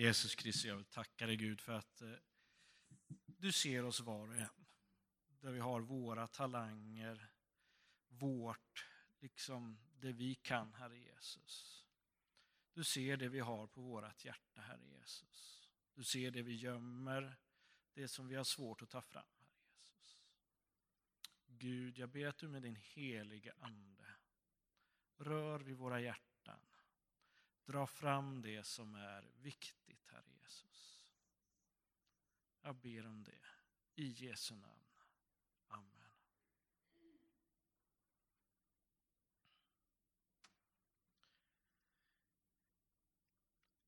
Jesus 0.00 0.34
Kristus, 0.34 0.64
jag 0.64 0.76
vill 0.76 0.84
tacka 0.84 1.26
dig 1.26 1.36
Gud 1.36 1.60
för 1.60 1.72
att 1.72 2.02
eh, 2.02 2.12
du 3.26 3.52
ser 3.52 3.84
oss 3.84 4.00
var 4.00 4.28
och 4.28 4.36
en. 4.36 4.66
Där 5.40 5.50
vi 5.50 5.60
har 5.60 5.80
våra 5.80 6.26
talanger, 6.26 7.30
vårt, 8.08 8.86
liksom 9.18 9.78
det 10.00 10.12
vi 10.12 10.34
kan, 10.34 10.74
Herre 10.74 10.98
Jesus. 10.98 11.86
Du 12.72 12.84
ser 12.84 13.16
det 13.16 13.28
vi 13.28 13.40
har 13.40 13.66
på 13.66 13.80
vårt 13.80 14.24
hjärta, 14.24 14.60
Herre 14.60 14.86
Jesus. 14.86 15.68
Du 15.94 16.04
ser 16.04 16.30
det 16.30 16.42
vi 16.42 16.54
gömmer, 16.54 17.36
det 17.94 18.08
som 18.08 18.28
vi 18.28 18.34
har 18.34 18.44
svårt 18.44 18.82
att 18.82 18.90
ta 18.90 19.02
fram, 19.02 19.24
Herre 19.38 19.54
Jesus. 19.98 20.18
Gud, 21.46 21.98
jag 21.98 22.08
ber 22.08 22.26
att 22.26 22.38
du 22.38 22.48
med 22.48 22.62
din 22.62 22.76
heliga 22.76 23.52
Ande 23.58 24.14
rör 25.16 25.60
vid 25.60 25.76
våra 25.76 26.00
hjärtan. 26.00 26.29
Dra 27.70 27.86
fram 27.86 28.42
det 28.42 28.66
som 28.66 28.94
är 28.94 29.30
viktigt, 29.36 30.08
Herre 30.08 30.32
Jesus. 30.42 31.06
Jag 32.62 32.76
ber 32.76 33.06
om 33.06 33.24
det. 33.24 33.40
I 33.94 34.06
Jesu 34.06 34.54
namn. 34.54 34.88
Amen. 35.68 36.10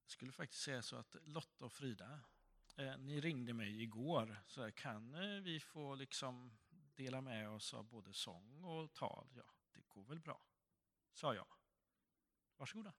Jag 0.03 0.11
skulle 0.11 0.33
faktiskt 0.33 0.63
säga 0.63 0.83
så 0.83 0.97
att 0.97 1.17
Lotta 1.23 1.65
och 1.65 1.73
Frida, 1.73 2.21
eh, 2.77 2.99
ni 2.99 3.21
ringde 3.21 3.53
mig 3.53 3.83
igår. 3.83 4.43
Så 4.47 4.63
här, 4.63 4.71
kan 4.71 5.15
eh, 5.15 5.41
vi 5.41 5.61
få 5.61 5.95
liksom 5.95 6.59
dela 6.95 7.21
med 7.21 7.51
oss 7.51 7.75
av 7.75 7.85
både 7.85 8.13
sång 8.15 8.65
och 8.65 8.95
tal? 8.95 9.29
Ja, 9.37 9.55
det 9.73 9.89
går 9.89 10.05
väl 10.05 10.21
bra, 10.21 10.43
sa 11.13 11.35
jag. 11.35 11.47
Varsågoda. 12.57 12.93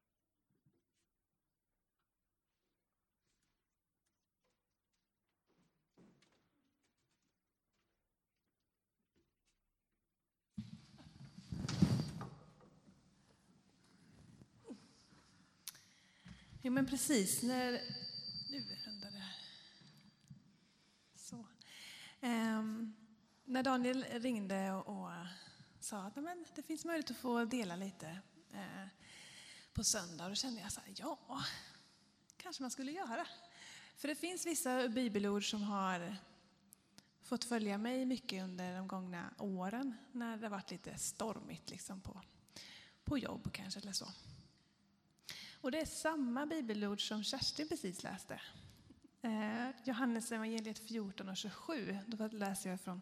Jo, 16.66 16.72
men 16.72 16.86
precis. 16.86 17.44
När... 17.44 17.72
Nu 18.50 18.78
rundar 18.86 19.12
det 19.12 19.18
här. 19.18 19.36
Så. 21.16 21.46
Um, 22.22 22.96
när 23.46 23.64
Daniel 23.64 24.06
ringde 24.12 24.72
och, 24.72 24.88
och 24.88 25.12
sa 25.80 26.04
att 26.04 26.16
men, 26.16 26.46
det 26.56 26.64
finns 26.64 26.86
möjlighet 26.86 27.12
att 27.12 27.18
få 27.18 27.46
dela 27.46 27.76
lite 27.76 28.20
eh, 28.54 28.88
på 29.74 29.84
söndag, 29.84 30.30
då 30.30 30.36
kände 30.36 30.62
jag 30.62 30.72
så 30.72 30.80
här, 30.80 30.94
ja, 30.98 31.44
kanske 32.38 32.64
man 32.64 32.72
skulle 32.72 32.92
göra. 32.92 33.28
För 33.96 34.08
det 34.08 34.16
finns 34.16 34.46
vissa 34.46 34.88
bibelord 34.88 35.50
som 35.50 35.64
har 35.64 36.16
fått 37.22 37.44
följa 37.44 37.78
mig 37.78 38.06
mycket 38.06 38.44
under 38.44 38.76
de 38.76 38.88
gångna 38.88 39.34
åren 39.38 39.96
när 40.12 40.38
det 40.38 40.50
varit 40.50 40.72
lite 40.72 40.98
stormigt 40.98 41.70
liksom 41.70 42.02
på, 42.02 42.22
på 43.04 43.18
jobb 43.18 43.54
kanske 43.54 43.80
eller 43.80 43.94
så. 43.94 44.08
Och 45.64 45.72
det 45.72 45.80
är 45.82 45.86
samma 45.86 46.46
bibelord 46.46 47.08
som 47.08 47.24
Kerstin 47.24 47.68
precis 47.68 48.04
läste. 48.04 48.42
Eh, 49.22 49.70
Johannes 49.84 50.32
evangeliet 50.32 50.80
14 50.80 51.30
och 51.30 51.38
27, 51.38 51.98
då 52.08 52.28
läser 52.28 52.70
jag 52.70 52.82
från 52.82 53.02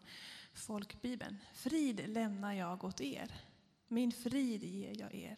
folkbibeln. 0.54 1.38
Frid 1.54 2.10
lämnar 2.10 2.54
jag 2.54 2.84
åt 2.84 3.02
er, 3.02 3.32
min 3.88 4.12
frid 4.12 4.64
ger 4.64 5.00
jag 5.00 5.16
er. 5.16 5.38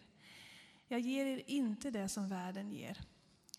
Jag 0.87 0.99
ger 0.99 1.25
er 1.25 1.43
inte 1.47 1.91
det 1.91 2.09
som 2.09 2.29
världen 2.29 2.71
ger. 2.71 3.01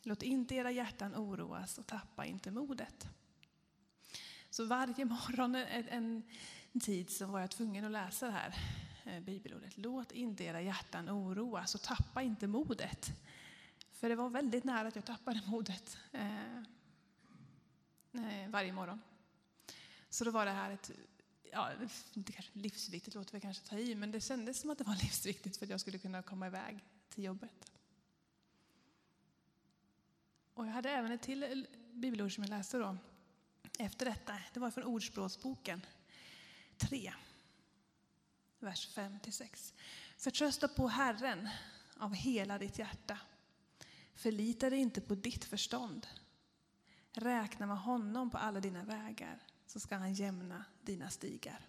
Låt 0.02 0.22
inte 0.22 0.54
era 0.54 0.70
hjärtan 0.70 1.14
oroas 1.14 1.78
och 1.78 1.86
tappa 1.86 2.24
inte 2.24 2.50
modet. 2.50 3.06
Så 4.50 4.64
varje 4.64 5.04
morgon 5.04 5.54
en, 5.54 5.88
en, 6.72 6.80
tid 6.80 7.10
så 7.10 7.26
var 7.26 7.40
jag 7.40 7.50
tvungen 7.50 7.84
att 7.84 7.92
läsa 7.92 8.26
det 8.26 8.32
här 8.32 8.54
eh, 9.04 9.20
bibelordet. 9.20 9.76
Låt 9.76 10.12
inte 10.12 10.44
era 10.44 10.62
hjärtan 10.62 11.10
oroas 11.10 11.74
och 11.74 11.82
tappa 11.82 12.22
inte 12.22 12.46
modet. 12.46 13.12
För 14.04 14.08
det 14.08 14.16
var 14.16 14.30
väldigt 14.30 14.64
nära 14.64 14.88
att 14.88 14.96
jag 14.96 15.04
tappade 15.04 15.42
modet 15.46 15.98
eh, 16.12 16.58
eh, 18.12 18.48
varje 18.48 18.72
morgon. 18.72 19.00
Så 20.08 20.24
då 20.24 20.30
var 20.30 20.46
det 20.46 20.50
här 20.50 20.70
ett, 20.70 20.90
ja, 21.52 21.70
inte 22.14 22.32
kanske 22.32 22.58
livsviktigt 22.58 23.14
låter 23.14 23.34
vi 23.34 23.40
kanske 23.40 23.68
ta 23.68 23.78
i, 23.78 23.94
men 23.94 24.10
det 24.10 24.20
kändes 24.20 24.60
som 24.60 24.70
att 24.70 24.78
det 24.78 24.84
var 24.84 24.94
livsviktigt 25.02 25.56
för 25.56 25.66
att 25.66 25.70
jag 25.70 25.80
skulle 25.80 25.98
kunna 25.98 26.22
komma 26.22 26.46
iväg 26.46 26.84
till 27.08 27.24
jobbet. 27.24 27.72
Och 30.54 30.66
jag 30.66 30.72
hade 30.72 30.90
även 30.90 31.12
ett 31.12 31.22
till 31.22 31.66
bibelord 31.92 32.34
som 32.34 32.44
jag 32.44 32.50
läste 32.50 32.78
då 32.78 32.96
efter 33.78 34.06
detta. 34.06 34.38
Det 34.52 34.60
var 34.60 34.70
från 34.70 34.84
Ordspråksboken 34.84 35.86
3, 36.76 37.14
vers 38.58 38.96
5-6. 38.96 39.74
Förtrösta 40.18 40.68
på 40.68 40.88
Herren 40.88 41.48
av 41.96 42.14
hela 42.14 42.58
ditt 42.58 42.78
hjärta 42.78 43.18
Förlita 44.14 44.70
dig 44.70 44.78
inte 44.78 45.00
på 45.00 45.14
ditt 45.14 45.44
förstånd. 45.44 46.06
Räkna 47.12 47.66
med 47.66 47.78
honom 47.78 48.30
på 48.30 48.38
alla 48.38 48.60
dina 48.60 48.84
vägar, 48.84 49.42
så 49.66 49.80
ska 49.80 49.96
han 49.96 50.14
jämna 50.14 50.64
dina 50.82 51.10
stigar. 51.10 51.68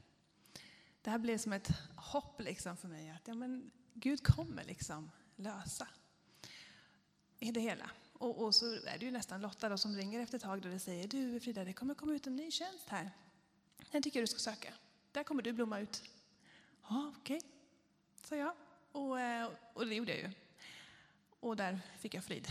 Det 1.02 1.10
här 1.10 1.18
blev 1.18 1.38
som 1.38 1.54
ett 1.54 1.70
hopp 1.96 2.42
liksom 2.42 2.78
för 2.78 2.88
mig, 2.88 3.10
att 3.10 3.28
ja, 3.28 3.34
men 3.34 3.72
Gud 3.94 4.24
kommer 4.24 4.64
liksom 4.64 5.12
lösa 5.36 5.88
i 7.40 7.52
det 7.52 7.60
hela. 7.60 7.90
Och, 8.14 8.44
och, 8.44 8.56
så 8.56 8.66
är 8.74 8.98
det 9.00 9.06
ju 9.06 9.12
nästan 9.12 9.42
Lotta 9.42 9.70
då 9.70 9.78
som 9.78 9.96
ringer 9.96 10.20
efter 10.20 10.38
ett 10.38 10.44
tag 10.44 10.66
och 10.66 10.82
säger 10.82 11.08
du 11.08 11.40
Frida, 11.40 11.64
det 11.64 11.74
kommer 11.74 11.94
komma 11.94 12.14
ut 12.14 12.28
en 12.28 12.36
ny 12.36 12.52
tjänst 12.52 12.90
här. 12.90 13.12
Den 13.92 14.04
tycker 14.04 14.20
jag 14.20 14.24
du 14.24 14.28
ska 14.28 14.40
söka. 14.40 14.74
Där 15.12 15.24
kommer 15.24 15.42
du 15.44 15.54
blomma 15.54 15.80
ut. 15.80 16.04
Ja, 16.90 17.14
okej, 17.18 17.38
okay. 17.38 17.50
sa 18.24 18.36
jag. 18.36 18.54
Och, 18.92 19.20
eh, 19.20 19.50
och 19.74 19.86
det 19.86 19.96
gjorde 19.96 20.12
jag 20.12 20.22
ju. 20.22 20.45
Och 21.46 21.56
där 21.56 21.80
fick 21.98 22.14
jag 22.14 22.24
frid. 22.24 22.48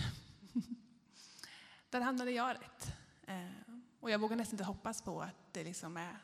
där 1.91 2.01
hamnade 2.01 2.31
jag 2.31 2.57
rätt. 2.57 2.93
Eh, 3.27 3.75
och 4.01 4.11
jag 4.11 4.19
vågar 4.19 4.37
nästan 4.37 4.55
inte 4.55 4.65
hoppas 4.65 5.03
på 5.03 5.23
att 5.23 5.53
det, 5.53 5.65
liksom 5.65 5.97
är, 5.97 6.17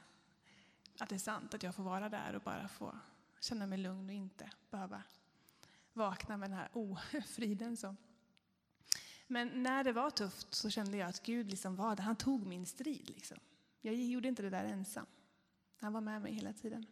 att 0.98 1.08
det 1.08 1.14
är 1.14 1.18
sant, 1.18 1.54
att 1.54 1.62
jag 1.62 1.74
får 1.74 1.82
vara 1.82 2.08
där 2.08 2.34
och 2.34 2.42
bara 2.42 2.68
få 2.68 2.98
känna 3.40 3.66
mig 3.66 3.78
lugn 3.78 4.08
och 4.08 4.14
inte 4.14 4.50
behöva 4.70 5.02
vakna 5.92 6.36
med 6.36 6.50
den 6.50 6.58
här 6.58 6.68
ofriden. 7.12 7.76
Så. 7.76 7.96
Men 9.26 9.62
när 9.62 9.84
det 9.84 9.92
var 9.92 10.10
tufft 10.10 10.54
så 10.54 10.70
kände 10.70 10.96
jag 10.96 11.08
att 11.08 11.22
Gud 11.22 11.50
liksom 11.50 11.76
var 11.76 11.96
där. 11.96 12.02
Han 12.02 12.16
tog 12.16 12.46
min 12.46 12.66
strid. 12.66 13.10
Liksom. 13.10 13.38
Jag 13.80 13.94
gjorde 13.94 14.28
inte 14.28 14.42
det 14.42 14.50
där 14.50 14.64
ensam. 14.64 15.06
Han 15.76 15.92
var 15.92 16.00
med 16.00 16.22
mig 16.22 16.32
hela 16.32 16.52
tiden. 16.52 16.86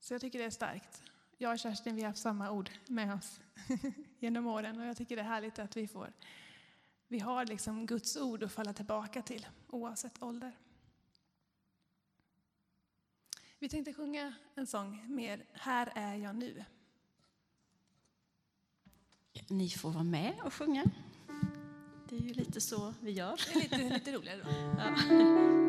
Så 0.00 0.14
jag 0.14 0.20
tycker 0.20 0.38
det 0.38 0.44
är 0.44 0.50
starkt. 0.50 1.02
Jag 1.40 1.52
och 1.52 1.58
Kerstin 1.58 1.96
vi 1.96 2.02
har 2.02 2.08
haft 2.08 2.22
samma 2.22 2.50
ord 2.50 2.70
med 2.86 3.14
oss 3.14 3.40
genom 4.18 4.46
åren 4.46 4.80
och 4.80 4.86
jag 4.86 4.96
tycker 4.96 5.16
det 5.16 5.22
är 5.22 5.26
härligt 5.26 5.58
att 5.58 5.76
vi 5.76 5.88
får 5.88 6.12
vi 7.08 7.18
har 7.18 7.46
liksom 7.46 7.86
Guds 7.86 8.16
ord 8.16 8.42
att 8.42 8.52
falla 8.52 8.72
tillbaka 8.72 9.22
till 9.22 9.46
oavsett 9.68 10.22
ålder. 10.22 10.52
Vi 13.58 13.68
tänkte 13.68 13.94
sjunga 13.94 14.34
en 14.54 14.66
sång 14.66 15.14
mer, 15.14 15.44
Här 15.52 15.92
är 15.94 16.14
jag 16.14 16.36
nu. 16.36 16.64
Ni 19.48 19.70
får 19.70 19.90
vara 19.90 20.04
med 20.04 20.34
och 20.44 20.54
sjunga. 20.54 20.84
Det 22.08 22.16
är 22.16 22.20
ju 22.20 22.34
lite 22.34 22.60
så 22.60 22.94
vi 23.00 23.10
gör. 23.10 23.40
Det 23.52 23.58
är 23.58 23.62
lite, 23.62 23.94
lite 23.94 24.12
roligare 24.12 24.42
då. 24.42 24.50
Ja. 25.58 25.67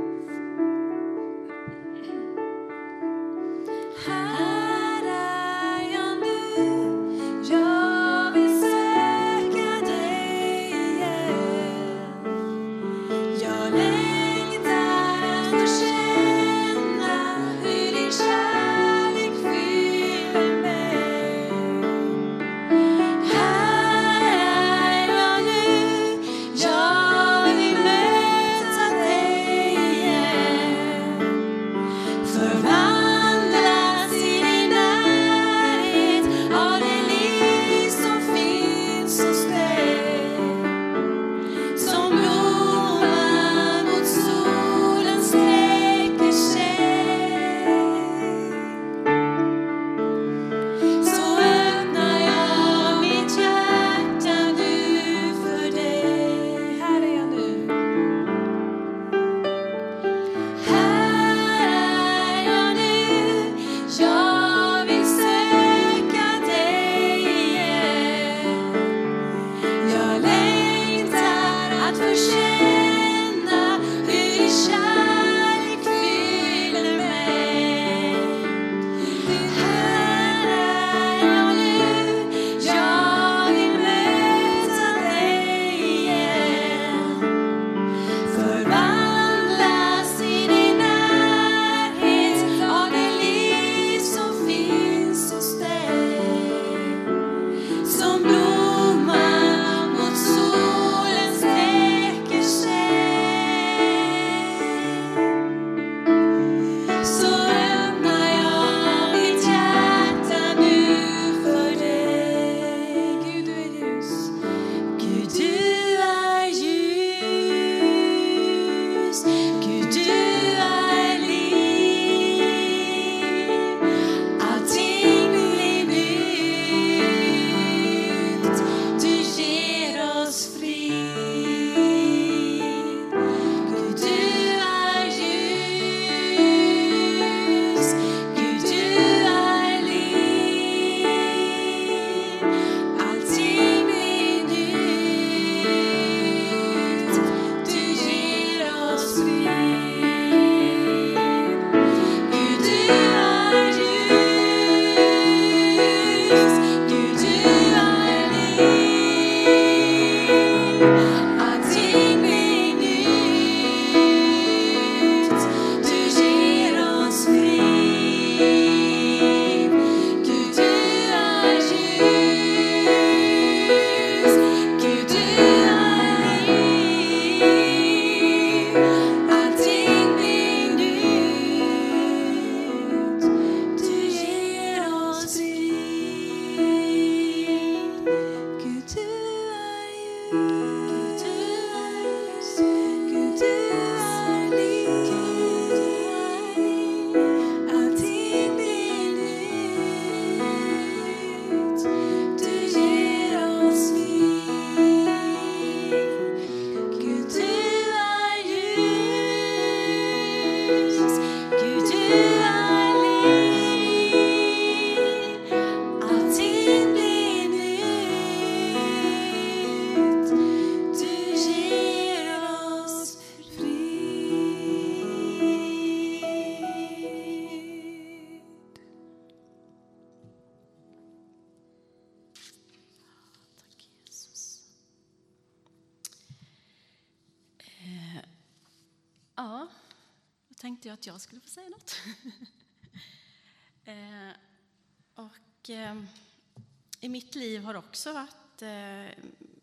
Liv 247.40 247.64
har 247.64 247.76
också 247.76 248.14
varit 248.14 248.62
eh, 248.62 249.08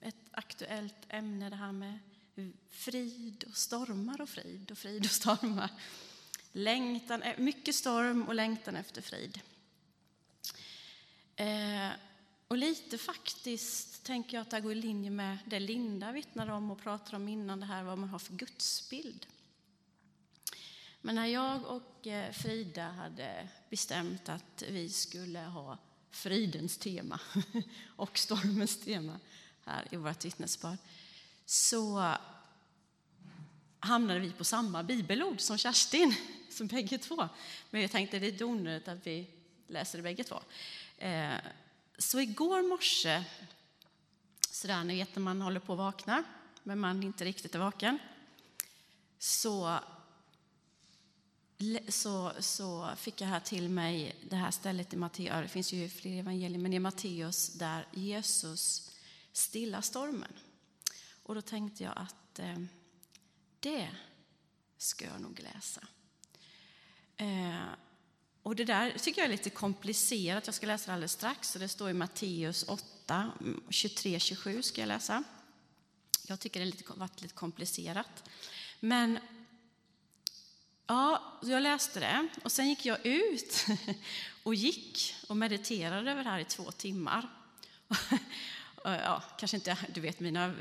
ett 0.09 0.17
aktuellt 0.31 1.07
ämne 1.09 1.51
det 1.51 1.57
här 1.57 1.73
med 1.73 1.99
frid 2.71 3.45
och 3.49 3.57
stormar 3.57 4.21
och 4.21 4.29
frid 4.29 4.71
och 4.71 4.79
frid 4.79 5.05
och 5.05 5.11
stormar. 5.11 5.71
Längtan, 6.53 7.23
eh, 7.23 7.39
mycket 7.39 7.75
storm 7.75 8.23
och 8.23 8.35
längtan 8.35 8.77
efter 8.77 9.03
frid. 9.03 9.41
Eh, 11.37 11.91
och 12.49 12.57
lite 12.57 12.99
faktiskt 12.99 14.05
tänker 14.05 14.37
jag 14.37 14.43
att 14.43 14.51
det 14.51 14.61
går 14.61 14.73
i 14.73 14.75
linje 14.75 15.11
med 15.11 15.39
det 15.47 15.61
Linda 15.61 16.13
vittnade 16.13 16.53
om 16.53 16.71
och 16.71 16.83
pratade 16.83 17.17
om 17.17 17.29
innan, 17.29 17.61
det 17.61 17.67
här 17.67 17.83
vad 17.83 17.99
man 17.99 18.09
har 18.09 18.19
för 18.19 18.35
gudsbild. 18.35 19.27
Men 21.01 21.15
när 21.15 21.27
jag 21.27 21.67
och 21.67 22.07
Frida 22.33 22.89
hade 22.89 23.49
bestämt 23.71 24.29
att 24.29 24.63
vi 24.69 24.89
skulle 24.89 25.41
ha 25.41 25.79
fridens 26.11 26.79
tema 26.79 27.21
och 27.97 28.19
stormens 28.19 28.81
tema 28.81 29.21
här 29.65 29.89
i 29.91 29.97
vårt 29.97 30.25
vittnesbörd 30.25 30.79
så 31.47 32.15
hamnade 33.81 34.21
vi 34.21 34.33
på 34.33 34.45
samma 34.45 34.83
bibelord 34.83 35.41
som 35.41 35.59
Kerstin, 35.59 36.15
som 36.51 36.67
bägge 36.67 36.99
två. 36.99 37.29
Men 37.71 37.81
jag 37.83 37.91
tänkte 37.91 38.19
det 38.19 38.41
är 38.41 38.45
onödigt 38.45 38.89
att 38.89 39.07
vi 39.07 39.27
läser 39.67 39.99
det 39.99 40.03
bägge 40.03 40.25
två. 40.25 40.41
Eh, 40.99 41.35
så 41.99 42.21
igår 42.21 42.63
morse, 42.63 43.25
sådär 44.51 44.85
ni 44.85 44.97
vet 44.97 45.17
när 45.17 45.23
man 45.23 45.43
håller 45.43 45.61
på 45.61 45.73
att 45.73 45.79
vakna, 45.79 46.25
men 46.63 46.79
man 46.79 47.03
inte 47.03 47.25
riktigt 47.25 47.55
är 47.55 47.59
vaken, 47.59 47.99
så, 49.19 49.79
så, 51.89 52.33
så 52.39 52.91
fick 52.97 53.21
jag 53.21 53.29
här 53.29 53.41
till 53.41 53.69
mig 53.69 54.17
det 54.31 54.37
här 54.37 54.51
stället 54.51 54.93
i 54.93 54.97
Matteus, 54.97 55.43
det 55.43 55.49
finns 55.49 55.73
ju 55.73 55.89
fler 55.89 56.19
evangelier, 56.19 56.59
men 56.59 56.73
i 56.73 56.79
Matteus 56.79 57.49
där 57.49 57.87
Jesus 57.93 58.91
stillar 59.33 59.81
stormen. 59.81 60.33
Och 61.23 61.35
då 61.35 61.43
tänkte 61.43 61.85
jag 61.85 61.93
att 61.97 62.39
eh, 62.39 62.59
det 63.61 63.91
ska 64.79 65.05
jag 65.05 65.21
nog 65.21 65.41
läsa. 65.41 65.81
Eh, 67.17 67.67
och 68.43 68.57
det 68.57 68.65
där 68.65 68.99
tycker 68.99 69.21
jag 69.21 69.29
är 69.29 69.33
lite 69.33 69.51
komplicerat. 69.51 70.47
Jag 70.47 70.55
ska 70.55 70.67
läsa 70.67 70.87
det 70.87 70.93
alldeles 70.93 71.13
strax. 71.13 71.53
det 71.53 71.69
står 71.69 71.91
i 71.91 71.93
Matteus 71.93 72.63
8, 72.69 73.33
23-27 73.69 74.63
ska 74.63 74.81
jag 74.81 74.89
läsa. 74.89 75.25
Jag 76.27 76.41
tycker 76.41 76.61
det 76.61 76.89
har 76.89 76.97
varit 76.97 77.23
lite 77.23 77.35
komplicerat. 77.35 78.31
Men 78.81 79.19
ja, 80.87 81.23
jag 81.43 81.63
läste 81.63 82.01
det 82.01 82.29
och 82.43 82.53
sen 82.53 82.69
gick 82.69 82.87
jag 82.87 83.07
ut 83.07 83.67
och 84.43 84.55
gick 84.55 85.15
och 85.29 85.37
mediterade 85.37 86.11
över 86.11 86.25
det 86.25 86.31
här 86.31 86.39
i 86.39 86.45
två 86.45 86.71
timmar. 86.71 87.29
ja, 88.85 89.23
kanske 89.39 89.57
inte, 89.57 89.79
du 89.95 90.01
vet, 90.01 90.21
mina, 90.21 90.55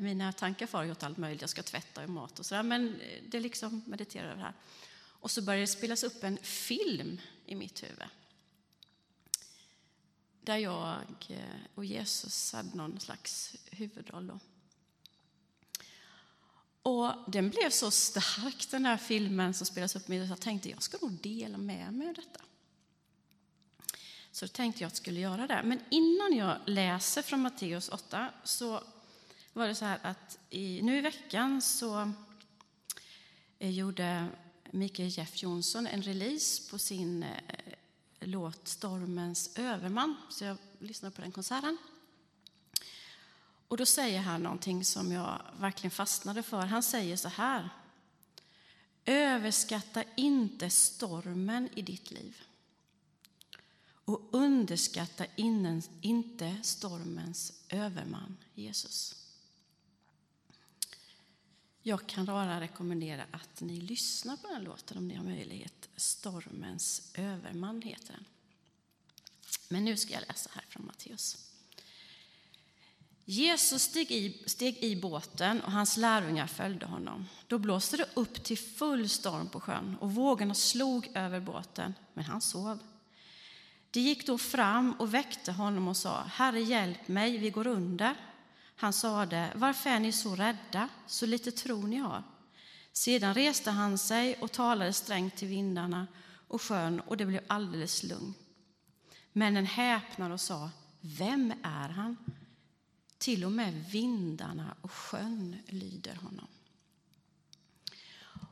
mina 0.00 0.32
tankar 0.32 0.66
far 0.66 0.90
åt 0.90 1.02
allt 1.02 1.18
möjligt. 1.18 1.40
Jag 1.40 1.50
ska 1.50 1.62
tvätta 1.62 2.02
och 2.02 2.10
mat 2.10 2.38
och 2.38 2.46
sådär, 2.46 2.62
men 2.62 3.00
det 3.28 3.40
liksom 3.40 3.82
mediterade 3.86 4.28
över 4.28 4.38
det 4.38 4.44
här. 4.44 4.54
Och 5.26 5.30
så 5.30 5.42
började 5.42 5.62
det 5.62 5.66
spelas 5.66 6.02
upp 6.02 6.24
en 6.24 6.38
film 6.42 7.20
i 7.46 7.54
mitt 7.54 7.82
huvud. 7.82 8.08
Där 10.40 10.56
jag 10.56 10.96
och 11.74 11.84
Jesus 11.84 12.52
hade 12.52 12.76
någon 12.76 13.00
slags 13.00 13.56
huvudroll. 13.70 14.26
Då. 14.26 14.40
Och 16.86 17.14
den 17.26 17.50
blev 17.50 17.70
så 17.70 17.90
stark, 17.90 18.70
den 18.70 18.82
där 18.82 18.96
filmen 18.96 19.54
som 19.54 19.66
spelas 19.66 19.96
upp, 19.96 20.08
med 20.08 20.30
jag 20.30 20.40
tänkte 20.40 20.70
jag 20.70 20.82
ska 20.82 20.98
nog 21.02 21.12
dela 21.12 21.58
med 21.58 21.92
mig 21.92 22.08
av 22.08 22.14
detta. 22.14 22.40
Så 24.30 24.44
då 24.44 24.48
tänkte 24.48 24.82
jag 24.82 24.86
att 24.86 24.92
jag 24.92 24.96
skulle 24.96 25.20
göra 25.20 25.46
det. 25.46 25.62
Men 25.64 25.80
innan 25.90 26.36
jag 26.36 26.58
läser 26.66 27.22
från 27.22 27.42
Matteus 27.42 27.88
8 27.88 28.30
så 28.44 28.82
var 29.52 29.68
det 29.68 29.74
så 29.74 29.84
här 29.84 29.98
att 30.02 30.38
i, 30.50 30.82
nu 30.82 30.98
i 30.98 31.00
veckan 31.00 31.62
så 31.62 32.12
eh, 33.58 33.70
gjorde 33.70 34.28
Mikael 34.70 35.18
Jeff 35.18 35.42
Johnson 35.42 35.86
en 35.86 36.02
release 36.02 36.70
på 36.70 36.78
sin 36.78 37.22
eh, 37.22 37.30
låt 38.20 38.68
Stormens 38.68 39.58
överman. 39.58 40.16
Så 40.30 40.44
jag 40.44 40.56
lyssnade 40.78 41.14
på 41.14 41.22
den 41.22 41.32
konserten. 41.32 41.78
Och 43.68 43.76
då 43.76 43.86
säger 43.86 44.20
han 44.20 44.42
någonting 44.42 44.84
som 44.84 45.12
jag 45.12 45.42
verkligen 45.58 45.90
fastnade 45.90 46.42
för. 46.42 46.60
Han 46.60 46.82
säger 46.82 47.16
så 47.16 47.28
här. 47.28 47.68
Överskatta 49.04 50.04
inte 50.16 50.70
stormen 50.70 51.68
i 51.74 51.82
ditt 51.82 52.10
liv. 52.10 52.42
Och 54.04 54.28
underskatta 54.32 55.26
inte 56.00 56.56
stormens 56.62 57.52
överman, 57.68 58.36
Jesus. 58.54 59.26
Jag 61.82 62.06
kan 62.06 62.24
bara 62.24 62.60
rekommendera 62.60 63.24
att 63.30 63.60
ni 63.60 63.80
lyssnar 63.80 64.36
på 64.36 64.48
den 64.48 64.64
låten 64.64 64.98
om 64.98 65.08
ni 65.08 65.14
har 65.14 65.24
möjlighet. 65.24 65.88
Stormens 65.96 67.10
överman 67.14 67.82
heter 67.82 68.12
den. 68.12 68.24
Men 69.68 69.84
nu 69.84 69.96
ska 69.96 70.12
jag 70.12 70.22
läsa 70.28 70.50
här 70.52 70.64
från 70.68 70.86
Matteus. 70.86 71.55
Jesus 73.28 73.82
steg 73.82 74.10
i, 74.10 74.42
steg 74.46 74.78
i 74.78 74.96
båten 74.96 75.60
och 75.60 75.72
hans 75.72 75.96
lärjungar 75.96 76.46
följde 76.46 76.86
honom. 76.86 77.26
Då 77.46 77.58
blåste 77.58 77.96
det 77.96 78.08
upp 78.14 78.44
till 78.44 78.58
full 78.58 79.08
storm 79.08 79.48
på 79.48 79.60
sjön 79.60 79.96
och 80.00 80.14
vågorna 80.14 80.54
slog 80.54 81.10
över 81.14 81.40
båten, 81.40 81.94
men 82.14 82.24
han 82.24 82.40
sov. 82.40 82.78
De 83.90 84.00
gick 84.00 84.26
då 84.26 84.38
fram 84.38 84.92
och 84.92 85.14
väckte 85.14 85.52
honom 85.52 85.88
och 85.88 85.96
sa, 85.96 86.22
Herre 86.22 86.60
hjälp 86.60 87.08
mig, 87.08 87.38
vi 87.38 87.50
går 87.50 87.66
under. 87.66 88.14
Han 88.76 88.92
sade, 88.92 89.52
varför 89.54 89.90
är 89.90 90.00
ni 90.00 90.12
så 90.12 90.36
rädda, 90.36 90.88
så 91.06 91.26
lite 91.26 91.50
tro 91.50 91.86
ni 91.86 91.96
har? 91.96 92.22
Sedan 92.92 93.34
reste 93.34 93.70
han 93.70 93.98
sig 93.98 94.36
och 94.40 94.52
talade 94.52 94.92
strängt 94.92 95.36
till 95.36 95.48
vindarna 95.48 96.06
och 96.48 96.62
sjön 96.62 97.00
och 97.00 97.16
det 97.16 97.26
blev 97.26 97.40
alldeles 97.46 98.02
lugnt. 98.02 98.38
Männen 99.32 99.66
häpnade 99.66 100.34
och 100.34 100.40
sa, 100.40 100.70
vem 101.00 101.52
är 101.62 101.88
han? 101.88 102.16
Till 103.18 103.44
och 103.44 103.52
med 103.52 103.84
vindarna 103.90 104.76
och 104.80 104.92
sjön 104.92 105.56
lyder 105.66 106.14
honom. 106.14 106.46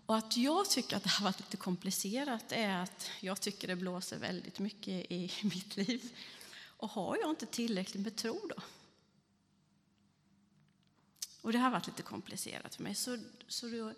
Och 0.07 0.17
att 0.17 0.37
jag 0.37 0.71
tycker 0.71 0.97
att 0.97 1.03
det 1.03 1.11
har 1.11 1.25
varit 1.25 1.41
lite 1.41 1.57
komplicerat 1.57 2.53
är 2.53 2.77
att 2.77 3.11
jag 3.21 3.41
tycker 3.41 3.69
det 3.69 3.77
blåser 3.77 4.19
väldigt 4.19 4.59
mycket 4.59 5.13
i 5.13 5.33
mitt 5.43 5.77
liv. 5.77 6.17
Och 6.67 6.91
har 6.91 7.17
jag 7.17 7.31
inte 7.31 7.47
tillräckligt 7.47 8.03
med 8.03 8.17
tro 8.17 8.41
då? 8.57 8.63
Och 11.41 11.53
det 11.53 11.59
har 11.59 11.71
varit 11.71 11.87
lite 11.87 12.03
komplicerat 12.03 12.75
för 12.75 12.83
mig. 12.83 12.95
Så, 12.95 13.19
så 13.49 13.69
då 13.69 13.93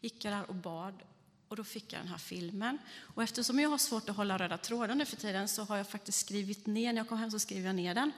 gick 0.00 0.24
jag 0.24 0.34
där 0.34 0.48
och 0.48 0.54
bad 0.54 1.02
och 1.48 1.56
då 1.56 1.64
fick 1.64 1.92
jag 1.92 2.00
den 2.00 2.08
här 2.08 2.18
filmen. 2.18 2.78
Och 3.14 3.22
eftersom 3.22 3.58
jag 3.58 3.70
har 3.70 3.78
svårt 3.78 4.08
att 4.08 4.16
hålla 4.16 4.38
röda 4.38 4.58
trådar 4.58 4.94
nu 4.94 5.04
för 5.04 5.16
tiden 5.16 5.48
så 5.48 5.62
har 5.64 5.76
jag 5.76 5.88
faktiskt 5.88 6.18
skrivit 6.18 6.66
ner, 6.66 6.92
när 6.92 7.00
jag 7.00 7.08
kom 7.08 7.18
hem 7.18 7.30
så 7.30 7.38
skrev 7.38 7.64
jag 7.64 7.74
ner 7.74 7.94
den. 7.94 8.12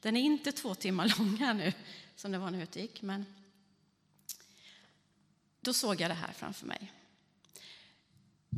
Den 0.00 0.16
är 0.16 0.20
inte 0.20 0.52
två 0.52 0.74
timmar 0.74 1.14
lång 1.18 1.36
här 1.36 1.54
nu, 1.54 1.72
som 2.16 2.32
det 2.32 2.38
var 2.38 2.50
när 2.50 2.58
jag 2.58 2.76
gick, 2.76 3.02
men 3.02 3.26
då 5.60 5.72
såg 5.72 6.00
jag 6.00 6.10
det 6.10 6.14
här 6.14 6.32
framför 6.32 6.66
mig. 6.66 6.92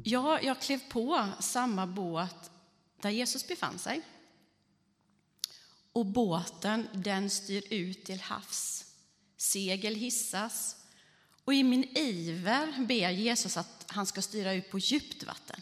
Ja, 0.04 0.40
jag 0.40 0.60
klev 0.60 0.78
på 0.88 1.28
samma 1.40 1.86
båt 1.86 2.50
där 3.00 3.10
Jesus 3.10 3.48
befann 3.48 3.78
sig. 3.78 4.02
Och 5.92 6.06
båten, 6.06 6.88
den 6.92 7.30
styr 7.30 7.64
ut 7.70 8.04
till 8.04 8.20
havs 8.20 8.86
segel 9.36 9.94
hissas 9.94 10.76
och 11.44 11.54
i 11.54 11.62
min 11.62 11.84
iver 11.96 12.86
ber 12.86 13.10
Jesus 13.10 13.56
att 13.56 13.84
han 13.86 14.06
ska 14.06 14.22
styra 14.22 14.52
ut 14.52 14.70
på 14.70 14.78
djupt 14.78 15.22
vatten. 15.22 15.60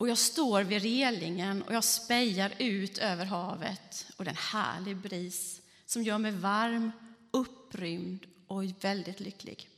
Och 0.00 0.08
jag 0.08 0.18
står 0.18 0.62
vid 0.62 0.82
relingen 0.82 1.62
och 1.62 1.74
jag 1.74 1.84
spejar 1.84 2.52
ut 2.58 2.98
över 2.98 3.24
havet 3.24 4.06
och 4.16 4.24
den 4.24 4.36
härlig 4.36 4.96
bris 4.96 5.60
som 5.86 6.02
gör 6.02 6.18
mig 6.18 6.32
varm, 6.32 6.90
upprymd 7.30 8.26
och 8.46 8.64
väldigt 8.80 9.20
lycklig. 9.20 9.68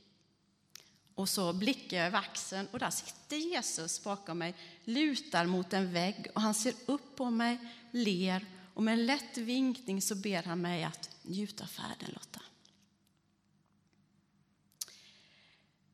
Och 1.15 1.29
så 1.29 1.53
blickar 1.53 1.97
jag 1.97 2.07
över 2.07 2.19
axeln 2.19 2.69
och 2.71 2.79
där 2.79 2.91
sitter 2.91 3.37
Jesus 3.37 4.05
bakom 4.05 4.39
mig, 4.39 4.55
lutar 4.85 5.47
mot 5.47 5.73
en 5.73 5.93
vägg 5.93 6.27
och 6.35 6.41
han 6.41 6.55
ser 6.55 6.75
upp 6.87 7.17
på 7.17 7.31
mig, 7.31 7.59
ler 7.91 8.47
och 8.75 8.83
med 8.83 8.95
en 8.95 9.07
lätt 9.07 9.39
vinkning 9.39 10.03
så 10.03 10.15
ber 10.15 10.43
han 10.43 10.61
mig 10.61 10.85
att 10.85 11.11
njuta 11.23 11.65
av 11.65 11.69
färden, 11.69 12.11
Lotta. 12.13 12.41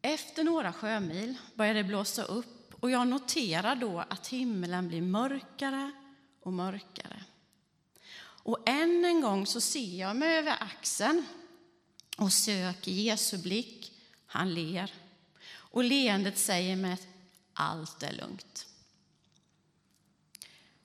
Efter 0.02 0.44
några 0.44 0.72
sjömil 0.72 1.34
börjar 1.54 1.74
det 1.74 1.84
blåsa 1.84 2.22
upp 2.22 2.57
och 2.80 2.90
jag 2.90 3.08
noterar 3.08 3.76
då 3.76 4.04
att 4.08 4.26
himlen 4.26 4.88
blir 4.88 5.02
mörkare 5.02 5.92
och 6.42 6.52
mörkare. 6.52 7.24
Och 8.20 8.68
än 8.68 9.04
en 9.04 9.20
gång 9.20 9.46
så 9.46 9.60
ser 9.60 10.00
jag 10.00 10.16
mig 10.16 10.38
över 10.38 10.62
axeln 10.62 11.26
och 12.16 12.32
söker 12.32 12.90
Jesu 12.90 13.38
blick. 13.38 13.92
Han 14.26 14.54
ler. 14.54 14.94
Och 15.50 15.84
leendet 15.84 16.38
säger 16.38 16.76
mig 16.76 16.92
att 16.92 17.06
allt 17.52 18.02
är 18.02 18.12
lugnt. 18.12 18.66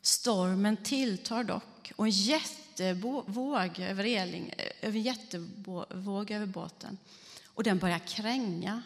Stormen 0.01 0.77
tilltar 0.77 1.43
dock 1.43 1.91
och 1.95 2.05
en 2.05 2.11
jättevåg 2.11 3.79
över, 3.79 4.03
Eling, 4.03 4.53
över, 4.81 4.99
jättevåg 4.99 6.31
över 6.31 6.45
båten. 6.45 6.97
Och 7.45 7.63
den 7.63 7.79
börjar 7.79 7.99
kränga 7.99 8.83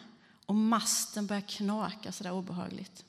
och 0.48 0.54
masten 0.54 1.26
börjar 1.26 1.40
knaka 1.40 2.12
så 2.12 2.24
där 2.24 2.32
obehagligt. 2.32 3.04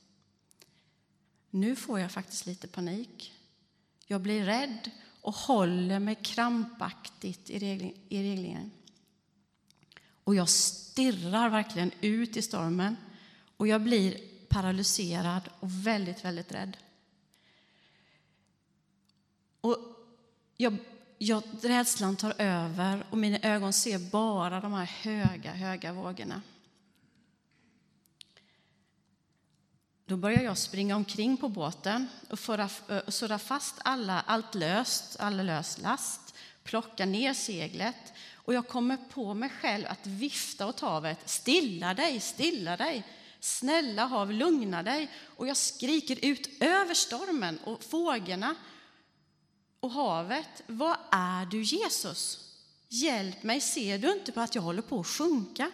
Nu 1.50 1.76
får 1.76 2.00
jag 2.00 2.12
faktiskt 2.12 2.46
lite 2.46 2.68
panik. 2.68 3.34
Jag 4.06 4.22
blir 4.22 4.46
rädd 4.46 4.92
och 5.22 5.36
håller 5.36 6.00
mig 6.00 6.16
krampaktigt 6.16 7.50
i, 7.50 7.60
regling, 7.60 7.94
i 8.10 8.32
reglingen. 8.32 8.72
Och 10.24 10.36
jag 10.36 10.50
stirrar 10.50 11.50
verkligen 11.50 11.92
ut 12.02 12.38
i 12.38 12.42
stormen 12.42 12.96
och 13.58 13.68
jag 13.68 13.82
blir 13.82 14.18
paralyserad 14.48 15.50
och 15.60 15.88
väldigt, 15.88 16.26
väldigt 16.26 16.52
rädd. 16.52 16.78
Och 19.62 19.78
jag, 20.58 20.78
jag, 21.18 21.44
rädslan 21.62 22.16
tar 22.16 22.34
över 22.38 23.06
och 23.10 23.18
mina 23.18 23.40
ögon 23.40 23.74
ser 23.74 24.12
bara 24.12 24.60
de 24.60 24.74
här 24.74 24.86
höga, 24.86 25.54
höga 25.54 25.94
vågorna. 25.94 26.42
Då 30.10 30.18
börjar 30.18 30.42
jag 30.42 30.58
springa 30.58 30.96
omkring 30.96 31.38
på 31.38 31.50
båten 31.50 32.08
och 32.30 32.50
eh, 32.50 33.02
surra 33.08 33.40
fast 33.40 33.76
alla, 33.78 34.22
allt 34.22 34.56
löst, 34.56 35.20
all 35.20 35.46
lös 35.46 35.78
last, 35.78 36.36
plocka 36.64 37.06
ner 37.06 37.34
seglet 37.34 38.14
och 38.36 38.54
jag 38.54 38.68
kommer 38.68 38.98
på 38.98 39.34
mig 39.34 39.50
själv 39.50 39.86
att 39.88 40.08
vifta 40.08 40.68
åt 40.68 40.80
havet. 40.80 41.30
Stilla 41.30 41.94
dig, 41.94 42.20
stilla 42.20 42.78
dig! 42.78 43.04
Snälla 43.40 44.06
hav, 44.06 44.32
lugna 44.32 44.84
dig! 44.84 45.12
Och 45.36 45.48
jag 45.48 45.58
skriker 45.58 46.26
ut 46.26 46.64
över 46.64 46.94
stormen 46.94 47.60
och 47.64 47.84
fåglarna 47.84 48.56
och 49.80 49.92
havet. 49.92 50.64
Vad 50.68 50.98
är 51.12 51.46
du, 51.46 51.62
Jesus? 51.62 52.54
Hjälp 52.88 53.44
mig, 53.44 53.62
ser 53.62 53.98
du 53.98 54.12
inte 54.12 54.32
på 54.32 54.42
att 54.42 54.56
jag 54.56 54.62
håller 54.62 54.82
på 54.82 55.00
att 55.00 55.08
sjunka? 55.08 55.72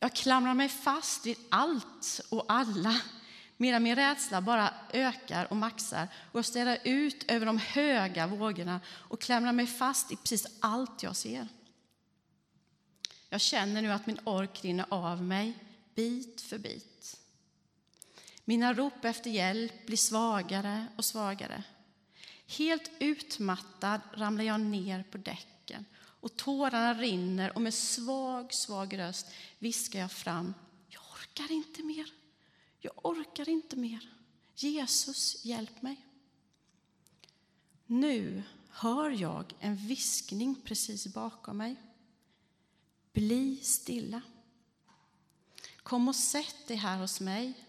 Jag 0.00 0.14
klamrar 0.14 0.54
mig 0.54 0.68
fast 0.68 1.26
vid 1.26 1.38
allt 1.48 2.20
och 2.28 2.44
alla 2.48 3.00
medan 3.56 3.82
min 3.82 3.96
rädsla 3.96 4.40
bara 4.40 4.74
ökar 4.92 5.46
och 5.50 5.56
maxar 5.56 6.08
och 6.32 6.38
jag 6.38 6.44
ställer 6.44 6.78
ut 6.84 7.30
över 7.30 7.46
de 7.46 7.58
höga 7.58 8.26
vågorna 8.26 8.80
och 8.88 9.20
klamrar 9.20 9.52
mig 9.52 9.66
fast 9.66 10.12
i 10.12 10.16
precis 10.16 10.46
allt 10.60 11.02
jag 11.02 11.16
ser. 11.16 11.48
Jag 13.28 13.40
känner 13.40 13.82
nu 13.82 13.92
att 13.92 14.06
min 14.06 14.20
ork 14.24 14.64
rinner 14.64 14.86
av 14.88 15.22
mig 15.22 15.58
bit 15.94 16.40
för 16.40 16.58
bit. 16.58 17.20
Mina 18.44 18.74
rop 18.74 19.04
efter 19.04 19.30
hjälp 19.30 19.86
blir 19.86 19.96
svagare 19.96 20.86
och 20.96 21.04
svagare. 21.04 21.62
Helt 22.46 22.90
utmattad 22.98 24.00
ramlar 24.12 24.44
jag 24.44 24.60
ner 24.60 25.02
på 25.02 25.18
däcken 25.18 25.84
och 26.26 26.36
tårarna 26.36 26.94
rinner 26.94 27.54
och 27.54 27.60
med 27.60 27.74
svag, 27.74 28.54
svag 28.54 28.98
röst 28.98 29.26
viskar 29.58 29.98
jag 30.00 30.12
fram. 30.12 30.54
Jag 30.88 31.02
orkar 31.12 31.52
inte 31.52 31.82
mer. 31.82 32.12
Jag 32.78 32.92
orkar 33.06 33.48
inte 33.48 33.76
mer. 33.76 34.10
Jesus, 34.54 35.44
hjälp 35.44 35.82
mig. 35.82 36.06
Nu 37.86 38.42
hör 38.68 39.10
jag 39.10 39.54
en 39.60 39.76
viskning 39.76 40.54
precis 40.64 41.06
bakom 41.06 41.56
mig. 41.56 41.76
Bli 43.12 43.56
stilla. 43.56 44.22
Kom 45.76 46.08
och 46.08 46.16
sätt 46.16 46.68
dig 46.68 46.76
här 46.76 46.98
hos 46.98 47.20
mig. 47.20 47.66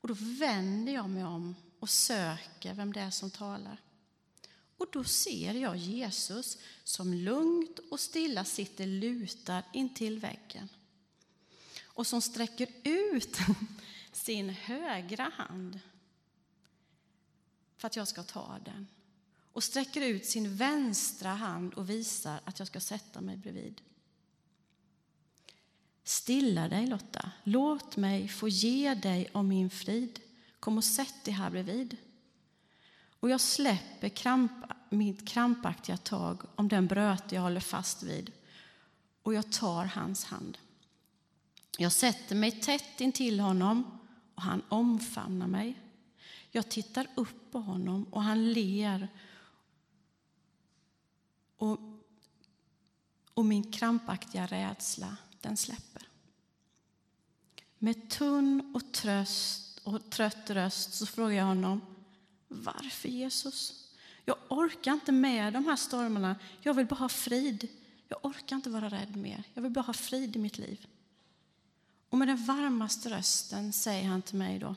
Och 0.00 0.08
då 0.08 0.14
vänder 0.18 0.92
jag 0.92 1.10
mig 1.10 1.24
om 1.24 1.54
och 1.80 1.90
söker 1.90 2.74
vem 2.74 2.92
det 2.92 3.00
är 3.00 3.10
som 3.10 3.30
talar. 3.30 3.80
Och 4.76 4.86
då 4.92 5.04
ser 5.04 5.54
jag 5.54 5.76
Jesus 5.76 6.58
som 6.84 7.14
lugnt 7.14 7.78
och 7.90 8.00
stilla 8.00 8.44
sitter 8.44 8.86
lutad 8.86 9.62
intill 9.72 10.18
väggen 10.18 10.68
och 11.84 12.06
som 12.06 12.22
sträcker 12.22 12.68
ut 12.82 13.38
sin 14.12 14.48
högra 14.48 15.30
hand 15.34 15.80
för 17.76 17.86
att 17.86 17.96
jag 17.96 18.08
ska 18.08 18.22
ta 18.22 18.58
den 18.64 18.86
och 19.52 19.64
sträcker 19.64 20.00
ut 20.00 20.26
sin 20.26 20.56
vänstra 20.56 21.28
hand 21.28 21.74
och 21.74 21.90
visar 21.90 22.40
att 22.44 22.58
jag 22.58 22.68
ska 22.68 22.80
sätta 22.80 23.20
mig 23.20 23.36
bredvid. 23.36 23.80
Stilla 26.04 26.68
dig, 26.68 26.86
Lotta. 26.86 27.30
Låt 27.44 27.96
mig 27.96 28.28
få 28.28 28.48
ge 28.48 28.94
dig 28.94 29.30
om 29.32 29.48
min 29.48 29.70
frid. 29.70 30.20
Kom 30.60 30.78
och 30.78 30.84
sätt 30.84 31.24
dig 31.24 31.34
här 31.34 31.50
bredvid. 31.50 31.96
Och 33.20 33.30
jag 33.30 33.40
släpper 33.40 34.08
kramp, 34.08 34.52
mitt 34.90 35.28
krampaktiga 35.28 35.96
tag 35.96 36.42
om 36.54 36.68
den 36.68 36.86
bröte 36.86 37.34
jag 37.34 37.42
håller 37.42 37.60
fast 37.60 38.02
vid 38.02 38.32
och 39.22 39.34
jag 39.34 39.52
tar 39.52 39.84
hans 39.84 40.24
hand. 40.24 40.58
Jag 41.78 41.92
sätter 41.92 42.36
mig 42.36 42.50
tätt 42.50 43.00
intill 43.00 43.40
honom 43.40 44.00
och 44.34 44.42
han 44.42 44.62
omfamnar 44.68 45.46
mig. 45.46 45.80
Jag 46.50 46.68
tittar 46.68 47.06
upp 47.14 47.52
på 47.52 47.58
honom 47.58 48.04
och 48.04 48.22
han 48.22 48.52
ler 48.52 49.08
och, 51.56 51.78
och 53.34 53.44
min 53.44 53.72
krampaktiga 53.72 54.46
rädsla, 54.46 55.16
den 55.40 55.56
släpper. 55.56 56.08
Med 57.78 58.10
tunn 58.10 58.72
och, 58.74 58.92
tröst 58.92 59.80
och 59.84 60.10
trött 60.10 60.50
röst 60.50 60.94
så 60.94 61.06
frågar 61.06 61.36
jag 61.36 61.44
honom 61.44 61.95
varför 62.48 63.08
Jesus? 63.08 63.86
Jag 64.24 64.36
orkar 64.48 64.92
inte 64.92 65.12
med 65.12 65.52
de 65.52 65.64
här 65.64 65.76
stormarna. 65.76 66.36
Jag 66.60 66.74
vill 66.74 66.86
bara 66.86 66.96
ha 66.96 67.08
frid. 67.08 67.68
Jag 68.08 68.24
orkar 68.24 68.56
inte 68.56 68.70
vara 68.70 68.88
rädd 68.88 69.16
mer. 69.16 69.42
Jag 69.54 69.62
vill 69.62 69.72
bara 69.72 69.80
ha 69.80 69.92
frid 69.92 70.36
i 70.36 70.38
mitt 70.38 70.58
liv. 70.58 70.86
Och 72.10 72.18
med 72.18 72.28
den 72.28 72.44
varmaste 72.44 73.10
rösten 73.10 73.72
säger 73.72 74.08
han 74.08 74.22
till 74.22 74.38
mig 74.38 74.58
då. 74.58 74.74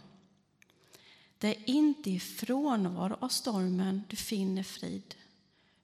Det 1.38 1.48
är 1.48 1.70
inte 1.70 2.10
i 2.10 2.20
frånvaro 2.20 3.18
av 3.20 3.30
stormen 3.30 4.04
du 4.08 4.16
finner 4.16 4.64
frid, 4.64 5.16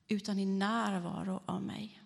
utan 0.08 0.40
i 0.40 0.46
närvaro 0.46 1.42
av 1.46 1.62
mig. 1.64 2.02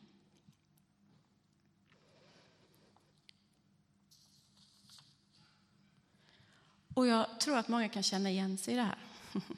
Och 6.93 7.07
jag 7.07 7.39
tror 7.39 7.57
att 7.57 7.67
många 7.67 7.89
kan 7.89 8.03
känna 8.03 8.29
igen 8.29 8.57
sig 8.57 8.73
i 8.73 8.77
det 8.77 8.83
här 8.83 8.97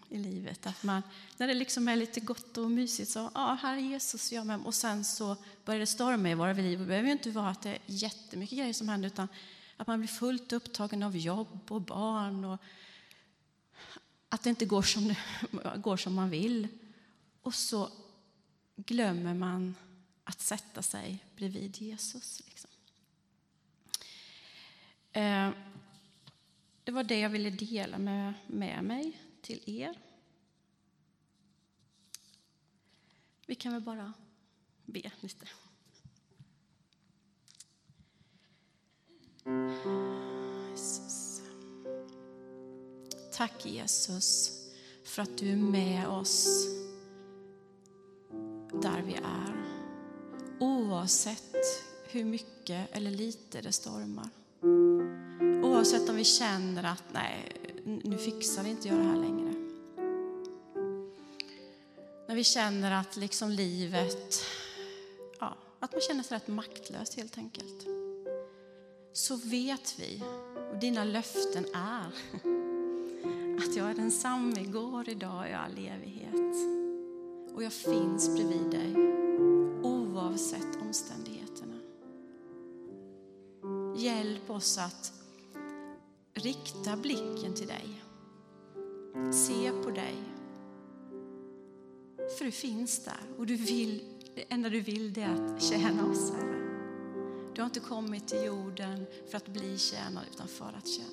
i 0.10 0.18
livet. 0.18 0.68
Att 0.68 0.84
man, 0.84 1.04
när 1.38 1.48
det 1.48 1.54
liksom 1.54 1.88
är 1.88 1.96
lite 1.96 2.20
gott 2.20 2.58
och 2.58 2.72
mysigt 2.72 3.12
så, 3.12 3.20
ja, 3.20 3.32
ah, 3.34 3.54
här 3.54 3.78
är 3.78 3.82
Jesus, 3.82 4.32
jag 4.32 4.48
med. 4.48 4.60
Och 4.66 4.74
sen 4.74 5.06
så 5.06 5.38
börjar 5.66 5.80
det 5.80 5.88
storma 5.88 6.30
i 6.30 6.34
våra 6.34 6.54
liv. 6.54 6.80
Det 6.80 6.86
behöver 6.86 7.08
ju 7.08 7.14
inte 7.14 7.32
vara 7.32 7.50
att 7.50 7.62
det 7.62 7.70
är 7.70 7.80
jättemycket 7.86 8.58
grejer 8.58 8.74
som 8.74 8.90
händer, 8.90 9.08
utan 9.08 9.28
att 9.78 9.88
man 9.88 10.00
blir 10.00 10.08
fullt 10.08 10.54
upptagen 10.54 11.04
av 11.04 11.18
jobb 11.18 11.60
och 11.68 11.82
barn 11.82 12.46
och 12.46 12.62
att 14.30 14.44
det 14.44 14.50
inte 14.50 14.66
går 14.66 14.82
som, 14.82 15.08
det, 15.08 15.18
går 15.78 15.98
som 15.98 16.14
man 16.14 16.30
vill. 16.30 16.68
Och 17.42 17.54
så 17.54 17.90
glömmer 18.76 19.34
man 19.34 19.76
att 20.24 20.42
sätta 20.42 20.82
sig 20.82 21.24
bredvid 21.36 21.78
Jesus. 21.78 22.42
Liksom. 22.46 22.70
Eh, 25.12 25.50
det 26.84 26.92
var 26.92 27.04
det 27.04 27.20
jag 27.20 27.30
ville 27.30 27.50
dela 27.50 27.98
med, 27.98 28.34
med 28.48 28.84
mig 28.84 29.18
till 29.42 29.64
er. 29.66 30.00
Vi 33.46 33.56
kan 33.56 33.74
väl 33.74 33.82
bara 33.82 34.14
be 34.86 35.12
lite. 35.20 35.48
Jesus. 40.72 41.42
Tack 43.34 43.66
Jesus 43.66 44.52
för 45.04 45.22
att 45.22 45.38
du 45.38 45.52
är 45.52 45.56
med 45.56 46.08
oss 46.08 46.68
där 48.82 49.02
vi 49.02 49.14
är. 49.14 49.66
Oavsett 50.60 51.56
hur 52.06 52.26
mycket 52.26 52.96
eller 52.96 53.12
lite 53.12 53.62
det 53.62 53.72
stormar. 53.72 54.30
Oavsett 55.64 56.10
om 56.10 56.16
vi 56.16 56.24
känner 56.24 56.84
att 56.84 57.04
nej, 57.12 57.56
nu 57.86 58.18
fixar 58.18 58.68
inte 58.68 58.88
jag 58.88 58.98
det 58.98 59.04
här 59.04 59.18
längre. 59.18 59.54
När 62.28 62.36
vi 62.36 62.44
känner 62.44 62.92
att 62.92 63.18
liksom 63.18 63.50
livet, 63.50 64.46
ja, 65.40 65.58
att 65.80 65.92
man 65.92 66.02
känner 66.02 66.24
sig 66.24 66.36
rätt 66.36 66.48
maktlös 66.48 67.18
helt 67.18 67.38
enkelt. 67.38 67.86
Så 69.14 69.36
vet 69.36 70.00
vi, 70.00 70.24
och 70.72 70.80
dina 70.80 71.04
löften 71.04 71.66
är, 71.74 72.08
att 73.58 73.76
jag 73.76 73.90
är 73.90 73.96
densamma 73.96 74.60
igår, 74.60 75.10
idag 75.10 75.40
och 75.40 75.48
i 75.48 75.54
all 75.54 75.72
evighet. 75.72 76.56
Och 77.56 77.64
jag 77.64 77.74
finns 77.74 78.36
bredvid 78.36 78.72
dig 78.72 78.96
oavsett 79.84 80.82
omständigheterna. 80.82 81.80
Hjälp 83.96 84.50
oss 84.50 84.78
att 84.78 85.21
rikta 86.44 86.96
blicken 86.98 87.54
till 87.54 87.68
dig. 87.68 88.04
Se 89.32 89.72
på 89.84 89.90
dig. 89.90 90.16
För 92.38 92.46
du 92.46 92.52
finns 92.52 93.06
där 93.06 93.22
och 93.38 93.46
du 93.46 93.56
vill, 93.56 94.02
det 94.36 94.44
enda 94.50 94.70
du 94.70 94.82
vill 94.82 95.14
det 95.14 95.22
är 95.22 95.56
att 95.56 95.64
tjäna 95.64 96.12
oss, 96.12 96.32
Herre. 96.32 96.62
Du 97.56 97.62
har 97.62 97.66
inte 97.66 97.80
kommit 97.80 98.28
till 98.28 98.46
jorden 98.46 99.06
för 99.30 99.38
att 99.38 99.48
bli 99.48 99.78
tjänad 99.78 100.24
utan 100.34 100.48
för 100.48 100.74
att 100.78 100.88
tjäna. 100.88 101.08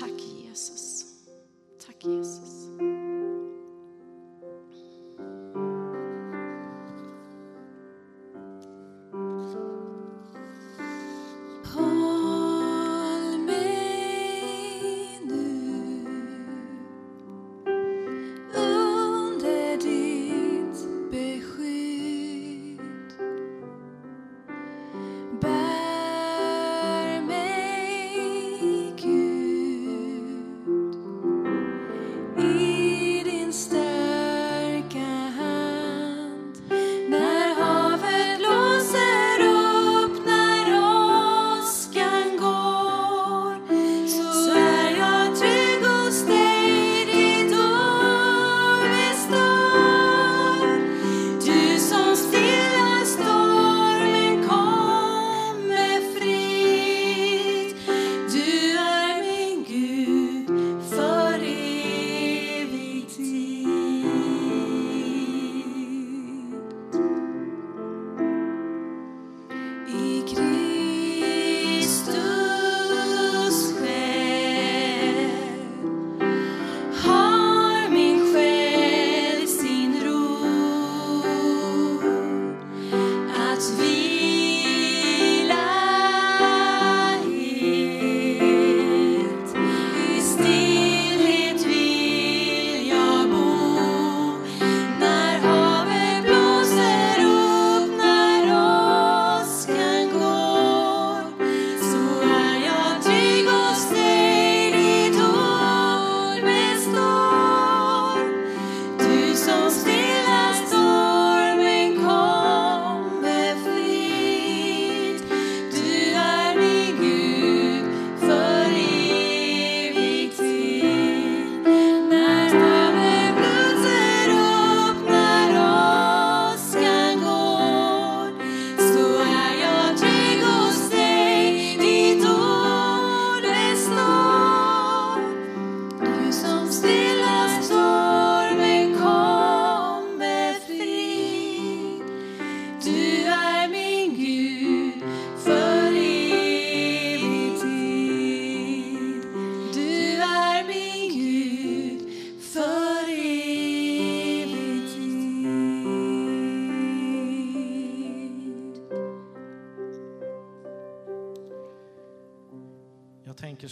Tack 0.00 0.10
Jesus. 0.10 0.12
Tack 0.12 0.20
Jesus. 0.44 0.91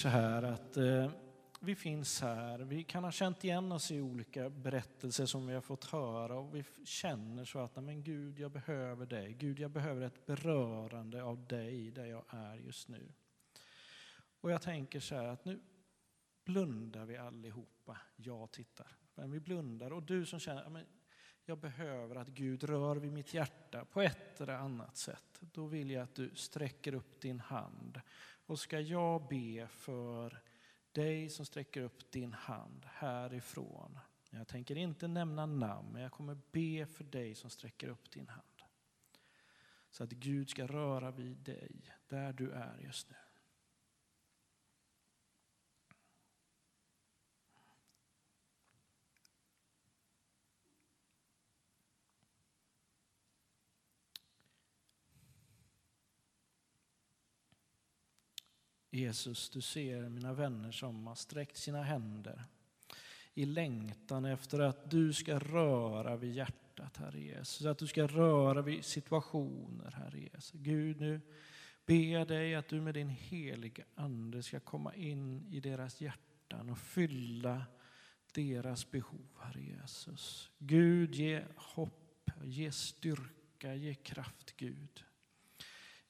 Så 0.00 0.08
här 0.08 0.42
att 0.42 0.76
eh, 0.76 1.10
vi 1.60 1.74
finns 1.74 2.20
här, 2.20 2.58
vi 2.58 2.84
kan 2.84 3.04
ha 3.04 3.12
känt 3.12 3.44
igen 3.44 3.72
oss 3.72 3.90
i 3.90 4.00
olika 4.00 4.50
berättelser 4.50 5.26
som 5.26 5.46
vi 5.46 5.54
har 5.54 5.60
fått 5.60 5.84
höra 5.84 6.38
och 6.38 6.54
vi 6.54 6.64
känner 6.84 7.44
så 7.44 7.58
att, 7.58 7.76
men 7.76 8.02
Gud, 8.02 8.38
jag 8.38 8.50
behöver 8.50 9.06
dig. 9.06 9.32
Gud, 9.32 9.58
jag 9.58 9.70
behöver 9.70 10.02
ett 10.02 10.26
berörande 10.26 11.22
av 11.22 11.46
dig 11.46 11.90
där 11.90 12.04
jag 12.04 12.24
är 12.28 12.54
just 12.54 12.88
nu. 12.88 13.12
Och 14.40 14.50
jag 14.50 14.62
tänker 14.62 15.00
så 15.00 15.14
här 15.14 15.24
att 15.24 15.44
nu 15.44 15.60
blundar 16.44 17.04
vi 17.04 17.16
allihopa. 17.16 17.98
Jag 18.16 18.50
tittar. 18.50 18.96
Men 19.14 19.30
vi 19.30 19.40
blundar 19.40 19.92
och 19.92 20.02
du 20.02 20.26
som 20.26 20.40
känner, 20.40 20.68
men 20.68 20.86
jag 21.44 21.58
behöver 21.58 22.16
att 22.16 22.28
Gud 22.28 22.64
rör 22.64 22.96
vid 22.96 23.12
mitt 23.12 23.34
hjärta 23.34 23.84
på 23.84 24.02
ett 24.02 24.40
eller 24.40 24.54
annat 24.54 24.96
sätt. 24.96 25.40
Då 25.40 25.66
vill 25.66 25.90
jag 25.90 26.02
att 26.02 26.14
du 26.14 26.30
sträcker 26.34 26.94
upp 26.94 27.20
din 27.20 27.40
hand. 27.40 28.00
Och 28.50 28.58
ska 28.58 28.80
jag 28.80 29.28
be 29.28 29.66
för 29.68 30.42
dig 30.92 31.28
som 31.28 31.46
sträcker 31.46 31.80
upp 31.80 32.10
din 32.10 32.32
hand 32.32 32.86
härifrån. 32.86 33.98
Jag 34.30 34.48
tänker 34.48 34.76
inte 34.76 35.08
nämna 35.08 35.46
namn, 35.46 35.92
men 35.92 36.02
jag 36.02 36.12
kommer 36.12 36.38
be 36.52 36.86
för 36.86 37.04
dig 37.04 37.34
som 37.34 37.50
sträcker 37.50 37.88
upp 37.88 38.10
din 38.10 38.28
hand. 38.28 38.62
Så 39.90 40.04
att 40.04 40.10
Gud 40.10 40.50
ska 40.50 40.66
röra 40.66 41.10
vid 41.10 41.36
dig 41.36 41.94
där 42.08 42.32
du 42.32 42.50
är 42.50 42.78
just 42.78 43.10
nu. 43.10 43.16
Jesus, 58.90 59.50
du 59.50 59.60
ser 59.60 60.08
mina 60.08 60.32
vänner 60.32 60.72
som 60.72 61.06
har 61.06 61.14
sträckt 61.14 61.56
sina 61.56 61.82
händer 61.82 62.44
i 63.34 63.44
längtan 63.44 64.24
efter 64.24 64.60
att 64.60 64.90
du 64.90 65.12
ska 65.12 65.38
röra 65.38 66.16
vid 66.16 66.34
hjärtat, 66.34 66.96
Herre 66.96 67.20
Jesus. 67.20 67.66
Att 67.66 67.78
du 67.78 67.86
ska 67.86 68.06
röra 68.06 68.62
vid 68.62 68.84
situationer, 68.84 69.90
Herre 69.90 70.20
Jesus. 70.20 70.52
Gud, 70.52 71.00
nu 71.00 71.20
ber 71.86 72.12
jag 72.12 72.28
dig 72.28 72.54
att 72.54 72.68
du 72.68 72.80
med 72.80 72.94
din 72.94 73.08
heliga 73.08 73.84
Ande 73.94 74.42
ska 74.42 74.60
komma 74.60 74.94
in 74.94 75.46
i 75.50 75.60
deras 75.60 76.00
hjärtan 76.00 76.70
och 76.70 76.78
fylla 76.78 77.66
deras 78.34 78.90
behov, 78.90 79.28
Herre 79.40 79.62
Jesus. 79.62 80.50
Gud, 80.58 81.14
ge 81.14 81.44
hopp, 81.56 82.30
ge 82.44 82.72
styrka, 82.72 83.74
ge 83.74 83.94
kraft, 83.94 84.56
Gud. 84.56 85.04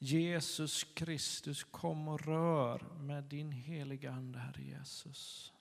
Jesus 0.03 0.85
Kristus, 0.85 1.65
kom 1.65 2.09
och 2.09 2.27
rör 2.27 2.83
med 3.01 3.25
din 3.25 3.53
heliga 3.53 4.13
Ande, 4.13 4.39
Herre 4.39 4.63
Jesus. 4.63 5.53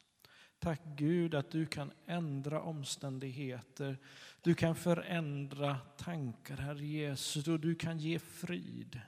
Tack 0.59 0.81
Gud 0.85 1.35
att 1.35 1.51
du 1.51 1.65
kan 1.65 1.91
ändra 2.05 2.61
omständigheter. 2.61 3.97
Du 4.41 4.55
kan 4.55 4.75
förändra 4.75 5.79
tankar, 5.97 6.57
Herre 6.57 6.85
Jesus, 6.85 7.47
och 7.47 7.59
du 7.59 7.75
kan 7.75 7.99
ge 7.99 8.19
frid 8.19 9.01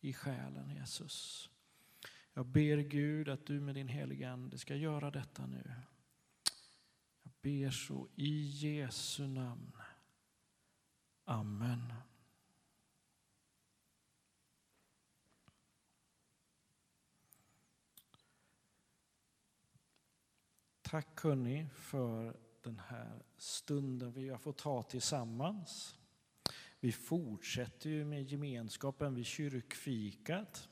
i 0.00 0.12
själen, 0.12 0.70
Jesus. 0.70 1.48
Jag 2.34 2.46
ber 2.46 2.76
Gud 2.76 3.28
att 3.28 3.46
du 3.46 3.60
med 3.60 3.74
din 3.74 3.88
heliga 3.88 4.30
Ande 4.30 4.58
ska 4.58 4.74
göra 4.74 5.10
detta 5.10 5.46
nu. 5.46 5.72
Jag 7.22 7.32
ber 7.42 7.70
så 7.70 8.08
i 8.16 8.42
Jesu 8.42 9.26
namn. 9.26 9.72
Amen. 11.24 11.92
Tack 20.90 21.20
hörni 21.24 21.66
för 21.74 22.36
den 22.62 22.78
här 22.88 23.22
stunden 23.36 24.12
vi 24.12 24.28
har 24.28 24.38
fått 24.38 24.58
ta 24.58 24.82
tillsammans. 24.82 25.94
Vi 26.80 26.92
fortsätter 26.92 27.90
ju 27.90 28.04
med 28.04 28.30
gemenskapen 28.30 29.14
vid 29.14 29.26
kyrkfikat. 29.26 30.68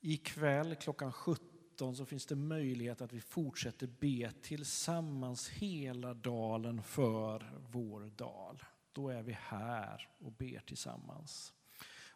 Ikväll 0.00 0.74
klockan 0.74 1.12
17 1.12 1.96
så 1.96 2.06
finns 2.06 2.26
det 2.26 2.36
möjlighet 2.36 3.00
att 3.00 3.12
vi 3.12 3.20
fortsätter 3.20 3.86
be 3.86 4.32
tillsammans 4.42 5.48
hela 5.48 6.14
dalen 6.14 6.82
för 6.82 7.60
vår 7.70 8.00
dal. 8.16 8.62
Då 8.92 9.08
är 9.08 9.22
vi 9.22 9.36
här 9.40 10.08
och 10.18 10.32
ber 10.32 10.62
tillsammans. 10.66 11.52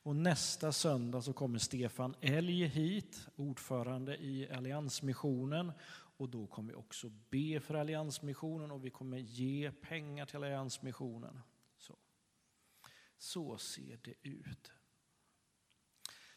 Och 0.07 0.17
nästa 0.17 0.73
söndag 0.73 1.23
så 1.23 1.33
kommer 1.33 1.59
Stefan 1.59 2.15
Elg 2.21 2.67
hit, 2.67 3.29
ordförande 3.37 4.17
i 4.17 4.51
Alliansmissionen. 4.53 5.73
Och 6.17 6.29
då 6.29 6.47
kommer 6.47 6.73
vi 6.73 6.75
också 6.75 7.09
be 7.09 7.61
för 7.61 7.75
Alliansmissionen 7.75 8.71
och 8.71 8.85
vi 8.85 8.91
kommer 8.91 9.19
ge 9.19 9.73
pengar 9.73 10.27
till 10.27 10.37
Alliansmissionen. 10.37 11.41
Så, 11.79 11.97
så 13.19 13.59
ser 13.59 13.97
det 14.03 14.15
ut. 14.23 14.73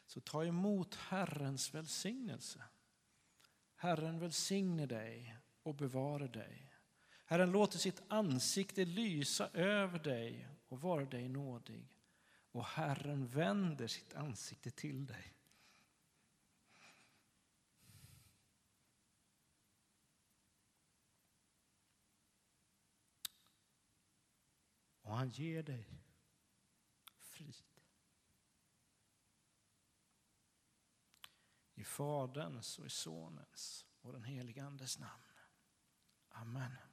Så 0.06 0.22
ta 0.22 0.46
emot 0.46 0.96
Herrens 0.96 1.74
välsignelse. 1.74 2.64
Herren 3.76 4.20
välsigne 4.20 4.86
dig 4.86 5.38
och 5.64 5.76
bevara 5.76 6.28
dig. 6.28 6.74
Herren 7.26 7.52
låter 7.52 7.78
sitt 7.78 8.02
ansikte 8.08 8.86
lysa 8.86 9.50
över 9.54 10.00
dig 10.00 10.48
och 10.68 10.82
vara 10.82 11.06
dig 11.06 11.30
nådig. 11.30 11.88
Och 12.52 12.66
Herren 12.66 13.28
vänder 13.28 13.88
sitt 13.88 14.14
ansikte 14.14 14.72
till 14.72 15.06
dig. 15.06 15.39
Och 25.10 25.18
han 25.18 25.30
ger 25.30 25.64
dig 25.64 25.90
frid. 27.18 27.64
I 31.74 31.84
Faderns 31.84 32.80
och 32.80 32.86
i 32.86 32.90
Sonens 32.90 33.86
och 34.02 34.14
den 34.14 34.24
helige 34.24 34.64
Andes 34.64 35.00
namn. 35.00 35.24
Amen. 36.30 36.89